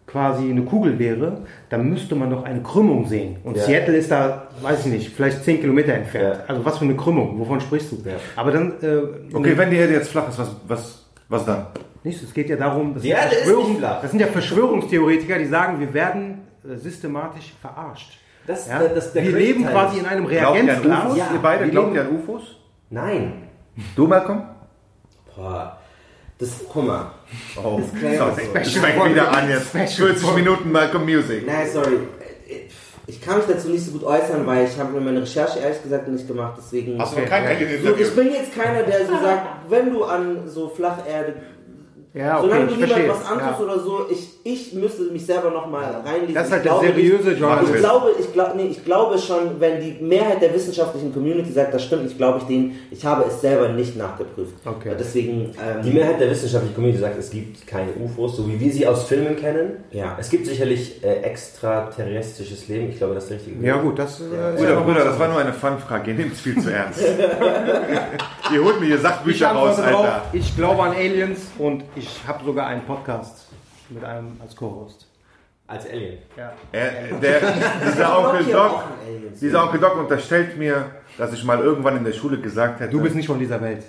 [0.06, 3.38] quasi eine Kugel wäre, dann müsste man doch eine Krümmung sehen.
[3.44, 3.64] Und Ja.
[3.64, 6.36] Seattle ist da, weiß ich nicht, vielleicht 10 Kilometer entfernt.
[6.38, 6.44] Ja.
[6.46, 7.96] Also was für eine Krümmung, wovon sprichst du?
[8.08, 8.14] Ja.
[8.36, 11.66] Aber dann, äh, Okay, wenn die Erde jetzt flach ist, was, was, was dann?
[12.04, 14.00] Nichts, es geht ja darum, das Die sind Erde ist nicht flach.
[14.00, 18.18] Das sind ja Verschwörungstheoretiker, die sagen, wir werden äh, systematisch verarscht.
[18.46, 18.78] Das, Ja?
[18.78, 21.16] das, das, der wir leben Teil quasi ist- in einem Reagenzglas.
[21.16, 22.42] Ihr beide, wir glaubt ihr an UFOs?
[22.90, 23.32] Nein.
[23.96, 24.42] Du, Malcolm?
[25.34, 25.76] Boah,
[26.38, 27.10] das, guck mal.
[27.56, 28.16] Oh, sorry.
[28.16, 28.58] so.
[28.60, 29.70] Ich fängt wieder an jetzt.
[29.70, 31.46] 40 Minuten Malcolm Music.
[31.46, 31.98] Nein, sorry.
[33.08, 35.80] Ich kann mich dazu nicht so gut äußern, weil ich habe mir meine Recherche ehrlich
[35.80, 37.00] gesagt nicht gemacht, deswegen...
[37.00, 38.04] Hast du kein Alien-Interview?
[38.04, 41.36] ich bin jetzt keiner, der so sagt, wenn du an so Flacherde
[42.16, 43.10] Ja, okay, Solange ich du niemand verstehe.
[43.10, 43.64] was antust Ja.
[43.64, 46.34] oder so, ich, ich müsste mich selber nochmal reinlesen.
[46.34, 47.76] Das ist halt Ich der glaube seriöse nicht, Journalismus.
[47.76, 51.74] Ich glaube, ich, glaub, nee, ich glaube schon, wenn die Mehrheit der wissenschaftlichen Community sagt,
[51.74, 54.54] das stimmt, ich glaube ich denen, ich habe es selber nicht nachgeprüft.
[54.64, 54.92] Okay.
[54.98, 58.72] Deswegen, ähm, Die Mehrheit der wissenschaftlichen Community sagt, es gibt keine UFOs, so wie wir
[58.72, 59.84] sie aus Filmen kennen.
[59.90, 60.16] Ja.
[60.18, 62.88] Es gibt sicherlich äh, extraterrestrisches Leben.
[62.90, 63.82] Ich glaube, das ist der richtige Ja Wort.
[63.84, 66.12] gut, das äh, ist ja Bruder, noch Bruder, das war nur eine Fun-Frage.
[66.12, 67.00] Ihr nehmt es viel zu ernst.
[68.52, 70.22] ihr holt mir hier Sachbücher raus, drauf, Alter.
[70.32, 73.48] ich glaube an Aliens und ich habe sogar einen Podcast
[73.90, 75.06] mit einem als Co-Host.
[75.68, 76.18] Als Alien.
[76.72, 77.40] Er, der,
[77.90, 78.84] dieser Onkel Doc,
[79.40, 83.00] dieser Onkel Doc unterstellt mir, dass ich mal irgendwann in der Schule gesagt hätte, Du
[83.00, 83.82] bist nicht von dieser Welt.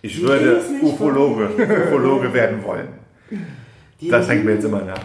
[0.00, 1.50] ich Die würde Ufologe,
[1.88, 2.88] Ufologe werden wollen.
[4.00, 4.98] Die Das hängt mir jetzt immer nach.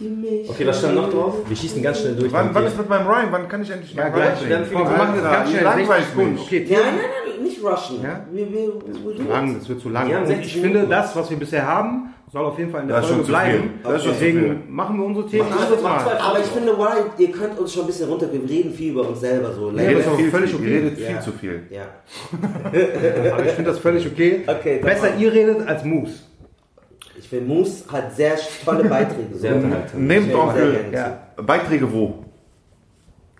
[0.00, 1.34] Die Okay, was stand noch drauf?
[1.48, 2.32] Wir schießen ganz schnell durch.
[2.32, 3.28] Wann, wann ist mit meinem Rhyme?
[3.30, 4.48] Wann kann ich endlich Ja, meinen gleich.
[4.48, 5.62] Wir machen das ganz schnell.
[5.62, 6.38] 60 langweilt Sekunden.
[6.38, 8.02] Okay, Nein, nein, nein, nicht rushen.
[8.02, 8.26] Ja?
[8.32, 8.72] Wir, wir,
[9.04, 10.26] wir, zu lang, das wird zu lang.
[10.26, 13.06] 60 ich finde, das, was wir bisher haben, soll auf jeden Fall in der Das
[13.06, 13.70] Folge bleiben.
[13.84, 16.18] Das Deswegen machen wir unsere Themen zwei Mal.
[16.18, 19.08] Aber ich finde, why, ihr könnt uns schon ein bisschen runter, wir reden viel über
[19.08, 19.70] uns selber so.
[19.70, 20.64] Ja, Ihr redet das ist viel, völlig okay.
[20.64, 21.06] ihr redet Ja.
[21.06, 21.62] viel zu viel.
[21.70, 21.82] Ja.
[23.32, 24.42] Aber ich finde das völlig okay.
[24.48, 26.14] Okay, Besser ihr redet als Moose.
[27.16, 29.34] Ich finde, Moose hat sehr tolle Beiträge.
[29.34, 29.54] Sehr.
[29.96, 30.32] Nehmt
[30.92, 31.18] Ja.
[31.36, 32.23] Beiträge wo?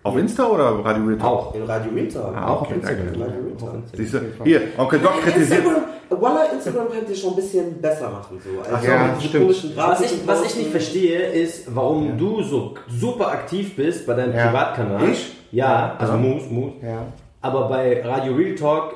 [0.05, 1.31] Auf Insta oder Radio Real Talk?
[1.31, 1.55] Auch.
[1.55, 2.37] In Radio Retalk.
[2.37, 3.03] Ah, okay, danke.
[3.13, 3.83] Radio Retalk.
[3.95, 4.19] Siehst du?
[4.45, 5.65] Hier, Onkel Doc kritisiert.
[5.65, 8.39] Instagram, Walla, Instagram könnt ihr schon ein bisschen besser machen.
[8.39, 8.71] So.
[8.71, 9.77] Also ja, diese stimmt.
[9.77, 14.35] Was ich, was ich nicht verstehe, ist, warum du so super aktiv bist bei deinem
[14.37, 14.49] Ja.
[14.49, 15.09] Privatkanal.
[15.09, 15.33] Ich?
[15.53, 16.75] Ja, also Moose, Moose.
[16.83, 17.07] Ja.
[17.41, 18.95] Aber bei Radio Real Talk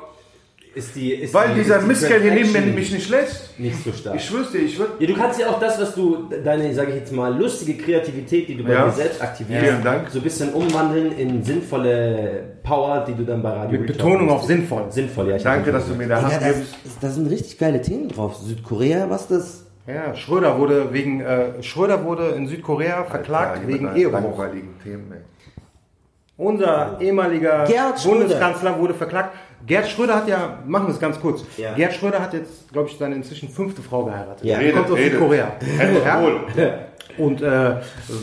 [0.79, 1.13] ist die.
[1.13, 3.59] Ist Weil die, dieser die Mistkerl hier neben mir mich nicht lässt.
[3.59, 4.17] nicht so stark.
[4.17, 4.93] Ich schwör's dir, ich würde.
[4.99, 8.49] ja, du kannst ja auch das, was du, deine, sage ich jetzt mal, lustige Kreativität,
[8.49, 8.87] die du bei Ja.
[8.87, 10.09] dir selbst aktivierst, Dank.
[10.11, 14.45] so ein bisschen umwandeln in sinnvolle Power, die du dann bei Radio Mit Betonung auf
[14.45, 14.87] sinnvoll.
[14.91, 15.37] Sinnvoll, ja.
[15.37, 16.75] ich Danke, dass du mir da Ja, Hand das, gibst.
[17.01, 18.37] da sind richtig geile Themen drauf.
[18.37, 19.65] Südkorea, was das?
[19.87, 24.13] Ja, Schröder wurde wegen äh, Schröder wurde in Südkorea verklagt Ja, wegen Ehebruch.
[24.39, 25.21] langweiligen Themen, ey.
[26.37, 28.19] Unser ehemaliger Gerhard Schröder.
[28.21, 29.35] Bundeskanzler wurde verklagt.
[29.69, 31.45] Gerd Schröder hat ja, machen wir es ganz kurz.
[31.57, 31.75] Ja.
[31.75, 34.45] Gerd Schröder hat jetzt, glaube ich, seine inzwischen fünfte Frau geheiratet.
[34.45, 34.59] Ja.
[34.59, 35.13] Die Redet, kommt aus redet.
[35.13, 35.53] Südkorea.
[36.57, 36.79] Ja?
[37.19, 37.77] Und äh,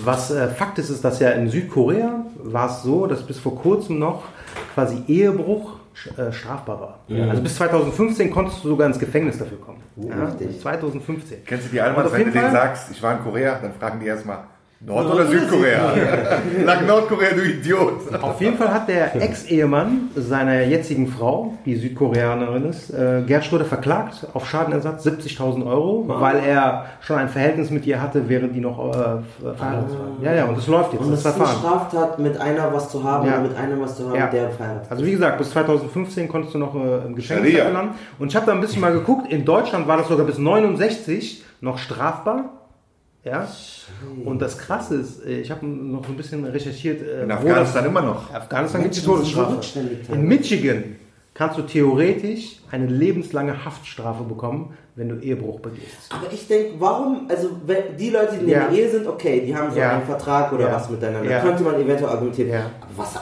[0.03, 3.55] was äh, Fakt ist, ist, dass ja in Südkorea war es so, dass bis vor
[3.55, 4.23] kurzem noch
[4.73, 5.73] quasi Ehebruch
[6.17, 6.99] äh, strafbar war.
[7.29, 9.81] Also bis 2015 konntest du sogar ins Gefängnis dafür kommen.
[9.97, 10.61] ja, richtig.
[10.61, 11.45] 2015.
[11.45, 14.07] Kennst du die Almans, wenn du denen sagst, ich war in Korea, dann fragen die
[14.07, 14.39] erstmal,
[14.81, 15.93] Nord- oder Südkorea?
[16.65, 18.13] Sag Nordkorea, du Idiot.
[18.21, 23.65] Auf jeden Fall hat der Ex-Ehemann seiner jetzigen Frau, die Südkoreanerin ist, äh, Gerd Schröder
[23.65, 28.59] verklagt auf Schadenersatz 70.000 Euro, weil er schon ein Verhältnis mit ihr hatte, während die
[28.59, 28.93] noch äh,
[29.55, 30.17] verheiratet waren.
[30.21, 31.49] Ja, ja, und das läuft jetzt, Und das das ist eine.
[31.57, 33.37] Straftat, mit einer was zu haben Ja.
[33.37, 34.27] und mit einem was zu haben, Ja.
[34.27, 37.95] der verheiratet Also wie gesagt, bis 2015 konntest du noch äh, im Gefängnis landen.
[38.19, 41.43] Und ich habe da ein bisschen mal geguckt, in Deutschland war das sogar bis 69
[41.61, 42.49] noch strafbar.
[43.25, 43.47] Ja.
[44.23, 48.01] Und das Krasse ist, äh, ich habe noch ein bisschen recherchiert, äh, In Afghanistan immer
[48.03, 48.27] noch.
[48.27, 49.59] das, Afghanistan gibt es die Todesstrafe.
[50.13, 50.27] In.
[50.27, 50.83] Michigan
[51.33, 56.09] kannst du theoretisch eine lebenslange Haftstrafe bekommen, wenn du Ehebruch begehst.
[56.11, 58.67] Aber ich denke, warum, also wenn die Leute, die in Ja.
[58.67, 59.93] der Ehe sind, okay, die haben so Ja.
[59.97, 60.75] einen Vertrag oder Ja.
[60.75, 61.41] was miteinander, Ja.
[61.41, 62.51] könnte man eventuell argumentieren.
[62.51, 62.59] Ja.
[62.79, 63.15] Aber was,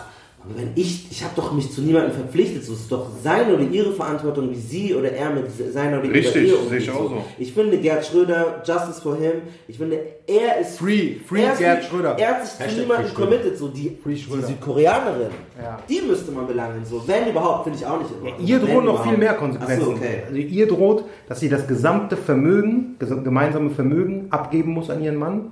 [0.46, 3.64] aber wenn ich, ich habe doch mich zu niemandem verpflichtet, so ist doch seine oder
[3.64, 7.10] ihre Verantwortung, wie sie oder er mit seiner oder ihrer Richtig, Ehe sehe ich auch
[7.10, 7.26] so.
[7.38, 9.34] Ich finde Gerd Schröder, Justice for him,
[9.68, 12.18] ich finde, er ist Free, free er ist Gerd Schröder.
[12.20, 13.28] Er hat sich zu Hashtag niemandem Free Schröder.
[13.38, 14.46] committed, so die, Free die.
[14.48, 15.28] Südkoreanerin,
[15.62, 15.80] Ja.
[15.88, 18.12] die müsste man belangen, so wenn überhaupt, finde ich auch nicht.
[18.12, 18.40] immer.
[18.40, 19.10] Ihr drohen noch überhaupt.
[19.10, 19.86] viel mehr Ach Konsequenzen.
[19.86, 20.24] so, okay.
[20.28, 25.52] Also ihr droht, dass sie das gesamte Vermögen, gemeinsame Vermögen abgeben muss an ihren Mann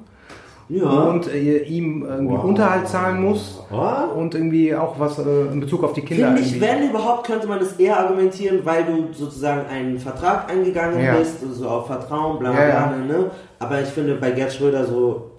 [0.73, 0.85] Ja.
[0.85, 4.09] und äh, ihm irgendwie Unterhalt zahlen muss Was?
[4.15, 6.27] und irgendwie auch was äh, in Bezug auf die Kinder.
[6.27, 11.03] Finde ich, wenn überhaupt, könnte man das eher argumentieren, weil du sozusagen einen Vertrag eingegangen
[11.03, 11.15] Ja.
[11.15, 13.31] bist, so auf Vertrauen, bla bla, bla, ne?
[13.59, 15.31] Aber ich finde bei Gerd Schröder so,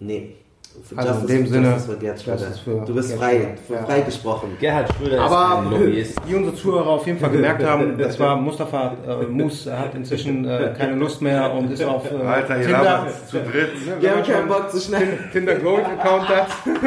[0.00, 0.36] nee.
[0.88, 2.84] Für Also in dem Sinne, für Gerd das Schröder.
[2.86, 3.56] du bist frei.
[3.68, 3.82] Ja.
[3.84, 4.56] frei gesprochen.
[4.58, 6.20] Gerhard Schröder Aber ist ein Lobbyist.
[6.26, 10.44] wie unsere Zuhörer auf jeden Fall gemerkt haben, das war Mustafa äh, Mus hat inzwischen
[10.44, 13.06] äh, keine Lust mehr und ist auf äh, Alter, ihr Tinder.
[13.28, 13.86] zu dritt.
[13.86, 15.18] Ne, Wir haben keinen Bock zu schnell.
[15.32, 16.48] Tinder Gold Account hat.
[16.66, 16.84] Nein,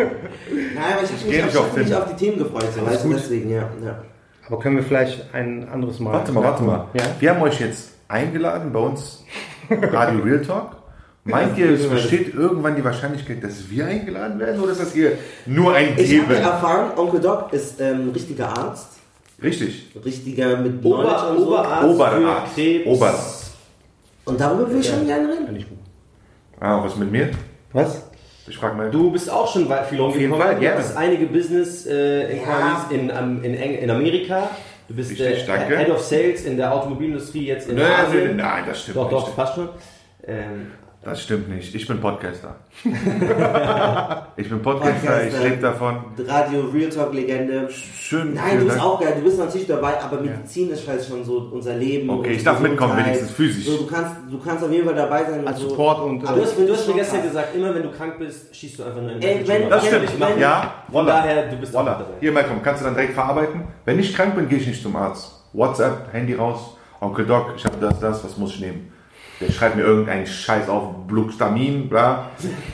[0.94, 3.14] aber ich habe mich, nicht ich auf mich auf die Themen gefreut, so, weißt du,
[3.14, 3.70] deswegen, ja.
[3.84, 4.00] ja.
[4.48, 6.14] Aber können wir vielleicht ein anderes Mal.
[6.14, 6.86] Warte mal, warte mal.
[6.94, 7.04] Ja?
[7.20, 9.24] Wir haben euch jetzt eingeladen bei uns
[9.70, 10.76] Radio Real Talk.
[11.28, 15.14] Meint ihr, es besteht irgendwann die Wahrscheinlichkeit, dass wir eingeladen werden oder ist das hier
[15.48, 16.32] nur ein Ich habe Geben?
[16.44, 18.90] erfahren, Onkel Doc ist ähm, richtiger Arzt,
[19.42, 19.88] Richtig.
[20.06, 21.48] richtiger mit Knowledge Ober, und so.
[21.48, 22.54] Oberarzt Oberarzt.
[22.54, 22.88] für Krebs.
[22.88, 23.52] Oberarzt.
[24.26, 25.46] Und darüber will ich schon gerne reden.
[25.46, 25.80] Finde ich gut.
[26.60, 27.32] Ah, was mit mir?
[27.74, 28.04] Was?
[28.48, 28.92] Ich frage mal.
[28.92, 30.40] Du bist auch schon weit viel jeden rumgekommen.
[30.42, 30.78] Fall, Du gerne.
[30.78, 34.48] hattest einige Business äh, Inquiries in, am- in, Eng- in Amerika.
[34.88, 35.76] Du bist Richtig, äh, danke.
[35.76, 38.36] Head of Sales in der Automobilindustrie jetzt in Nein, Asien.
[38.38, 39.36] nein, das stimmt Doch, doch, nicht.
[39.36, 39.70] passt schon.
[40.28, 40.68] Ähm,
[41.06, 41.76] Das stimmt nicht.
[41.76, 42.56] Ich bin Podcaster.
[44.36, 45.44] ich bin Podcaster, ich Podcaster.
[45.44, 45.98] lebe davon.
[46.28, 47.70] Radio Real Talk Legende.
[47.70, 48.34] Schön.
[48.34, 48.88] Nein, du bist Dank.
[48.88, 49.14] auch geil.
[49.18, 52.10] Du bist natürlich dabei, aber Medizin ist halt schon so unser Leben.
[52.10, 53.66] Okay, ich darf mitkommen, wenigstens physisch.
[53.66, 55.48] So, du, kannst, du kannst auf jeden Fall dabei sein.
[55.48, 55.70] Als so.
[55.70, 57.28] Support und, Aber äh, das du hast ich mir schon gestern krass.
[57.30, 60.20] gesagt, immer wenn du krank bist, schießt du einfach nur in Ey, wenn- Das stimmt.
[60.20, 62.04] wenn- ja, Von daher, du bist mit dabei.
[62.20, 63.62] Hier, Malcolm, kannst du dann direkt verarbeiten?
[63.86, 65.32] Wenn ich krank bin, gehe ich nicht zum Arzt.
[65.54, 66.76] WhatsApp, Handy raus.
[67.00, 68.92] Onkel Doc, ich habe das, das, was muss ich nehmen?
[69.42, 72.30] Der schreibt mir irgendeinen Scheiß auf, Bluxtamin, bla.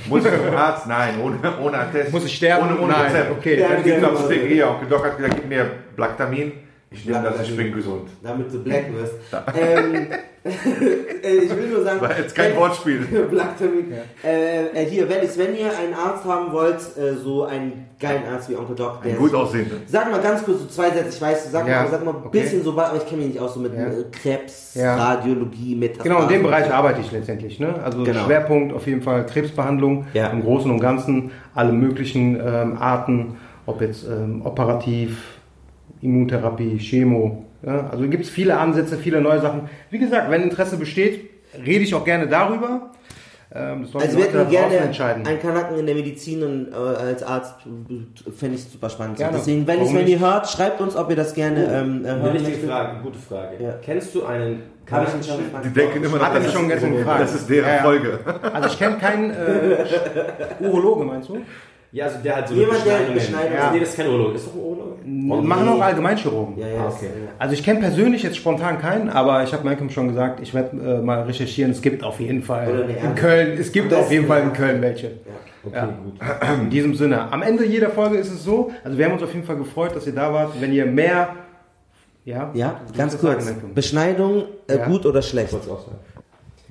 [0.07, 0.85] Muss ich zum Arzt?
[0.87, 2.11] Nein, ohne, ohne Attest.
[2.11, 2.67] Muss ich sterben?
[2.67, 3.31] Ohne, ohne Nein, Rezept.
[3.31, 3.57] okay.
[3.67, 4.69] Dann gibt es Apotheke hier.
[4.69, 6.51] Onkel Doc hat gesagt, gib mir Blactamin.
[6.93, 7.65] Ich nehme das, ich Blactamin.
[7.67, 8.09] bin gesund.
[8.21, 9.13] Damit du black wirst.
[9.57, 10.07] ähm,
[11.23, 12.01] äh, ich will nur sagen.
[12.01, 12.97] War jetzt kein wenn- Wortspiel.
[13.31, 13.93] Blacktermin.
[14.21, 18.23] Äh, äh, hier, wenn, ich, wenn ihr einen Arzt haben wollt, äh, so einen geilen
[18.29, 19.77] Arzt wie Onkel Doc, der Ein gut aussehenden.
[19.87, 22.17] Sag mal ganz kurz so zwei Sätze, ich weiß, sag Ja, mal, sag mal ein
[22.25, 22.41] okay.
[22.41, 23.85] bisschen so, aber ich kenne mich nicht aus, so mit Ja.
[23.85, 24.95] äh, Krebs, Ja.
[24.97, 26.11] Radiologie, Metastasen.
[26.11, 27.57] Genau, in dem Bereich arbeite ich letztendlich.
[27.59, 27.73] Ne?
[27.85, 28.25] Also Genau.
[28.25, 30.27] Schwerpunkt auf jeden Fall Krebsbehandlung Ja.
[30.27, 35.30] im Großen und Ganzen, alle möglichen ähm, Arten, ob jetzt ähm, operativ,
[36.01, 37.45] Immuntherapie, Chemo.
[37.65, 37.89] Ja?
[37.91, 39.69] Also gibt es viele Ansätze, viele neue Sachen.
[39.89, 41.29] Wie gesagt, wenn Interesse besteht,
[41.65, 42.91] rede ich auch gerne darüber.
[43.53, 45.27] Ähm, Also wir hätten gerne entscheiden.
[45.27, 49.17] einen Kanaken in der Medizin und äh, als Arzt äh, fände ich super spannend.
[49.17, 49.37] Gerne.
[49.37, 50.19] Deswegen, wenn, ihr nicht?
[50.21, 52.69] hört, schreibt uns, ob ihr das gerne ähm, äh, Eine hören wichtige möchtet.
[52.69, 53.55] Frage, gute Frage.
[53.61, 53.73] Ja.
[53.83, 55.65] Kennst du einen gefragt?
[55.65, 57.21] Die denken immer Hat er schon ist- gestern gefragt.
[57.23, 57.81] das ist deren Ja, ja.
[57.83, 58.19] Folge.
[58.53, 59.85] Also ich kenne keinen äh,
[60.65, 61.37] Urologe, meinst du?
[61.93, 63.13] Ja, also der hat so Jemand, der Beschneidungen.
[63.17, 64.35] Beschneidungen- Also, nee, das ist kein Urologe.
[64.35, 65.47] Ist doch ein Urologe?
[65.47, 66.57] Machen auch Allgemeinchirurgen.
[66.57, 67.09] Ja, ja, Ah, okay.
[67.37, 70.77] Also ich kenne persönlich jetzt spontan keinen, aber ich habe Malcolm schon gesagt, ich werde
[70.77, 71.71] äh, mal recherchieren.
[71.71, 73.15] Es gibt auf jeden Fall eine in.
[73.15, 74.53] Köln, es gibt Am auf jeden Fall in ja.
[74.55, 75.11] Köln welche.
[75.65, 75.85] Okay, Ja.
[75.87, 76.59] gut.
[76.63, 77.31] In diesem Sinne.
[77.31, 79.95] Am Ende jeder Folge ist es so, also wir haben uns auf jeden Fall gefreut,
[79.95, 80.53] dass ihr da wart.
[80.59, 81.35] Wenn ihr mehr,
[82.25, 83.45] ja, ja, ganz kurz.
[83.45, 83.71] sagen?
[83.75, 84.85] Beschneidung, äh, Ja.
[84.87, 85.51] gut oder schlecht?
[85.51, 85.99] Kurz auch sagen.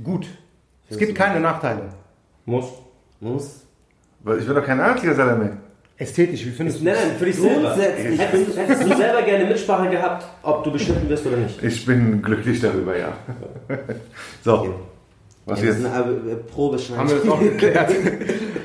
[0.02, 0.26] gut.
[0.88, 1.82] Es gibt keine Nachteile.
[2.46, 2.64] Muss.
[3.20, 3.64] Muss.
[4.22, 5.56] Weil Ich will doch kein Arzt hier, Salame.
[5.96, 7.60] Ästhetisch, wie findest du Nein, nein, für dich selber.
[7.74, 11.62] Grundsätzlich Hättest, hättest du selber gerne Mitsprache gehabt, ob du beschnitten wirst oder nicht?
[11.62, 13.12] Ich bin glücklich darüber, ja.
[14.42, 14.74] So,
[15.44, 15.86] was Ja, das jetzt?
[15.86, 16.98] ist eine äh, Probeschneidung.
[16.98, 17.90] Haben wir das auch geklärt.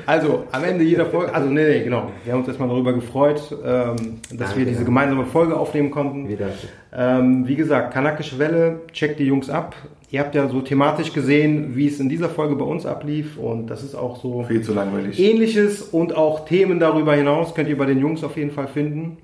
[0.06, 2.12] Also, am Ende jeder Folge, also nee, nee, genau.
[2.22, 6.28] Wir haben uns erstmal darüber gefreut, ähm, dass Danke, wir diese gemeinsame Folge aufnehmen konnten.
[6.28, 6.50] Wieder.
[6.94, 9.74] Ähm, wie gesagt, Kanakische Welle, checkt die Jungs ab.
[10.10, 13.66] Ihr habt ja so thematisch gesehen, wie es in dieser Folge bei uns ablief und
[13.66, 15.18] das ist auch so Viel zu langweilig.
[15.18, 19.18] ähnliches und auch Themen darüber hinaus könnt ihr bei den Jungs auf jeden Fall finden.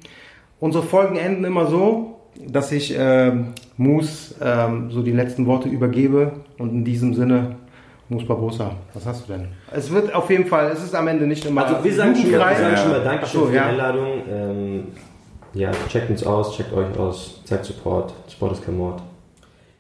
[0.59, 2.17] Unsere Folgen enden immer so,
[2.49, 7.57] dass ich ähm, Moose ähm, so die letzten Worte übergebe und in diesem Sinne
[8.09, 9.49] Moose Barbosa, was hast du denn?
[9.71, 12.31] Es wird auf jeden Fall, es ist am Ende nicht immer Also wir sagen schon
[12.33, 13.05] mal, wir sagen schon mal Ja.
[13.05, 13.67] Dankeschön so, für die ja.
[13.67, 14.09] Einladung.
[14.29, 14.85] Ähm,
[15.55, 18.13] ja, checkt uns aus, checkt euch aus, zeigt Support.
[18.29, 19.01] Sport ist kein Mord.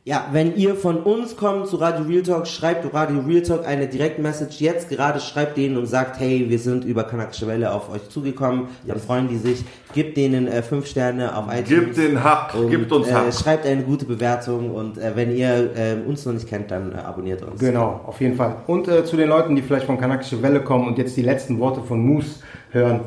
[0.05, 3.87] Ja, wenn ihr von uns kommt zu Radio Real Talk, schreibt Radio Real Talk eine
[3.87, 8.09] Direktmessage jetzt gerade, schreibt denen und sagt, hey, wir sind über Kanakische Welle auf euch
[8.09, 11.69] zugekommen, dann freuen die sich, gebt denen äh, fünf Sterne auf iTunes.
[11.69, 13.33] Gibt den Hack, und, gibt uns äh, Hack.
[13.33, 16.97] Schreibt eine gute Bewertung und äh, wenn ihr äh, uns noch nicht kennt, dann äh,
[16.97, 17.61] abonniert uns.
[17.61, 18.57] Genau, auf jeden Fall.
[18.67, 21.61] Und äh, zu den Leuten, die vielleicht von Kanakische Welle kommen und jetzt die letzten
[21.61, 22.41] Worte von Moose
[22.73, 23.03] hören,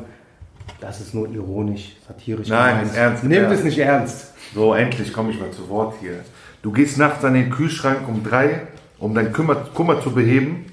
[0.80, 2.48] das ist nur ironisch, satirisch.
[2.48, 3.58] Nein, ernst, Nehmt ernst.
[3.58, 4.32] es nicht ernst.
[4.54, 6.20] So, endlich komme ich mal zu Wort hier.
[6.66, 8.66] Du gehst nachts an den Kühlschrank um drei,
[8.98, 10.64] um deinen Kummer, Kummer zu beheben,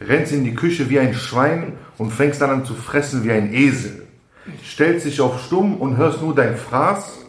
[0.00, 3.52] rennst in die Küche wie ein Schwein und fängst dann an zu fressen wie ein
[3.52, 4.06] Esel.
[4.64, 7.26] Stellst dich auf stumm und hörst nur dein Fraß,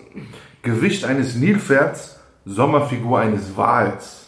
[0.61, 4.27] Gewicht eines Nilpferds, Sommerfigur eines Wals.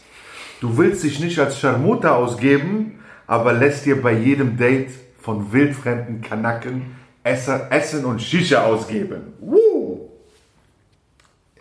[0.59, 6.19] Du willst dich nicht als Scharmutter ausgeben, aber lässt dir bei jedem Date von wildfremden
[6.19, 9.31] Kanaken Essen und Shisha ausgeben.
[9.39, 10.09] Woo!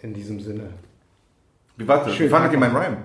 [0.03, 0.71] In diesem Sinne.
[1.77, 2.27] Wie, warte, Schön.
[2.27, 2.97] wie fandet ihr mein Rhyme?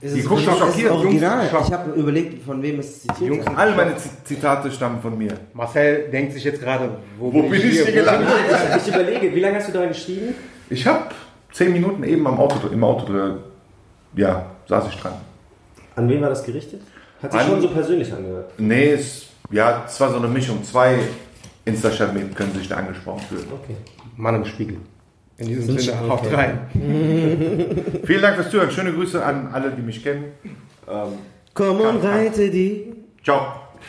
[0.00, 1.48] Ist Die es gucken wirklich- schockiert, original.
[1.52, 3.46] Jungs, ich habe überlegt, von wem es zitiert Jungs.
[3.46, 3.94] Alle meine
[4.24, 5.34] Zitate stammen von mir.
[5.54, 8.28] Marcel denkt sich jetzt gerade, wo, Wo bin ich hier Wo gelandet?
[8.76, 10.34] Ich, ich überlege, wie lange hast du daran geschrieben?
[10.68, 11.04] Ich habe
[11.52, 13.34] zehn Minuten eben am Auto, im Auto, äh,
[14.16, 15.12] ja, saß ich dran.
[15.94, 16.80] An wen war das gerichtet?
[17.22, 18.50] Hat sich An- schon so persönlich angehört.
[18.58, 20.62] Nee, es, ja, es war so eine Mischung.
[20.64, 20.98] Zwei
[21.64, 23.46] Insta-Chat-Mädchen können sich da angesprochen fühlen.
[23.52, 23.76] Okay.
[24.16, 24.78] Mann im Spiegel.
[25.38, 26.34] In diesem Sinne, haut okay.
[26.34, 26.60] rein.
[28.04, 28.70] Vielen Dank fürs Zuhören.
[28.72, 30.32] Schöne Grüße an alle, die mich kennen.
[30.88, 31.18] Ähm,
[31.54, 32.92] Komm und reite die.
[33.22, 33.52] ciao.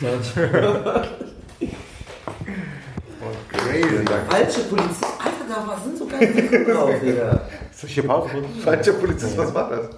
[4.10, 4.30] Dank.
[4.30, 5.04] Falsche Polizist.
[5.04, 7.40] Alter, da sind so geile Sachen drauf, Digga.
[7.72, 8.60] Soll ich hier Pause drücken?
[8.60, 9.90] Falscher Polizist, was war das?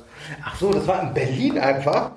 [0.45, 2.13] Ach so, das war in Berlin einfach.